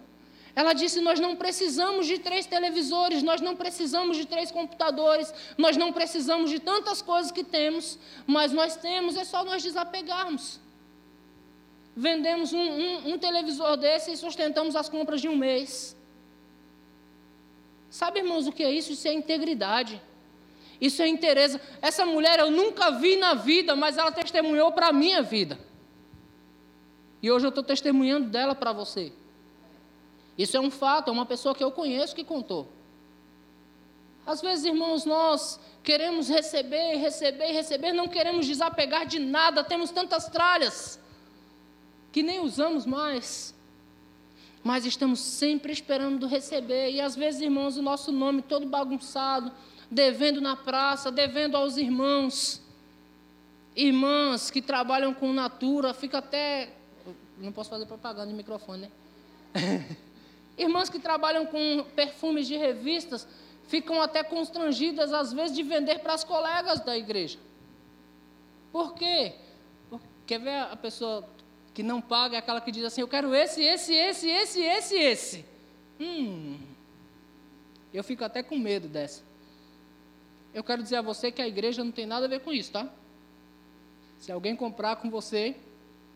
Ela 0.54 0.72
disse: 0.72 1.00
Nós 1.00 1.20
não 1.20 1.36
precisamos 1.36 2.06
de 2.06 2.18
três 2.18 2.44
televisores, 2.44 3.22
nós 3.22 3.40
não 3.40 3.54
precisamos 3.54 4.16
de 4.16 4.26
três 4.26 4.50
computadores, 4.50 5.32
nós 5.56 5.76
não 5.76 5.92
precisamos 5.92 6.50
de 6.50 6.58
tantas 6.58 7.00
coisas 7.00 7.30
que 7.30 7.44
temos, 7.44 7.98
mas 8.26 8.52
nós 8.52 8.76
temos, 8.76 9.16
é 9.16 9.24
só 9.24 9.44
nós 9.44 9.62
desapegarmos. 9.62 10.60
Vendemos 12.00 12.52
um, 12.52 12.60
um, 12.60 13.14
um 13.14 13.18
televisor 13.18 13.76
desse 13.76 14.12
e 14.12 14.16
sustentamos 14.16 14.76
as 14.76 14.88
compras 14.88 15.20
de 15.20 15.26
um 15.26 15.36
mês. 15.36 15.96
Sabe, 17.90 18.20
irmãos, 18.20 18.46
o 18.46 18.52
que 18.52 18.62
é 18.62 18.70
isso? 18.70 18.92
Isso 18.92 19.08
é 19.08 19.12
integridade. 19.12 20.00
Isso 20.80 21.02
é 21.02 21.08
interesse. 21.08 21.60
Essa 21.82 22.06
mulher 22.06 22.38
eu 22.38 22.52
nunca 22.52 22.92
vi 22.92 23.16
na 23.16 23.34
vida, 23.34 23.74
mas 23.74 23.98
ela 23.98 24.12
testemunhou 24.12 24.70
para 24.70 24.90
a 24.90 24.92
minha 24.92 25.22
vida. 25.22 25.58
E 27.20 27.32
hoje 27.32 27.46
eu 27.46 27.48
estou 27.48 27.64
testemunhando 27.64 28.30
dela 28.30 28.54
para 28.54 28.72
você. 28.72 29.12
Isso 30.38 30.56
é 30.56 30.60
um 30.60 30.70
fato, 30.70 31.08
é 31.08 31.12
uma 31.12 31.26
pessoa 31.26 31.52
que 31.52 31.64
eu 31.64 31.72
conheço 31.72 32.14
que 32.14 32.22
contou. 32.22 32.68
Às 34.24 34.40
vezes, 34.40 34.66
irmãos, 34.66 35.04
nós 35.04 35.58
queremos 35.82 36.28
receber, 36.28 36.94
receber, 36.98 37.50
receber, 37.50 37.92
não 37.92 38.06
queremos 38.06 38.46
desapegar 38.46 39.04
de 39.04 39.18
nada, 39.18 39.64
temos 39.64 39.90
tantas 39.90 40.28
tralhas 40.28 41.00
que 42.18 42.22
nem 42.24 42.40
usamos 42.40 42.84
mais. 42.84 43.54
Mas 44.64 44.84
estamos 44.84 45.20
sempre 45.20 45.72
esperando 45.72 46.26
receber, 46.26 46.90
e 46.90 47.00
às 47.00 47.14
vezes, 47.14 47.40
irmãos, 47.40 47.76
o 47.76 47.82
nosso 47.82 48.10
nome 48.10 48.42
todo 48.42 48.66
bagunçado, 48.66 49.52
devendo 49.88 50.40
na 50.40 50.56
praça, 50.56 51.12
devendo 51.12 51.56
aos 51.56 51.76
irmãos. 51.76 52.60
Irmãs 53.76 54.50
que 54.50 54.60
trabalham 54.60 55.14
com 55.14 55.32
natura, 55.32 55.94
fica 55.94 56.18
até. 56.18 56.70
Não 57.38 57.52
posso 57.52 57.70
fazer 57.70 57.86
propaganda 57.86 58.26
de 58.26 58.34
microfone, 58.34 58.90
né? 59.54 59.86
Irmãs 60.58 60.90
que 60.90 60.98
trabalham 60.98 61.46
com 61.46 61.86
perfumes 61.94 62.48
de 62.48 62.56
revistas 62.56 63.28
ficam 63.68 64.02
até 64.02 64.24
constrangidas, 64.24 65.12
às 65.12 65.32
vezes, 65.32 65.54
de 65.54 65.62
vender 65.62 66.00
para 66.00 66.14
as 66.14 66.24
colegas 66.24 66.80
da 66.80 66.98
igreja. 66.98 67.38
Por 68.72 68.94
quê? 68.94 69.36
Quer 70.26 70.40
ver 70.40 70.58
a 70.58 70.76
pessoa 70.76 71.37
que 71.78 71.82
não 71.84 72.00
paga, 72.00 72.34
é 72.34 72.38
aquela 72.40 72.60
que 72.60 72.72
diz 72.72 72.84
assim: 72.84 73.02
Eu 73.02 73.06
quero 73.06 73.32
esse, 73.32 73.62
esse, 73.62 73.94
esse, 73.94 74.28
esse, 74.28 74.60
esse, 74.60 74.96
esse. 74.96 75.44
Hum, 76.00 76.58
eu 77.94 78.02
fico 78.02 78.24
até 78.24 78.42
com 78.42 78.58
medo 78.58 78.88
dessa. 78.88 79.22
Eu 80.52 80.64
quero 80.64 80.82
dizer 80.82 80.96
a 80.96 81.02
você 81.02 81.30
que 81.30 81.40
a 81.40 81.46
igreja 81.46 81.84
não 81.84 81.92
tem 81.92 82.04
nada 82.04 82.26
a 82.26 82.28
ver 82.28 82.40
com 82.40 82.52
isso, 82.52 82.72
tá? 82.72 82.92
Se 84.18 84.32
alguém 84.32 84.56
comprar 84.56 84.96
com 84.96 85.08
você, 85.08 85.54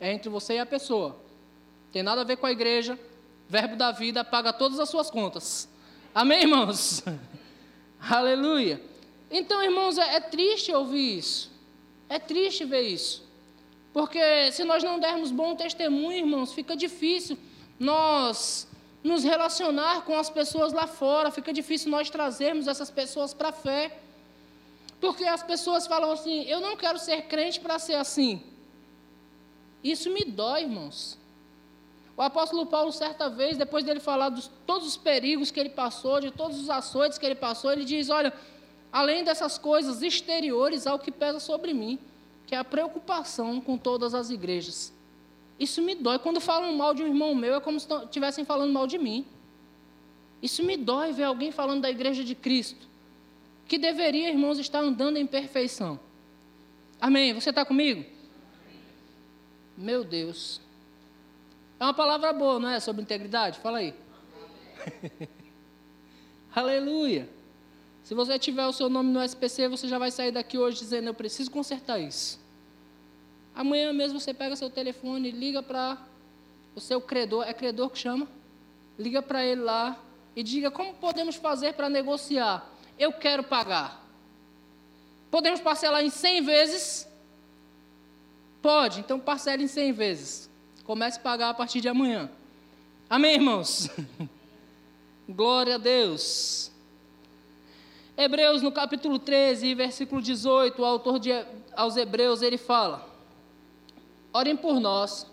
é 0.00 0.12
entre 0.12 0.28
você 0.28 0.54
e 0.54 0.58
a 0.58 0.66
pessoa. 0.66 1.16
Tem 1.92 2.02
nada 2.02 2.22
a 2.22 2.24
ver 2.24 2.38
com 2.38 2.46
a 2.46 2.50
igreja, 2.50 2.98
Verbo 3.48 3.76
da 3.76 3.92
vida 3.92 4.24
paga 4.24 4.52
todas 4.52 4.80
as 4.80 4.88
suas 4.88 5.12
contas. 5.12 5.68
Amém, 6.12 6.40
irmãos? 6.40 7.04
Aleluia. 8.02 8.82
Então, 9.30 9.62
irmãos, 9.62 9.96
é, 9.96 10.16
é 10.16 10.20
triste 10.20 10.72
ouvir 10.72 11.18
isso. 11.18 11.52
É 12.08 12.18
triste 12.18 12.64
ver 12.64 12.82
isso. 12.82 13.30
Porque 13.92 14.50
se 14.52 14.64
nós 14.64 14.82
não 14.82 14.98
dermos 14.98 15.30
bom 15.30 15.54
testemunho, 15.54 16.18
irmãos, 16.18 16.52
fica 16.52 16.74
difícil 16.74 17.36
nós 17.78 18.68
nos 19.02 19.24
relacionar 19.24 20.02
com 20.02 20.16
as 20.16 20.30
pessoas 20.30 20.72
lá 20.72 20.86
fora, 20.86 21.30
fica 21.30 21.52
difícil 21.52 21.90
nós 21.90 22.08
trazermos 22.08 22.68
essas 22.68 22.90
pessoas 22.90 23.34
para 23.34 23.48
a 23.48 23.52
fé. 23.52 23.98
Porque 25.00 25.24
as 25.24 25.42
pessoas 25.42 25.86
falam 25.86 26.10
assim: 26.12 26.42
eu 26.44 26.60
não 26.60 26.76
quero 26.76 26.98
ser 26.98 27.22
crente 27.22 27.60
para 27.60 27.78
ser 27.78 27.94
assim. 27.94 28.42
Isso 29.82 30.08
me 30.10 30.24
dói, 30.24 30.62
irmãos. 30.62 31.18
O 32.16 32.22
apóstolo 32.22 32.66
Paulo, 32.66 32.92
certa 32.92 33.28
vez, 33.28 33.56
depois 33.56 33.84
dele 33.84 33.98
falar 33.98 34.28
de 34.28 34.48
todos 34.66 34.86
os 34.86 34.96
perigos 34.96 35.50
que 35.50 35.58
ele 35.58 35.70
passou, 35.70 36.20
de 36.20 36.30
todos 36.30 36.60
os 36.60 36.70
açoites 36.70 37.18
que 37.18 37.26
ele 37.26 37.34
passou, 37.34 37.72
ele 37.72 37.84
diz: 37.84 38.08
Olha, 38.08 38.32
além 38.92 39.24
dessas 39.24 39.58
coisas 39.58 40.02
exteriores, 40.02 40.86
ao 40.86 40.98
que 40.98 41.10
pesa 41.10 41.40
sobre 41.40 41.74
mim, 41.74 41.98
que 42.52 42.56
é 42.56 42.58
a 42.58 42.64
preocupação 42.64 43.62
com 43.62 43.78
todas 43.78 44.12
as 44.12 44.28
igrejas. 44.28 44.92
Isso 45.58 45.80
me 45.80 45.94
dói. 45.94 46.18
Quando 46.18 46.38
falam 46.38 46.76
mal 46.76 46.92
de 46.92 47.02
um 47.02 47.06
irmão 47.06 47.34
meu, 47.34 47.54
é 47.54 47.60
como 47.60 47.80
se 47.80 47.88
estivessem 48.04 48.44
falando 48.44 48.70
mal 48.70 48.86
de 48.86 48.98
mim. 48.98 49.24
Isso 50.42 50.62
me 50.62 50.76
dói 50.76 51.14
ver 51.14 51.22
alguém 51.22 51.50
falando 51.50 51.80
da 51.80 51.90
igreja 51.90 52.22
de 52.22 52.34
Cristo, 52.34 52.86
que 53.66 53.78
deveria, 53.78 54.28
irmãos, 54.28 54.58
estar 54.58 54.80
andando 54.80 55.16
em 55.16 55.26
perfeição. 55.26 55.98
Amém? 57.00 57.32
Você 57.32 57.48
está 57.48 57.64
comigo? 57.64 58.04
Meu 59.74 60.04
Deus. 60.04 60.60
É 61.80 61.84
uma 61.84 61.94
palavra 61.94 62.34
boa, 62.34 62.60
não 62.60 62.68
é? 62.68 62.80
Sobre 62.80 63.00
integridade? 63.00 63.60
Fala 63.60 63.78
aí. 63.78 63.94
Aleluia. 66.54 67.30
Se 68.04 68.12
você 68.12 68.38
tiver 68.38 68.66
o 68.66 68.74
seu 68.74 68.90
nome 68.90 69.10
no 69.10 69.22
SPC, 69.22 69.68
você 69.68 69.88
já 69.88 69.98
vai 69.98 70.10
sair 70.10 70.32
daqui 70.32 70.58
hoje 70.58 70.80
dizendo: 70.80 71.06
Eu 71.06 71.14
preciso 71.14 71.50
consertar 71.50 71.98
isso. 71.98 72.41
Amanhã 73.54 73.92
mesmo 73.92 74.18
você 74.18 74.32
pega 74.32 74.56
seu 74.56 74.70
telefone, 74.70 75.30
liga 75.30 75.62
para 75.62 75.98
o 76.74 76.80
seu 76.80 77.00
credor, 77.00 77.44
é 77.46 77.52
credor 77.52 77.90
que 77.90 77.98
chama? 77.98 78.26
Liga 78.98 79.22
para 79.22 79.44
ele 79.44 79.60
lá 79.60 79.98
e 80.34 80.42
diga: 80.42 80.70
Como 80.70 80.94
podemos 80.94 81.36
fazer 81.36 81.74
para 81.74 81.88
negociar? 81.88 82.66
Eu 82.98 83.12
quero 83.12 83.42
pagar. 83.42 84.02
Podemos 85.30 85.60
parcelar 85.60 86.02
em 86.02 86.10
100 86.10 86.42
vezes? 86.42 87.08
Pode, 88.60 89.00
então 89.00 89.18
parcele 89.18 89.64
em 89.64 89.68
100 89.68 89.92
vezes. 89.92 90.50
Comece 90.84 91.18
a 91.18 91.22
pagar 91.22 91.50
a 91.50 91.54
partir 91.54 91.80
de 91.80 91.88
amanhã. 91.88 92.30
Amém, 93.08 93.34
irmãos? 93.34 93.88
Glória 95.28 95.76
a 95.76 95.78
Deus. 95.78 96.70
Hebreus, 98.16 98.62
no 98.62 98.70
capítulo 98.70 99.18
13, 99.18 99.74
versículo 99.74 100.20
18, 100.20 100.80
o 100.80 100.84
autor 100.84 101.18
de, 101.18 101.30
aos 101.74 101.96
Hebreus, 101.96 102.42
ele 102.42 102.58
fala: 102.58 103.11
Orem 104.32 104.56
por 104.56 104.80
nós. 104.80 105.26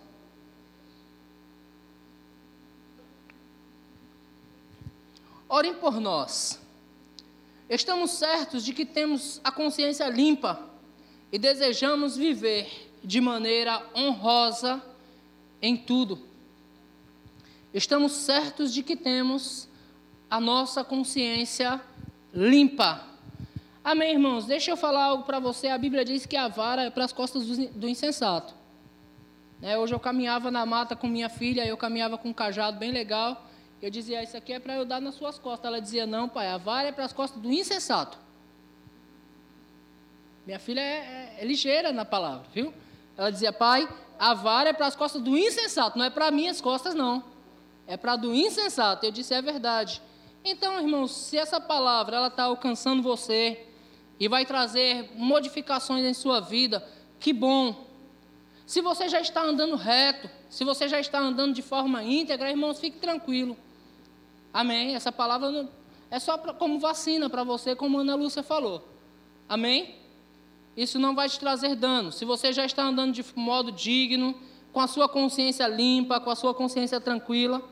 Orem 5.48 5.74
por 5.74 6.00
nós. 6.00 6.60
Estamos 7.70 8.12
certos 8.12 8.66
de 8.66 8.74
que 8.74 8.86
temos 8.86 9.40
a 9.44 9.52
consciência 9.52 10.08
limpa 10.10 10.60
e 11.32 11.40
desejamos 11.40 12.18
viver 12.18 12.92
de 13.04 13.22
maneira 13.22 13.82
honrosa 13.96 14.84
em 15.62 15.78
tudo. 15.78 16.20
Estamos 17.74 18.12
certos 18.12 18.74
de 18.74 18.84
que 18.84 18.96
temos 18.96 19.68
a 20.30 20.42
nossa 20.42 20.84
consciência 20.84 21.82
limpa. 22.34 23.08
Amém, 23.84 24.14
irmãos? 24.14 24.46
Deixa 24.46 24.72
eu 24.72 24.78
falar 24.78 25.06
algo 25.06 25.24
para 25.24 25.40
você. 25.40 25.68
A 25.68 25.78
Bíblia 25.78 26.04
diz 26.04 26.26
que 26.26 26.36
a 26.36 26.48
vara 26.48 26.84
é 26.84 26.90
para 26.90 27.06
as 27.06 27.14
costas 27.14 27.46
do 27.46 27.88
insensato. 27.88 28.59
É, 29.62 29.78
hoje 29.78 29.94
eu 29.94 30.00
caminhava 30.00 30.50
na 30.50 30.66
mata 30.66 30.96
com 30.96 31.08
minha 31.08 31.28
filha, 31.28 31.66
eu 31.66 31.76
caminhava 31.76 32.18
com 32.18 32.30
um 32.30 32.34
cajado 32.34 32.78
bem 32.78 32.92
legal. 32.92 33.46
Eu 33.82 33.90
dizia, 33.90 34.24
isso 34.24 34.38
aqui 34.38 34.54
é 34.54 34.60
para 34.60 34.76
eu 34.76 34.86
dar 34.86 35.02
nas 35.02 35.16
suas 35.16 35.38
costas. 35.38 35.68
Ela 35.68 35.82
dizia, 35.82 36.06
não, 36.06 36.30
pai, 36.30 36.48
a 36.48 36.58
vara 36.58 36.88
é 36.88 36.92
para 36.92 37.06
as 37.06 37.14
costas 37.14 37.42
do 37.42 37.52
insensato. 37.52 38.18
Minha 40.46 40.60
filha 40.60 40.82
é, 40.82 40.84
é, 40.84 41.38
é 41.40 41.46
ligeira 41.46 41.92
na 41.92 42.06
palavra, 42.06 42.46
viu? 42.54 42.74
Ela 43.18 43.32
dizia, 43.32 43.52
pai, 43.52 43.88
a 44.18 44.34
vara 44.34 44.70
é 44.70 44.74
para 44.74 44.88
as 44.88 44.96
costas 44.96 45.22
do 45.22 45.38
insensato, 45.38 45.98
não 45.98 46.06
é 46.06 46.10
para 46.10 46.32
minhas 46.32 46.62
costas, 46.62 46.96
não. 46.96 47.24
É 47.86 47.98
para 47.98 48.16
do 48.16 48.34
insensato. 48.34 49.06
Eu 49.06 49.12
disse, 49.12 49.34
é 49.34 49.42
verdade. 49.42 50.02
Então, 50.44 50.80
irmãos, 50.80 51.12
se 51.12 51.38
essa 51.38 51.60
palavra 51.60 52.18
ela 52.18 52.28
está 52.28 52.44
alcançando 52.44 53.04
você 53.04 53.66
e 54.20 54.28
vai 54.28 54.46
trazer 54.46 55.10
modificações 55.16 56.06
em 56.06 56.14
sua 56.14 56.40
vida, 56.40 56.86
que 57.20 57.34
bom. 57.34 57.89
Se 58.70 58.82
você 58.84 59.10
já 59.10 59.20
está 59.20 59.42
andando 59.42 59.76
reto, 59.76 60.30
se 60.48 60.64
você 60.64 60.88
já 60.88 61.00
está 61.00 61.18
andando 61.18 61.56
de 61.56 61.64
forma 61.64 62.04
íntegra, 62.04 62.52
irmãos, 62.52 62.80
fique 62.80 63.00
tranquilo. 63.00 63.58
Amém? 64.54 64.94
Essa 64.94 65.12
palavra 65.12 65.50
não, 65.50 65.68
é 66.12 66.20
só 66.20 66.38
pra, 66.38 66.54
como 66.54 66.78
vacina 66.78 67.28
para 67.32 67.44
você, 67.44 67.76
como 67.76 67.98
a 67.98 68.02
Ana 68.02 68.14
Lúcia 68.14 68.44
falou. 68.44 68.88
Amém? 69.48 69.96
Isso 70.78 71.00
não 71.00 71.16
vai 71.16 71.28
te 71.28 71.40
trazer 71.40 71.74
dano. 71.74 72.12
Se 72.12 72.26
você 72.26 72.54
já 72.54 72.64
está 72.64 72.84
andando 72.84 73.12
de 73.12 73.26
modo 73.36 73.72
digno, 73.72 74.40
com 74.72 74.80
a 74.80 74.86
sua 74.86 75.10
consciência 75.10 75.68
limpa, 75.68 76.20
com 76.20 76.30
a 76.30 76.36
sua 76.36 76.54
consciência 76.54 77.02
tranquila, 77.02 77.64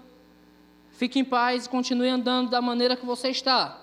Fique 0.97 1.19
em 1.19 1.23
paz 1.23 1.67
e 1.67 1.69
continue 1.69 2.09
andando 2.09 2.49
da 2.49 2.59
maneira 2.59 2.97
que 2.97 3.05
você 3.05 3.29
está. 3.29 3.79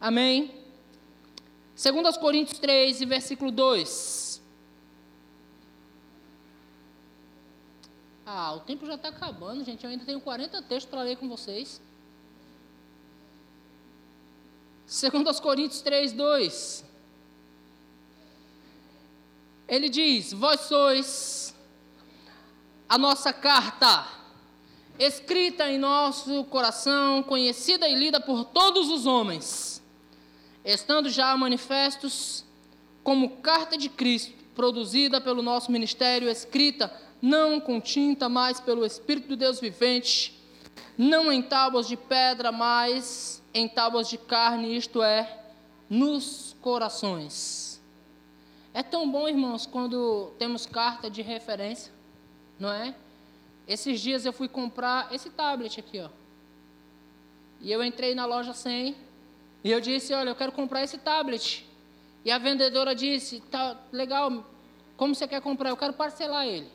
Amém? 0.00 0.50
2 1.76 2.16
Coríntios 2.16 2.58
3, 2.58 3.00
versículo 3.00 3.50
2. 3.50 4.23
Ah, 8.26 8.54
o 8.54 8.60
tempo 8.60 8.86
já 8.86 8.94
está 8.94 9.08
acabando, 9.08 9.64
gente. 9.64 9.84
Eu 9.84 9.90
ainda 9.90 10.04
tenho 10.04 10.20
40 10.20 10.62
textos 10.62 10.90
para 10.90 11.02
ler 11.02 11.16
com 11.16 11.28
vocês. 11.28 11.80
2 14.86 15.40
Coríntios 15.40 15.82
3, 15.82 16.12
2. 16.12 16.84
Ele 19.68 19.88
diz: 19.88 20.32
Vós 20.32 20.60
sois 20.60 21.54
a 22.88 22.96
nossa 22.96 23.32
carta 23.32 24.06
escrita 24.98 25.68
em 25.70 25.78
nosso 25.78 26.44
coração, 26.44 27.22
conhecida 27.22 27.88
e 27.88 27.94
lida 27.94 28.20
por 28.20 28.44
todos 28.44 28.88
os 28.88 29.06
homens, 29.06 29.82
estando 30.64 31.10
já 31.10 31.36
manifestos 31.36 32.44
como 33.02 33.38
carta 33.38 33.76
de 33.76 33.88
Cristo, 33.88 34.32
produzida 34.54 35.20
pelo 35.20 35.42
nosso 35.42 35.72
ministério, 35.72 36.30
escrita 36.30 36.92
não 37.20 37.60
com 37.60 37.80
tinta, 37.80 38.28
mas 38.28 38.60
pelo 38.60 38.84
Espírito 38.84 39.28
de 39.28 39.36
Deus 39.36 39.60
vivente, 39.60 40.38
não 40.96 41.32
em 41.32 41.42
tábuas 41.42 41.88
de 41.88 41.96
pedra, 41.96 42.52
mas 42.52 43.42
em 43.52 43.68
tábuas 43.68 44.08
de 44.08 44.18
carne, 44.18 44.76
isto 44.76 45.02
é, 45.02 45.44
nos 45.88 46.56
corações. 46.60 47.80
É 48.72 48.82
tão 48.82 49.10
bom, 49.10 49.28
irmãos, 49.28 49.66
quando 49.66 50.32
temos 50.38 50.66
carta 50.66 51.08
de 51.08 51.22
referência, 51.22 51.92
não 52.58 52.72
é? 52.72 52.94
Esses 53.66 54.00
dias 54.00 54.26
eu 54.26 54.32
fui 54.32 54.48
comprar 54.48 55.12
esse 55.14 55.30
tablet 55.30 55.78
aqui, 55.78 56.00
ó. 56.00 56.08
E 57.60 57.70
eu 57.72 57.82
entrei 57.82 58.14
na 58.14 58.26
loja 58.26 58.52
100 58.52 58.94
e 59.62 59.70
eu 59.70 59.80
disse, 59.80 60.12
olha, 60.12 60.30
eu 60.30 60.34
quero 60.34 60.52
comprar 60.52 60.82
esse 60.82 60.98
tablet. 60.98 61.66
E 62.24 62.30
a 62.30 62.38
vendedora 62.38 62.94
disse, 62.94 63.40
tá 63.50 63.76
legal, 63.92 64.44
como 64.96 65.14
você 65.14 65.26
quer 65.26 65.40
comprar? 65.40 65.70
Eu 65.70 65.76
quero 65.76 65.92
parcelar 65.92 66.46
ele. 66.46 66.70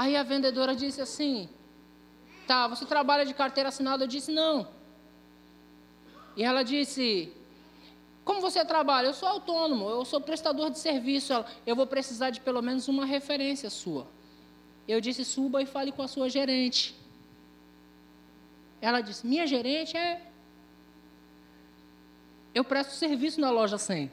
Aí 0.00 0.16
a 0.16 0.22
vendedora 0.22 0.74
disse 0.74 1.00
assim, 1.06 1.46
tá, 2.46 2.60
você 2.66 2.86
trabalha 2.86 3.24
de 3.30 3.34
carteira 3.34 3.68
assinada? 3.68 4.04
Eu 4.04 4.08
disse, 4.08 4.30
não. 4.32 4.66
E 6.34 6.42
ela 6.42 6.62
disse, 6.62 7.04
como 8.24 8.40
você 8.40 8.64
trabalha? 8.64 9.08
Eu 9.08 9.12
sou 9.12 9.28
autônomo, 9.28 9.90
eu 9.90 10.02
sou 10.06 10.18
prestador 10.20 10.70
de 10.70 10.78
serviço. 10.78 11.32
Eu 11.66 11.76
vou 11.76 11.86
precisar 11.86 12.30
de 12.30 12.40
pelo 12.40 12.62
menos 12.62 12.88
uma 12.88 13.04
referência 13.04 13.68
sua. 13.68 14.06
Eu 14.88 15.00
disse: 15.00 15.22
suba 15.22 15.62
e 15.62 15.66
fale 15.66 15.92
com 15.92 16.02
a 16.02 16.08
sua 16.08 16.30
gerente. 16.30 16.94
Ela 18.80 19.02
disse: 19.02 19.26
minha 19.26 19.46
gerente 19.46 19.96
é. 19.96 20.22
Eu 22.54 22.64
presto 22.64 22.92
serviço 22.94 23.38
na 23.38 23.50
loja 23.50 23.76
100. 23.76 24.10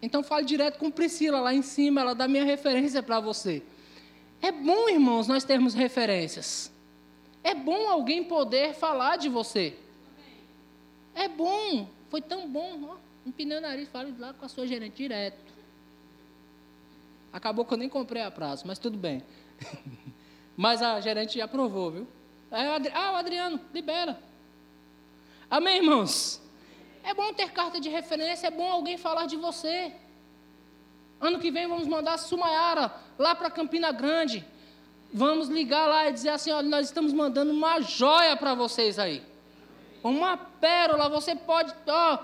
Então 0.00 0.22
fale 0.22 0.46
direto 0.46 0.78
com 0.78 0.90
Priscila 0.90 1.40
lá 1.40 1.52
em 1.52 1.62
cima, 1.62 2.00
ela 2.00 2.14
dá 2.14 2.26
minha 2.26 2.44
referência 2.44 3.02
para 3.02 3.20
você. 3.20 3.62
É 4.40 4.52
bom, 4.52 4.88
irmãos, 4.88 5.26
nós 5.26 5.44
termos 5.44 5.74
referências. 5.74 6.70
É 7.42 7.54
bom 7.54 7.88
alguém 7.88 8.24
poder 8.24 8.74
falar 8.74 9.16
de 9.16 9.28
você. 9.28 9.76
É 11.14 11.28
bom, 11.28 11.88
foi 12.10 12.20
tão 12.20 12.48
bom. 12.48 12.90
Ó, 12.90 12.96
empinei 13.26 13.58
o 13.58 13.60
nariz, 13.60 13.88
fale 13.88 14.14
lá 14.18 14.32
com 14.32 14.44
a 14.44 14.48
sua 14.48 14.66
gerente 14.66 14.96
direto. 14.96 15.38
Acabou 17.32 17.64
que 17.64 17.74
eu 17.74 17.78
nem 17.78 17.88
comprei 17.88 18.22
a 18.22 18.30
prazo, 18.30 18.64
mas 18.66 18.78
tudo 18.78 18.96
bem. 18.96 19.22
Mas 20.56 20.80
a 20.80 20.98
gerente 21.02 21.38
aprovou, 21.38 21.90
viu? 21.90 22.06
ah, 22.50 23.12
o 23.12 23.16
Adriano, 23.16 23.60
libera. 23.74 24.18
Amém, 25.50 25.76
irmãos? 25.76 26.40
É 27.04 27.12
bom 27.12 27.30
ter 27.34 27.50
carta 27.52 27.78
de 27.78 27.90
referência, 27.90 28.46
é 28.46 28.50
bom 28.50 28.70
alguém 28.72 28.96
falar 28.96 29.26
de 29.26 29.36
você. 29.36 29.92
Ano 31.20 31.38
que 31.38 31.50
vem 31.50 31.66
vamos 31.66 31.86
mandar 31.86 32.14
a 32.14 32.18
Sumayara 32.18 32.92
lá 33.18 33.34
para 33.34 33.50
Campina 33.50 33.90
Grande. 33.90 34.44
Vamos 35.12 35.48
ligar 35.48 35.86
lá 35.86 36.08
e 36.08 36.12
dizer 36.12 36.30
assim: 36.30 36.50
olha, 36.50 36.68
nós 36.68 36.86
estamos 36.86 37.12
mandando 37.12 37.52
uma 37.52 37.80
joia 37.80 38.36
para 38.36 38.54
vocês 38.54 38.98
aí. 38.98 39.22
Uma 40.02 40.36
pérola, 40.36 41.08
você 41.08 41.34
pode, 41.34 41.72
ó, 41.86 42.18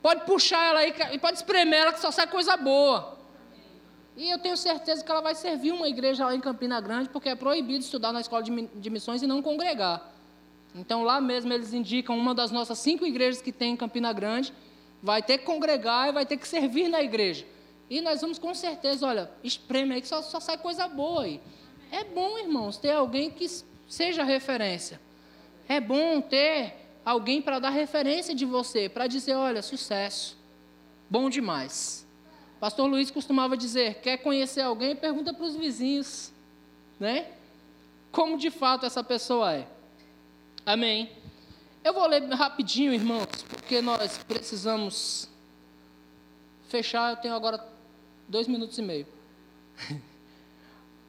pode 0.00 0.24
puxar 0.24 0.64
ela 0.68 0.80
aí 0.80 0.94
e 1.12 1.18
pode 1.18 1.36
espremer 1.36 1.80
ela 1.80 1.92
que 1.92 2.00
só 2.00 2.10
sai 2.10 2.26
coisa 2.26 2.56
boa. 2.56 3.18
E 4.16 4.30
eu 4.30 4.38
tenho 4.38 4.56
certeza 4.56 5.04
que 5.04 5.10
ela 5.10 5.20
vai 5.20 5.34
servir 5.34 5.72
uma 5.72 5.88
igreja 5.88 6.24
lá 6.24 6.34
em 6.34 6.40
Campina 6.40 6.80
Grande, 6.80 7.08
porque 7.08 7.28
é 7.28 7.34
proibido 7.34 7.84
estudar 7.84 8.12
na 8.12 8.20
escola 8.20 8.42
de 8.42 8.90
missões 8.90 9.22
e 9.22 9.26
não 9.26 9.42
congregar. 9.42 10.12
Então 10.74 11.02
lá 11.02 11.20
mesmo 11.20 11.52
eles 11.52 11.72
indicam 11.72 12.16
uma 12.16 12.34
das 12.34 12.50
nossas 12.50 12.78
cinco 12.78 13.06
igrejas 13.06 13.40
que 13.40 13.52
tem 13.52 13.72
em 13.72 13.76
Campina 13.76 14.12
Grande, 14.12 14.52
vai 15.02 15.22
ter 15.22 15.38
que 15.38 15.44
congregar 15.44 16.08
e 16.08 16.12
vai 16.12 16.26
ter 16.26 16.36
que 16.36 16.48
servir 16.48 16.88
na 16.88 17.02
igreja. 17.02 17.46
E 17.90 18.00
nós 18.00 18.20
vamos 18.20 18.38
com 18.38 18.54
certeza, 18.54 19.06
olha, 19.06 19.30
espreme 19.42 19.94
aí 19.94 20.00
que 20.00 20.08
só, 20.08 20.20
só 20.22 20.38
sai 20.40 20.58
coisa 20.58 20.86
boa 20.86 21.22
aí. 21.22 21.40
É 21.90 22.04
bom, 22.04 22.38
irmãos, 22.38 22.76
ter 22.76 22.92
alguém 22.92 23.30
que 23.30 23.46
seja 23.88 24.22
referência. 24.22 25.00
É 25.66 25.80
bom 25.80 26.20
ter 26.20 26.74
alguém 27.04 27.40
para 27.40 27.58
dar 27.58 27.70
referência 27.70 28.34
de 28.34 28.44
você, 28.44 28.88
para 28.88 29.06
dizer, 29.06 29.34
olha, 29.34 29.62
sucesso. 29.62 30.36
Bom 31.08 31.30
demais. 31.30 32.06
Pastor 32.60 32.86
Luiz 32.86 33.10
costumava 33.10 33.56
dizer: 33.56 34.00
quer 34.02 34.18
conhecer 34.18 34.60
alguém, 34.60 34.94
pergunta 34.94 35.32
para 35.32 35.44
os 35.44 35.56
vizinhos, 35.56 36.32
né? 37.00 37.26
Como 38.12 38.36
de 38.36 38.50
fato 38.50 38.84
essa 38.84 39.02
pessoa 39.02 39.54
é. 39.54 39.66
Amém. 40.66 41.10
Eu 41.82 41.94
vou 41.94 42.06
ler 42.06 42.22
rapidinho, 42.34 42.92
irmãos, 42.92 43.26
porque 43.48 43.80
nós 43.80 44.18
precisamos 44.18 45.28
fechar. 46.68 47.12
Eu 47.12 47.16
tenho 47.16 47.34
agora 47.34 47.64
dois 48.28 48.46
minutos 48.46 48.78
e 48.78 48.82
meio. 48.82 49.06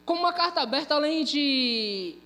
Como 0.06 0.22
uma 0.22 0.34
carta 0.34 0.62
aberta, 0.62 0.96
além 0.96 1.24
de. 1.24 2.18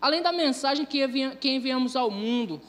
além 0.00 0.22
da 0.22 0.30
mensagem 0.32 0.84
que 0.84 1.48
enviamos 1.48 1.96
ao 1.96 2.10
mundo, 2.10 2.60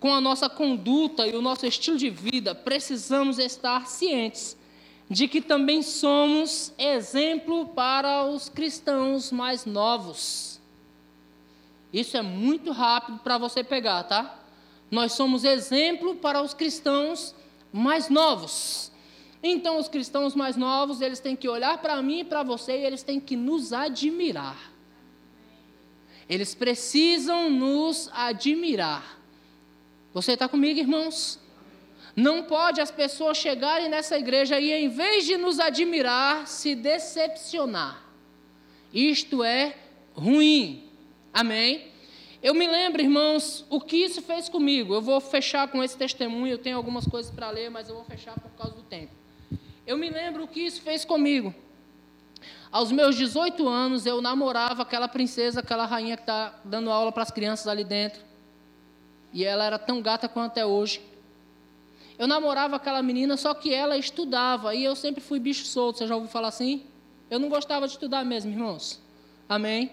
com 0.00 0.12
a 0.12 0.20
nossa 0.20 0.48
conduta 0.48 1.26
e 1.26 1.36
o 1.36 1.42
nosso 1.42 1.66
estilo 1.66 1.96
de 1.96 2.10
vida, 2.10 2.54
precisamos 2.54 3.38
estar 3.38 3.86
cientes 3.86 4.56
de 5.08 5.28
que 5.28 5.40
também 5.40 5.82
somos 5.82 6.72
exemplo 6.78 7.68
para 7.68 8.24
os 8.24 8.48
cristãos 8.48 9.30
mais 9.30 9.66
novos. 9.66 10.60
Isso 11.92 12.16
é 12.16 12.22
muito 12.22 12.72
rápido 12.72 13.18
para 13.18 13.38
você 13.38 13.62
pegar, 13.62 14.02
tá? 14.04 14.40
Nós 14.90 15.12
somos 15.12 15.44
exemplo 15.44 16.16
para 16.16 16.42
os 16.42 16.52
cristãos 16.54 17.34
mais 17.72 18.08
novos. 18.08 18.90
Então, 19.46 19.78
os 19.78 19.88
cristãos 19.88 20.34
mais 20.34 20.56
novos, 20.56 21.02
eles 21.02 21.20
têm 21.20 21.36
que 21.36 21.46
olhar 21.46 21.76
para 21.76 22.00
mim 22.00 22.20
e 22.20 22.24
para 22.24 22.42
você 22.42 22.78
e 22.78 22.86
eles 22.86 23.02
têm 23.02 23.20
que 23.20 23.36
nos 23.36 23.74
admirar. 23.74 24.72
Eles 26.26 26.54
precisam 26.54 27.50
nos 27.50 28.08
admirar. 28.14 29.20
Você 30.14 30.32
está 30.32 30.48
comigo, 30.48 30.80
irmãos? 30.80 31.38
Não 32.16 32.44
pode 32.44 32.80
as 32.80 32.90
pessoas 32.90 33.36
chegarem 33.36 33.90
nessa 33.90 34.18
igreja 34.18 34.58
e, 34.58 34.72
em 34.72 34.88
vez 34.88 35.26
de 35.26 35.36
nos 35.36 35.60
admirar, 35.60 36.46
se 36.46 36.74
decepcionar. 36.74 38.02
Isto 38.94 39.44
é 39.44 39.76
ruim. 40.14 40.88
Amém? 41.34 41.88
Eu 42.42 42.54
me 42.54 42.66
lembro, 42.66 43.02
irmãos, 43.02 43.66
o 43.68 43.78
que 43.78 43.98
isso 43.98 44.22
fez 44.22 44.48
comigo. 44.48 44.94
Eu 44.94 45.02
vou 45.02 45.20
fechar 45.20 45.68
com 45.68 45.82
esse 45.82 45.98
testemunho. 45.98 46.54
Eu 46.54 46.58
tenho 46.58 46.78
algumas 46.78 47.06
coisas 47.06 47.30
para 47.30 47.50
ler, 47.50 47.68
mas 47.68 47.90
eu 47.90 47.94
vou 47.94 48.04
fechar 48.04 48.40
por 48.40 48.50
causa 48.52 48.74
do 48.74 48.82
tempo. 48.82 49.23
Eu 49.86 49.98
me 49.98 50.08
lembro 50.08 50.44
o 50.44 50.48
que 50.48 50.60
isso 50.60 50.80
fez 50.80 51.04
comigo. 51.04 51.54
Aos 52.72 52.90
meus 52.90 53.14
18 53.16 53.68
anos, 53.68 54.06
eu 54.06 54.20
namorava 54.20 54.82
aquela 54.82 55.06
princesa, 55.06 55.60
aquela 55.60 55.84
rainha 55.86 56.16
que 56.16 56.22
está 56.22 56.54
dando 56.64 56.90
aula 56.90 57.12
para 57.12 57.22
as 57.22 57.30
crianças 57.30 57.68
ali 57.68 57.84
dentro. 57.84 58.22
E 59.32 59.44
ela 59.44 59.64
era 59.64 59.78
tão 59.78 60.00
gata 60.00 60.28
quanto 60.28 60.58
é 60.58 60.64
hoje. 60.64 61.00
Eu 62.18 62.26
namorava 62.26 62.76
aquela 62.76 63.02
menina, 63.02 63.36
só 63.36 63.52
que 63.52 63.72
ela 63.72 63.96
estudava. 63.98 64.74
E 64.74 64.84
eu 64.84 64.96
sempre 64.96 65.20
fui 65.20 65.38
bicho 65.38 65.66
solto. 65.66 65.98
Você 65.98 66.06
já 66.06 66.14
ouviu 66.14 66.30
falar 66.30 66.48
assim? 66.48 66.84
Eu 67.30 67.38
não 67.38 67.48
gostava 67.48 67.86
de 67.86 67.92
estudar 67.92 68.24
mesmo, 68.24 68.50
irmãos. 68.50 69.00
Amém? 69.48 69.92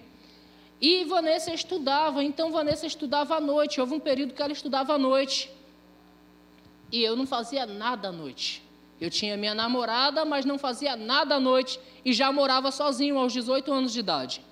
E 0.79 1.03
Vanessa 1.05 1.53
estudava, 1.53 2.23
então 2.23 2.51
Vanessa 2.51 2.87
estudava 2.87 3.35
à 3.35 3.41
noite. 3.41 3.79
Houve 3.79 3.93
um 3.93 3.99
período 3.99 4.33
que 4.33 4.41
ela 4.41 4.53
estudava 4.53 4.93
à 4.93 4.97
noite. 4.97 5.51
E 6.91 7.03
eu 7.03 7.15
não 7.15 7.27
fazia 7.27 7.65
nada 7.65 8.07
à 8.07 8.11
noite. 8.11 8.63
Eu 9.02 9.10
tinha 9.10 9.36
minha 9.36 9.56
namorada, 9.56 10.24
mas 10.24 10.45
não 10.45 10.60
fazia 10.60 10.95
nada 10.95 11.36
à 11.36 11.39
noite 11.39 11.80
e 12.06 12.14
já 12.14 12.32
morava 12.32 12.70
sozinho 12.70 13.18
aos 13.18 13.34
18 13.34 13.74
anos 13.74 13.91
de 13.91 13.99
idade. 13.99 14.45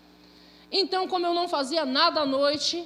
Então, 0.71 1.07
como 1.07 1.23
eu 1.27 1.35
não 1.35 1.47
fazia 1.47 1.85
nada 1.85 2.21
à 2.21 2.25
noite, 2.25 2.83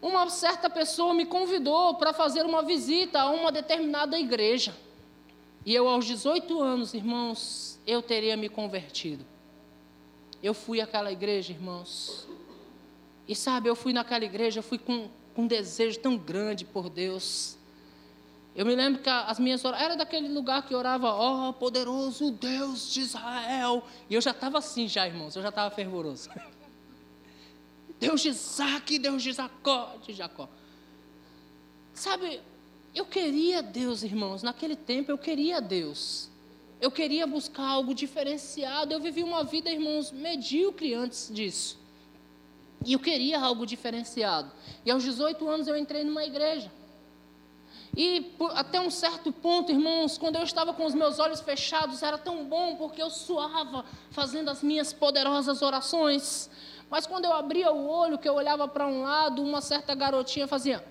uma 0.00 0.30
certa 0.30 0.70
pessoa 0.70 1.12
me 1.12 1.26
convidou 1.26 1.96
para 1.96 2.12
fazer 2.12 2.46
uma 2.46 2.62
visita 2.62 3.20
a 3.20 3.30
uma 3.30 3.50
determinada 3.50 4.16
igreja. 4.16 4.76
E 5.66 5.74
eu, 5.74 5.88
aos 5.88 6.06
18 6.06 6.62
anos, 6.62 6.94
irmãos, 6.94 7.80
eu 7.84 8.00
teria 8.00 8.36
me 8.36 8.48
convertido. 8.48 9.26
Eu 10.40 10.54
fui 10.54 10.80
àquela 10.80 11.10
igreja, 11.10 11.52
irmãos. 11.52 12.28
E 13.26 13.34
sabe, 13.34 13.68
eu 13.68 13.74
fui 13.74 13.92
naquela 13.92 14.24
igreja, 14.24 14.60
eu 14.60 14.62
fui 14.62 14.78
com, 14.78 15.08
com 15.34 15.42
um 15.42 15.46
desejo 15.48 15.98
tão 15.98 16.16
grande 16.16 16.64
por 16.64 16.88
Deus. 16.88 17.57
Eu 18.58 18.66
me 18.66 18.74
lembro 18.74 19.00
que 19.00 19.08
as 19.08 19.38
minhas 19.38 19.64
orações, 19.64 19.84
era 19.84 19.96
daquele 19.96 20.26
lugar 20.26 20.66
que 20.66 20.74
orava, 20.74 21.12
ó 21.12 21.48
oh, 21.48 21.52
poderoso 21.52 22.32
Deus 22.32 22.92
de 22.92 23.02
Israel. 23.02 23.84
E 24.10 24.14
eu 24.14 24.20
já 24.20 24.32
estava 24.32 24.58
assim, 24.58 24.88
já, 24.88 25.06
irmãos, 25.06 25.36
eu 25.36 25.42
já 25.42 25.50
estava 25.50 25.72
fervoroso. 25.72 26.28
Deus 28.00 28.20
de 28.20 28.30
Isaac, 28.30 28.98
Deus 28.98 29.22
de 29.22 29.32
Jacó, 29.32 29.94
de 30.04 30.12
Jacó. 30.12 30.48
Sabe, 31.94 32.40
eu 32.92 33.06
queria 33.06 33.62
Deus, 33.62 34.02
irmãos, 34.02 34.42
naquele 34.42 34.74
tempo 34.74 35.12
eu 35.12 35.18
queria 35.18 35.60
Deus. 35.60 36.28
Eu 36.80 36.90
queria 36.90 37.28
buscar 37.28 37.64
algo 37.64 37.94
diferenciado. 37.94 38.92
Eu 38.92 38.98
vivi 38.98 39.22
uma 39.22 39.44
vida, 39.44 39.70
irmãos, 39.70 40.10
medíocre 40.10 40.94
antes 40.94 41.32
disso. 41.32 41.78
E 42.84 42.94
eu 42.94 42.98
queria 42.98 43.38
algo 43.38 43.64
diferenciado. 43.64 44.50
E 44.84 44.90
aos 44.90 45.04
18 45.04 45.48
anos 45.48 45.68
eu 45.68 45.76
entrei 45.76 46.02
numa 46.02 46.24
igreja. 46.24 46.72
E 47.96 48.34
até 48.54 48.80
um 48.80 48.90
certo 48.90 49.32
ponto, 49.32 49.72
irmãos, 49.72 50.18
quando 50.18 50.36
eu 50.36 50.42
estava 50.42 50.72
com 50.72 50.84
os 50.84 50.94
meus 50.94 51.18
olhos 51.18 51.40
fechados, 51.40 52.02
era 52.02 52.18
tão 52.18 52.44
bom 52.44 52.76
porque 52.76 53.02
eu 53.02 53.10
suava 53.10 53.84
fazendo 54.10 54.50
as 54.50 54.62
minhas 54.62 54.92
poderosas 54.92 55.62
orações. 55.62 56.50
Mas 56.90 57.06
quando 57.06 57.24
eu 57.24 57.32
abria 57.32 57.72
o 57.72 57.86
olho, 57.86 58.18
que 58.18 58.28
eu 58.28 58.34
olhava 58.34 58.66
para 58.68 58.86
um 58.86 59.02
lado, 59.02 59.42
uma 59.42 59.60
certa 59.60 59.94
garotinha 59.94 60.46
fazia. 60.46 60.84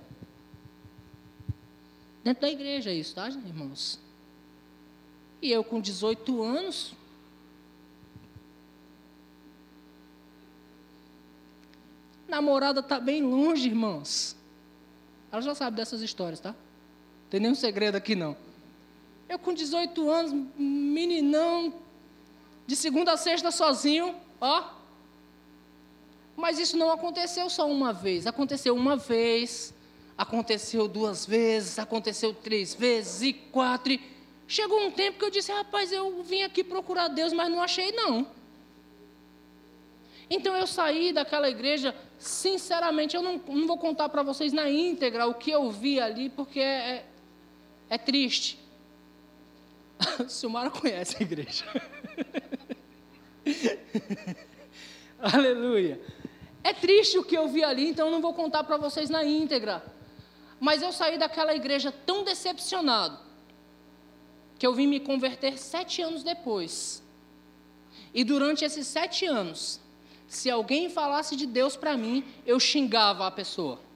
Dentro 2.23 2.41
da 2.41 2.49
igreja, 2.49 2.91
isso, 2.91 3.15
tá, 3.15 3.29
irmãos? 3.29 3.99
E 5.41 5.51
eu 5.51 5.63
com 5.63 5.79
18 5.79 6.43
anos. 6.43 6.93
Namorada 12.27 12.81
está 12.81 12.99
bem 12.99 13.23
longe, 13.23 13.67
irmãos. 13.67 14.35
Ela 15.31 15.41
já 15.41 15.55
sabe 15.55 15.77
dessas 15.77 16.01
histórias, 16.01 16.39
tá? 16.39 16.53
Tem 17.29 17.39
nenhum 17.39 17.55
segredo 17.55 17.95
aqui 17.95 18.15
não. 18.15 18.35
Eu 19.27 19.37
com 19.37 19.53
18 19.53 20.09
anos, 20.09 20.49
meninão, 20.57 21.73
de 22.65 22.75
segunda 22.75 23.13
a 23.13 23.17
sexta 23.17 23.51
sozinho, 23.51 24.15
ó. 24.39 24.63
Mas 26.35 26.59
isso 26.59 26.77
não 26.77 26.91
aconteceu 26.91 27.49
só 27.49 27.69
uma 27.69 27.91
vez. 27.91 28.27
Aconteceu 28.27 28.75
uma 28.75 28.95
vez, 28.95 29.73
aconteceu 30.17 30.87
duas 30.87 31.25
vezes, 31.25 31.77
aconteceu 31.77 32.33
três 32.33 32.73
vezes 32.73 33.21
e 33.21 33.33
quatro. 33.33 33.91
E 33.93 34.01
chegou 34.47 34.79
um 34.85 34.91
tempo 34.91 35.19
que 35.19 35.25
eu 35.25 35.31
disse, 35.31 35.51
rapaz, 35.51 35.91
eu 35.91 36.23
vim 36.23 36.43
aqui 36.43 36.63
procurar 36.63 37.09
Deus, 37.09 37.33
mas 37.33 37.51
não 37.51 37.61
achei 37.61 37.91
não. 37.91 38.27
Então 40.29 40.55
eu 40.55 40.67
saí 40.67 41.13
daquela 41.13 41.49
igreja, 41.49 41.95
sinceramente, 42.19 43.15
eu 43.15 43.21
não, 43.21 43.41
não 43.47 43.67
vou 43.67 43.77
contar 43.77 44.09
para 44.09 44.23
vocês 44.23 44.51
na 44.51 44.69
íntegra 44.69 45.25
o 45.25 45.33
que 45.33 45.51
eu 45.51 45.71
vi 45.71 45.99
ali, 45.99 46.29
porque 46.29 46.59
é, 46.59 47.05
é 47.89 47.97
triste. 47.97 48.59
Silmara 50.27 50.69
conhece 50.69 51.17
a 51.19 51.21
igreja. 51.21 51.65
Aleluia. 55.19 55.99
É 56.63 56.73
triste 56.73 57.17
o 57.17 57.23
que 57.23 57.37
eu 57.37 57.47
vi 57.47 57.63
ali, 57.63 57.89
então 57.89 58.07
eu 58.07 58.11
não 58.11 58.21
vou 58.21 58.33
contar 58.33 58.63
para 58.63 58.77
vocês 58.77 59.09
na 59.09 59.23
íntegra. 59.23 59.83
Mas 60.59 60.81
eu 60.81 60.91
saí 60.91 61.17
daquela 61.17 61.55
igreja 61.55 61.91
tão 61.91 62.23
decepcionado 62.23 63.17
que 64.59 64.65
eu 64.65 64.73
vim 64.73 64.87
me 64.87 64.99
converter 64.99 65.57
sete 65.57 66.01
anos 66.01 66.23
depois. 66.23 67.03
E 68.13 68.23
durante 68.23 68.65
esses 68.65 68.87
sete 68.87 69.25
anos, 69.25 69.79
se 70.27 70.49
alguém 70.49 70.89
falasse 70.89 71.35
de 71.35 71.45
Deus 71.45 71.75
para 71.77 71.95
mim, 71.95 72.23
eu 72.45 72.59
xingava 72.59 73.27
a 73.27 73.31
pessoa 73.31 73.86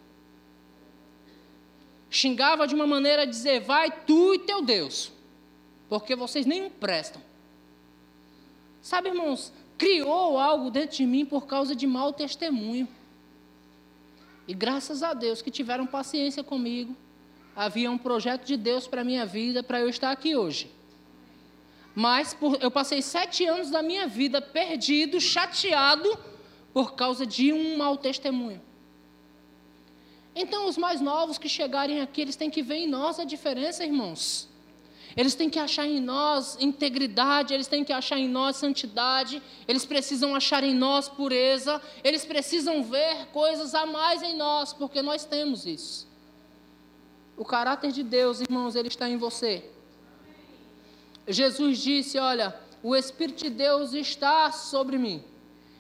xingava 2.12 2.68
de 2.68 2.76
uma 2.76 2.86
maneira 2.86 3.24
a 3.24 3.26
dizer: 3.26 3.62
vai 3.62 3.90
tu 3.90 4.36
e 4.36 4.40
teu 4.40 4.62
Deus, 4.62 5.12
porque 5.90 6.16
vocês 6.16 6.46
nem 6.46 6.70
prestam. 6.70 7.22
Sabe, 8.82 9.10
irmãos, 9.10 9.54
criou 9.78 10.38
algo 10.38 10.70
dentro 10.70 10.98
de 10.98 11.06
mim 11.06 11.26
por 11.26 11.48
causa 11.48 11.74
de 11.74 11.88
mau 11.88 12.12
testemunho. 12.12 12.88
E 14.48 14.54
graças 14.54 15.02
a 15.02 15.14
Deus 15.14 15.42
que 15.42 15.50
tiveram 15.50 15.88
paciência 15.88 16.44
comigo, 16.44 16.96
havia 17.56 17.90
um 17.90 17.98
projeto 17.98 18.46
de 18.46 18.58
Deus 18.58 18.88
para 18.88 19.02
a 19.02 19.04
minha 19.04 19.26
vida, 19.26 19.64
para 19.64 19.80
eu 19.80 19.88
estar 19.88 20.12
aqui 20.12 20.36
hoje. 20.36 20.70
Mas 21.96 22.34
por, 22.34 22.62
eu 22.62 22.72
passei 22.72 23.02
sete 23.02 23.46
anos 23.46 23.70
da 23.70 23.82
minha 23.82 24.08
vida 24.08 24.42
perdido, 24.42 25.22
chateado, 25.22 26.18
por 26.74 26.94
causa 26.96 27.26
de 27.26 27.54
um 27.54 27.78
mau 27.78 27.98
testemunho. 27.98 28.62
Então, 30.36 30.68
os 30.68 30.78
mais 30.78 31.02
novos 31.02 31.38
que 31.38 31.50
chegarem 31.50 32.02
aqui, 32.02 32.22
eles 32.22 32.36
têm 32.36 32.50
que 32.50 32.62
ver 32.62 32.76
em 32.76 32.88
nós 32.88 33.20
a 33.20 33.24
diferença, 33.24 33.84
irmãos. 33.84 34.50
Eles 35.16 35.36
têm 35.36 35.50
que 35.50 35.60
achar 35.60 35.86
em 35.86 36.00
nós 36.00 36.58
integridade, 36.60 37.54
eles 37.54 37.68
têm 37.68 37.84
que 37.84 37.92
achar 37.92 38.18
em 38.18 38.30
nós 38.30 38.56
santidade, 38.56 39.42
eles 39.68 39.86
precisam 39.86 40.34
achar 40.34 40.64
em 40.64 40.74
nós 40.74 41.10
pureza, 41.10 41.82
eles 42.04 42.24
precisam 42.24 42.82
ver 42.82 43.28
coisas 43.28 43.76
a 43.76 43.86
mais 43.86 44.24
em 44.24 44.38
nós, 44.38 44.72
porque 44.72 45.02
nós 45.02 45.26
temos 45.26 45.66
isso. 45.66 46.08
O 47.36 47.44
caráter 47.44 47.92
de 47.92 48.04
Deus, 48.04 48.40
irmãos, 48.40 48.76
ele 48.76 48.88
está 48.88 49.10
em 49.10 49.18
você. 49.18 49.70
Jesus 51.28 51.80
disse: 51.80 52.18
Olha, 52.18 52.56
o 52.82 52.96
Espírito 52.96 53.44
de 53.44 53.50
Deus 53.50 53.94
está 53.94 54.52
sobre 54.52 54.98
mim, 54.98 55.22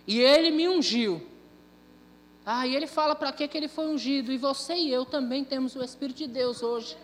e 0.06 0.20
ele 0.20 0.52
me 0.52 0.68
ungiu. 0.68 1.31
Ah, 2.46 2.66
e 2.66 2.76
ele 2.76 2.88
fala 2.88 3.16
para 3.16 3.32
que 3.32 3.56
ele 3.56 3.68
foi 3.68 3.88
ungido, 3.88 4.32
e 4.32 4.38
você 4.38 4.74
e 4.74 4.92
eu 4.92 5.06
também 5.06 5.44
temos 5.44 5.76
o 5.76 5.84
Espírito 5.84 6.18
de 6.18 6.28
Deus 6.28 6.64
hoje 6.64 6.98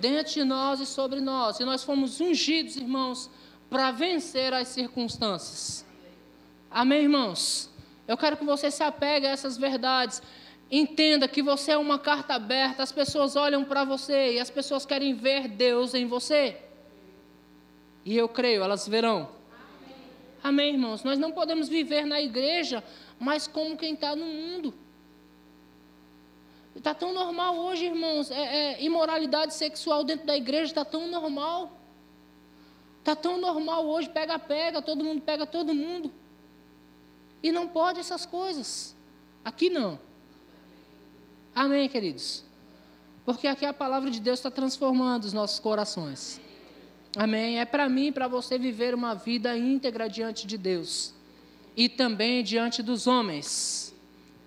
dentro 0.00 0.32
de 0.32 0.44
nós 0.44 0.80
e 0.80 0.86
sobre 0.86 1.20
nós. 1.20 1.60
E 1.60 1.64
nós 1.64 1.84
fomos 1.84 2.20
ungidos, 2.20 2.76
irmãos, 2.76 3.30
para 3.68 3.90
vencer 3.90 4.54
as 4.54 4.68
circunstâncias. 4.68 5.84
Amém, 6.70 7.02
irmãos? 7.02 7.70
Eu 8.06 8.16
quero 8.16 8.36
que 8.36 8.44
você 8.44 8.70
se 8.70 8.82
apegue 8.82 9.26
a 9.26 9.30
essas 9.30 9.56
verdades. 9.56 10.22
Entenda 10.70 11.26
que 11.26 11.42
você 11.42 11.72
é 11.72 11.78
uma 11.78 11.98
carta 11.98 12.34
aberta, 12.34 12.82
as 12.82 12.92
pessoas 12.92 13.36
olham 13.36 13.64
para 13.64 13.84
você 13.84 14.34
e 14.34 14.40
as 14.40 14.50
pessoas 14.50 14.84
querem 14.84 15.14
ver 15.14 15.48
Deus 15.48 15.94
em 15.94 16.06
você. 16.06 16.56
E 18.04 18.16
eu 18.16 18.28
creio, 18.28 18.62
elas 18.62 18.86
verão. 18.86 19.30
Amém, 20.42 20.68
Amém 20.68 20.74
irmãos? 20.74 21.02
Nós 21.04 21.18
não 21.18 21.32
podemos 21.32 21.68
viver 21.68 22.04
na 22.04 22.20
igreja, 22.20 22.84
mas 23.18 23.46
como 23.46 23.76
quem 23.76 23.94
está 23.94 24.14
no 24.14 24.24
mundo. 24.24 24.74
Está 26.76 26.94
tão 26.94 27.12
normal 27.12 27.56
hoje, 27.56 27.86
irmãos. 27.86 28.30
É, 28.30 28.74
é, 28.74 28.82
imoralidade 28.82 29.54
sexual 29.54 30.04
dentro 30.04 30.26
da 30.26 30.36
igreja 30.36 30.66
está 30.66 30.84
tão 30.84 31.08
normal. 31.08 31.72
Está 33.00 33.16
tão 33.16 33.38
normal 33.38 33.86
hoje, 33.86 34.08
pega, 34.08 34.38
pega, 34.38 34.80
todo 34.80 35.02
mundo 35.02 35.20
pega 35.22 35.46
todo 35.46 35.74
mundo. 35.74 36.12
E 37.42 37.50
não 37.50 37.66
pode 37.66 37.98
essas 37.98 38.24
coisas. 38.24 38.94
Aqui 39.44 39.70
não. 39.70 39.98
Amém, 41.54 41.88
queridos? 41.88 42.44
Porque 43.24 43.48
aqui 43.48 43.66
a 43.66 43.72
palavra 43.72 44.10
de 44.10 44.20
Deus 44.20 44.38
está 44.38 44.50
transformando 44.50 45.24
os 45.24 45.32
nossos 45.32 45.58
corações. 45.58 46.40
Amém? 47.16 47.58
É 47.58 47.64
para 47.64 47.88
mim 47.88 48.06
e 48.06 48.12
para 48.12 48.28
você 48.28 48.58
viver 48.58 48.94
uma 48.94 49.14
vida 49.14 49.56
íntegra 49.56 50.08
diante 50.08 50.46
de 50.46 50.56
Deus. 50.56 51.14
E 51.78 51.88
também 51.88 52.42
diante 52.42 52.82
dos 52.82 53.06
homens 53.06 53.94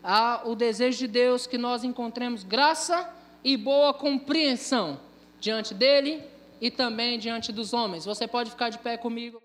há 0.04 0.42
o 0.44 0.54
desejo 0.54 0.98
de 0.98 1.08
Deus 1.08 1.48
que 1.48 1.58
nós 1.58 1.82
encontremos 1.82 2.44
graça 2.44 3.10
e 3.42 3.56
boa 3.56 3.94
compreensão 3.94 5.00
diante 5.40 5.74
dele 5.74 6.22
e 6.60 6.70
também 6.70 7.18
diante 7.18 7.54
dos 7.54 7.72
homens. 7.72 8.04
Você 8.04 8.28
pode 8.28 8.50
ficar 8.50 8.68
de 8.68 8.80
pé 8.80 8.98
comigo. 8.98 9.42